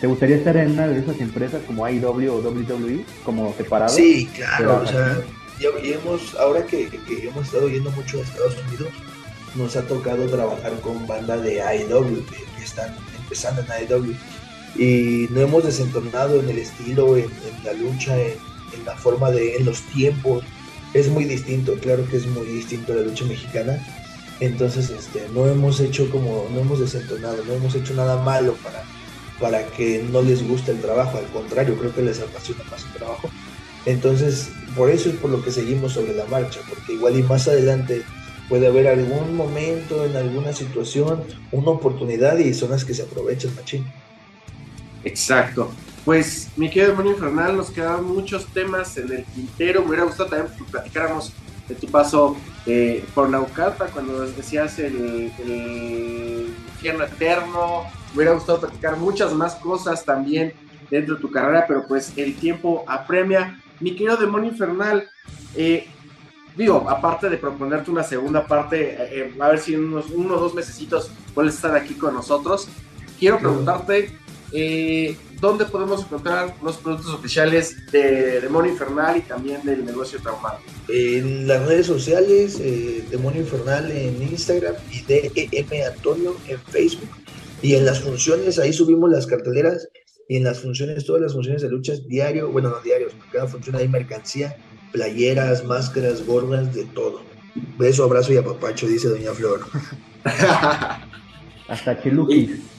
¿Te 0.00 0.06
gustaría 0.06 0.36
estar 0.36 0.56
en 0.56 0.72
una 0.72 0.88
de 0.88 0.98
esas 0.98 1.18
empresas 1.20 1.62
como 1.66 1.88
IW 1.88 2.30
o 2.30 2.40
WWE, 2.40 3.04
como 3.24 3.54
separado? 3.54 3.94
Sí, 3.94 4.28
claro, 4.34 4.82
o 4.82 4.86
sea, 4.86 5.20
y, 5.58 5.92
hemos, 5.92 6.34
ahora 6.34 6.66
que, 6.66 6.88
que, 6.88 7.28
hemos 7.28 7.46
estado 7.46 7.68
yendo 7.68 7.90
mucho 7.92 8.18
a 8.18 8.22
Estados 8.22 8.56
Unidos, 8.68 8.88
nos 9.54 9.74
ha 9.74 9.82
tocado 9.82 10.26
trabajar 10.28 10.72
con 10.80 11.06
banda 11.06 11.38
de 11.38 11.54
IW, 11.54 12.26
que, 12.26 12.36
que 12.36 12.64
están 12.64 12.94
empezando 13.22 13.62
en 13.62 13.88
IW 13.88 14.14
y 14.78 15.28
no 15.30 15.40
hemos 15.40 15.64
desentonado 15.64 16.40
en 16.40 16.48
el 16.48 16.58
estilo, 16.58 17.16
en, 17.16 17.30
la 17.64 17.72
lucha, 17.72 18.16
en, 18.18 18.84
la 18.84 18.96
forma 18.96 19.30
de, 19.30 19.56
en 19.56 19.64
los 19.64 19.80
tiempos. 19.82 20.44
Es 20.94 21.08
muy 21.08 21.24
distinto, 21.24 21.74
claro 21.80 22.08
que 22.08 22.16
es 22.16 22.26
muy 22.26 22.46
distinto 22.46 22.94
la 22.94 23.02
lucha 23.02 23.24
mexicana. 23.24 23.84
Entonces, 24.40 24.90
este, 24.90 25.26
no 25.32 25.46
hemos 25.46 25.80
hecho 25.80 26.10
como, 26.10 26.46
no 26.52 26.60
hemos 26.60 26.80
desentonado, 26.80 27.42
no 27.44 27.54
hemos 27.54 27.74
hecho 27.74 27.94
nada 27.94 28.22
malo 28.22 28.54
para, 28.62 28.84
para 29.40 29.66
que 29.66 30.04
no 30.10 30.22
les 30.22 30.46
guste 30.46 30.72
el 30.72 30.80
trabajo, 30.80 31.18
al 31.18 31.26
contrario, 31.26 31.76
creo 31.78 31.94
que 31.94 32.02
les 32.02 32.20
apasiona 32.20 32.64
más 32.70 32.84
el 32.84 32.92
trabajo. 32.92 33.30
Entonces, 33.86 34.50
por 34.76 34.90
eso 34.90 35.08
es 35.08 35.16
por 35.16 35.30
lo 35.30 35.42
que 35.42 35.50
seguimos 35.50 35.92
sobre 35.92 36.14
la 36.14 36.26
marcha, 36.26 36.60
porque 36.68 36.94
igual 36.94 37.18
y 37.18 37.22
más 37.22 37.48
adelante 37.48 38.02
puede 38.48 38.66
haber 38.66 38.88
algún 38.88 39.34
momento, 39.34 40.04
en 40.04 40.16
alguna 40.16 40.52
situación, 40.52 41.22
una 41.52 41.70
oportunidad 41.70 42.38
y 42.38 42.52
son 42.52 42.70
las 42.70 42.84
que 42.84 42.94
se 42.94 43.02
aprovechan, 43.02 43.54
machín. 43.54 43.86
Exacto. 45.06 45.70
Pues, 46.04 46.50
mi 46.56 46.68
querido 46.68 46.90
demonio 46.90 47.12
infernal, 47.12 47.56
nos 47.56 47.70
quedaban 47.70 48.04
muchos 48.04 48.46
temas 48.46 48.96
en 48.96 49.12
el 49.12 49.24
tintero. 49.24 49.82
Me 49.82 49.88
hubiera 49.88 50.04
gustado 50.04 50.28
también 50.28 50.56
que 50.56 50.64
platicáramos 50.64 51.32
de 51.68 51.74
tu 51.74 51.86
paso 51.86 52.36
eh, 52.66 53.04
por 53.14 53.28
Naucalpa, 53.28 53.86
cuando 53.86 54.26
decías 54.26 54.78
el, 54.78 55.32
el 55.38 56.54
infierno 56.74 57.04
eterno. 57.04 57.84
Me 58.10 58.16
hubiera 58.16 58.32
gustado 58.32 58.60
platicar 58.60 58.96
muchas 58.96 59.32
más 59.32 59.54
cosas 59.56 60.04
también 60.04 60.52
dentro 60.90 61.14
de 61.16 61.20
tu 61.20 61.30
carrera, 61.30 61.64
pero 61.66 61.86
pues 61.86 62.12
el 62.16 62.36
tiempo 62.36 62.84
apremia. 62.86 63.60
Mi 63.80 63.92
querido 63.92 64.16
demonio 64.16 64.50
infernal, 64.50 65.08
eh, 65.54 65.86
digo, 66.56 66.88
aparte 66.88 67.28
de 67.28 67.36
proponerte 67.36 67.90
una 67.90 68.02
segunda 68.02 68.46
parte, 68.46 68.94
eh, 68.94 69.08
eh, 69.12 69.34
a 69.38 69.48
ver 69.48 69.58
si 69.58 69.74
en 69.74 69.84
unos 69.84 70.06
uno 70.10 70.34
o 70.36 70.40
dos 70.40 70.54
mesecitos 70.54 71.10
puedes 71.34 71.54
estar 71.54 71.76
aquí 71.76 71.94
con 71.94 72.14
nosotros, 72.14 72.68
quiero 73.18 73.38
preguntarte 73.38 74.25
eh, 74.52 75.16
¿dónde 75.40 75.64
podemos 75.64 76.02
encontrar 76.02 76.54
los 76.62 76.76
productos 76.76 77.12
oficiales 77.12 77.90
de 77.90 78.40
Demonio 78.40 78.72
Infernal 78.72 79.16
y 79.16 79.22
también 79.22 79.62
del 79.64 79.84
negocio 79.84 80.20
traumado? 80.20 80.58
En 80.88 81.48
las 81.48 81.66
redes 81.66 81.86
sociales, 81.86 82.58
eh, 82.60 83.04
Demonio 83.10 83.42
Infernal 83.42 83.90
en 83.90 84.22
Instagram 84.22 84.74
y 84.92 85.02
DEM 85.02 85.66
Antonio 85.92 86.36
en 86.48 86.58
Facebook. 86.60 87.08
Y 87.62 87.74
en 87.74 87.84
las 87.84 88.00
funciones, 88.00 88.58
ahí 88.58 88.72
subimos 88.72 89.10
las 89.10 89.26
carteleras 89.26 89.88
y 90.28 90.36
en 90.36 90.44
las 90.44 90.60
funciones, 90.60 91.04
todas 91.04 91.22
las 91.22 91.32
funciones 91.32 91.62
de 91.62 91.70
luchas 91.70 92.06
diario, 92.06 92.50
bueno, 92.50 92.70
no 92.70 92.80
diarios, 92.80 93.12
cada 93.32 93.46
función 93.46 93.76
hay 93.76 93.88
mercancía, 93.88 94.56
playeras, 94.92 95.64
máscaras, 95.64 96.24
gorras, 96.24 96.74
de 96.74 96.84
todo. 96.84 97.22
Beso, 97.78 98.04
abrazo 98.04 98.32
y 98.32 98.36
apapacho, 98.36 98.86
dice 98.86 99.08
Doña 99.08 99.32
Flor. 99.32 99.60
Hasta 101.68 102.00
Cheluquis. 102.02 102.75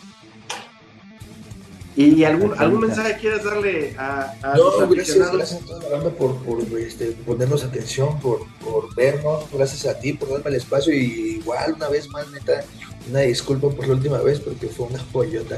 ¿Y 1.97 2.23
algún, 2.25 2.53
algún 2.59 2.81
mensaje 2.81 3.17
quieres 3.19 3.43
darle 3.43 3.95
a, 3.97 4.31
a 4.43 4.55
No, 4.55 4.87
gracias, 4.87 5.33
gracias 5.33 5.61
a 5.63 5.65
toda 5.65 6.11
por, 6.11 6.35
por 6.43 6.61
este, 6.79 7.07
ponernos 7.25 7.63
atención, 7.63 8.19
por, 8.19 8.41
por 8.63 8.93
vernos, 8.93 9.45
gracias 9.51 9.87
a 9.87 9.97
ti 9.99 10.13
por 10.13 10.29
darme 10.29 10.51
el 10.51 10.57
espacio 10.57 10.93
y 10.93 11.39
igual 11.41 11.73
una 11.73 11.89
vez 11.89 12.07
más, 12.09 12.29
neta, 12.29 12.63
una 13.09 13.21
disculpa 13.21 13.69
por 13.69 13.87
la 13.87 13.95
última 13.95 14.19
vez 14.19 14.39
porque 14.39 14.67
fue 14.67 14.85
una 14.85 14.99
joyota. 15.11 15.57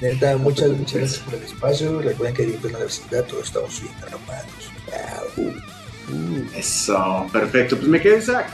Neta, 0.00 0.38
muchas, 0.38 0.70
muchas 0.70 1.00
gracias 1.00 1.20
por 1.20 1.34
el 1.34 1.42
espacio. 1.42 2.00
Recuerden 2.00 2.34
que 2.34 2.44
en 2.44 2.52
la 2.62 2.68
universidad 2.68 3.24
todos 3.24 3.44
estamos 3.44 3.82
bien 3.82 3.94
armados. 4.06 4.64
Uh, 5.36 6.58
eso, 6.58 7.26
perfecto. 7.30 7.76
Pues 7.76 7.88
me 7.88 8.00
quedo 8.00 8.16
Isaac. 8.16 8.46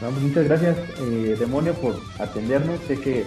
Vamos, 0.00 0.20
pues 0.20 0.28
muchas 0.28 0.44
gracias, 0.44 0.76
eh, 1.00 1.36
demonio, 1.38 1.74
por 1.74 2.00
atendernos. 2.18 2.80
Sé 2.88 2.98
que 2.98 3.24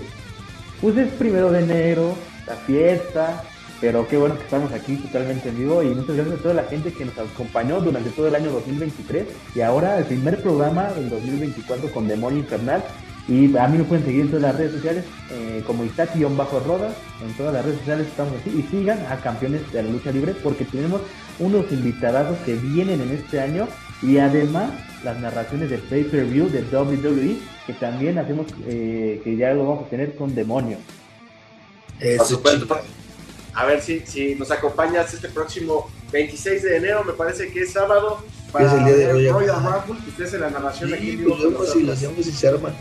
pues 0.81 0.97
es 0.97 1.11
primero 1.13 1.51
de 1.51 1.61
enero, 1.61 2.15
la 2.47 2.55
fiesta, 2.55 3.43
pero 3.81 4.07
qué 4.07 4.17
bueno 4.17 4.37
que 4.37 4.43
estamos 4.43 4.71
aquí 4.71 4.95
totalmente 4.95 5.49
en 5.49 5.57
vivo 5.57 5.83
y 5.83 5.87
muchas 5.87 6.15
gracias 6.15 6.39
a 6.39 6.41
toda 6.41 6.53
la 6.53 6.63
gente 6.63 6.93
que 6.93 7.05
nos 7.05 7.17
acompañó 7.17 7.81
durante 7.81 8.09
todo 8.11 8.27
el 8.27 8.35
año 8.35 8.51
2023 8.51 9.25
y 9.55 9.61
ahora 9.61 9.97
el 9.97 10.05
primer 10.05 10.41
programa 10.41 10.91
del 10.93 11.09
2024 11.09 11.91
con 11.91 12.07
Demonio 12.07 12.39
Infernal. 12.39 12.83
Y 13.27 13.57
a 13.57 13.67
mí 13.67 13.79
me 13.79 13.83
pueden 13.83 14.05
seguir 14.05 14.21
en 14.21 14.27
todas 14.27 14.43
las 14.43 14.55
redes 14.55 14.73
sociales 14.73 15.03
eh, 15.31 15.63
como 15.65 15.83
Itati-Roda. 15.83 16.93
En 17.25 17.33
todas 17.35 17.53
las 17.55 17.65
redes 17.65 17.79
sociales 17.79 18.05
estamos 18.05 18.33
así. 18.39 18.51
Y 18.51 18.61
sigan 18.69 18.99
a 19.09 19.15
Campeones 19.17 19.71
de 19.71 19.81
la 19.81 19.89
Lucha 19.89 20.11
Libre 20.11 20.35
porque 20.43 20.63
tenemos 20.63 21.01
unos 21.39 21.71
invitados 21.71 22.37
que 22.45 22.53
vienen 22.53 23.01
en 23.01 23.11
este 23.11 23.41
año. 23.41 23.67
Y 24.03 24.19
además 24.19 24.71
las 25.03 25.19
narraciones 25.19 25.71
de 25.71 25.79
pay-per-view 25.79 26.49
de 26.49 26.61
WWE 26.61 27.37
que 27.65 27.73
también 27.73 28.19
hacemos, 28.19 28.45
eh, 28.67 29.21
que 29.23 29.35
ya 29.35 29.53
lo 29.53 29.67
vamos 29.67 29.87
a 29.87 29.89
tener 29.89 30.15
con 30.15 30.35
Demonio. 30.35 30.77
A 33.53 33.65
ver 33.65 33.81
si, 33.81 34.01
si 34.01 34.35
nos 34.35 34.51
acompañas 34.51 35.13
este 35.13 35.29
próximo 35.29 35.89
26 36.11 36.63
de 36.63 36.77
enero, 36.77 37.03
me 37.03 37.13
parece 37.13 37.51
que 37.51 37.61
es 37.61 37.71
sábado, 37.71 38.23
para 38.51 38.65
es 38.65 38.73
el 38.73 38.85
día 38.85 38.95
de 38.95 39.11
Royal, 39.13 39.33
Royal 39.33 39.63
Rumble, 39.63 40.03
que 40.03 40.09
estés 40.09 40.33
en 40.33 40.41
la 40.41 40.49
narración 40.49 40.89
sí, 40.89 40.95
aquí. 40.95 41.17
Pues 41.17 41.41
vemos 41.41 41.71
si 41.71 41.83
lo 41.83 41.93
hacemos 41.93 42.27
y 42.27 42.31
se 42.31 42.47
arma. 42.47 42.73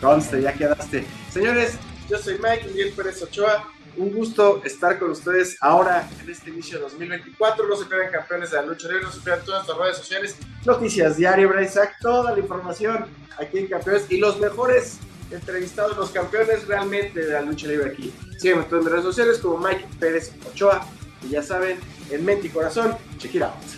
Conste, 0.00 0.42
ya 0.42 0.52
quedaste. 0.52 1.04
Señores, 1.32 1.74
yo 2.08 2.18
soy 2.18 2.38
Mike 2.38 2.68
Miguel 2.68 2.92
Pérez 2.92 3.22
Ochoa. 3.22 3.70
Un 3.96 4.12
gusto 4.12 4.62
estar 4.64 4.98
con 4.98 5.10
ustedes 5.10 5.56
ahora 5.60 6.08
en 6.22 6.30
este 6.30 6.50
inicio 6.50 6.78
de 6.78 6.84
2024. 6.84 7.66
No 7.66 7.76
se 7.76 7.86
pierdan 7.86 8.12
campeones 8.12 8.50
de 8.50 8.56
la 8.58 8.62
lucha 8.62 8.86
libre, 8.88 9.02
no 9.02 9.10
se 9.10 9.20
pierdan 9.20 9.44
todas 9.44 9.66
nuestras 9.66 9.78
redes 9.78 9.96
sociales, 9.96 10.36
noticias 10.64 11.16
diario, 11.16 11.60
Isaac, 11.60 11.96
toda 12.00 12.32
la 12.32 12.38
información 12.38 13.06
aquí 13.38 13.58
en 13.58 13.66
Campeones 13.66 14.04
y 14.08 14.18
los 14.18 14.38
mejores 14.38 14.98
entrevistados, 15.30 15.96
los 15.96 16.10
campeones 16.10 16.66
realmente 16.66 17.24
de 17.24 17.32
la 17.32 17.42
lucha 17.42 17.66
libre 17.66 17.90
aquí. 17.90 18.12
Sígueme 18.38 18.64
en 18.70 18.84
redes 18.84 19.04
sociales 19.04 19.38
como 19.38 19.58
Mike 19.58 19.86
Pérez 19.98 20.32
Ochoa 20.48 20.86
y 21.22 21.30
ya 21.30 21.42
saben, 21.42 21.78
en 22.10 22.24
mente 22.24 22.46
y 22.46 22.50
corazón, 22.50 22.96
check 23.18 23.34
it 23.34 23.42
out. 23.42 23.77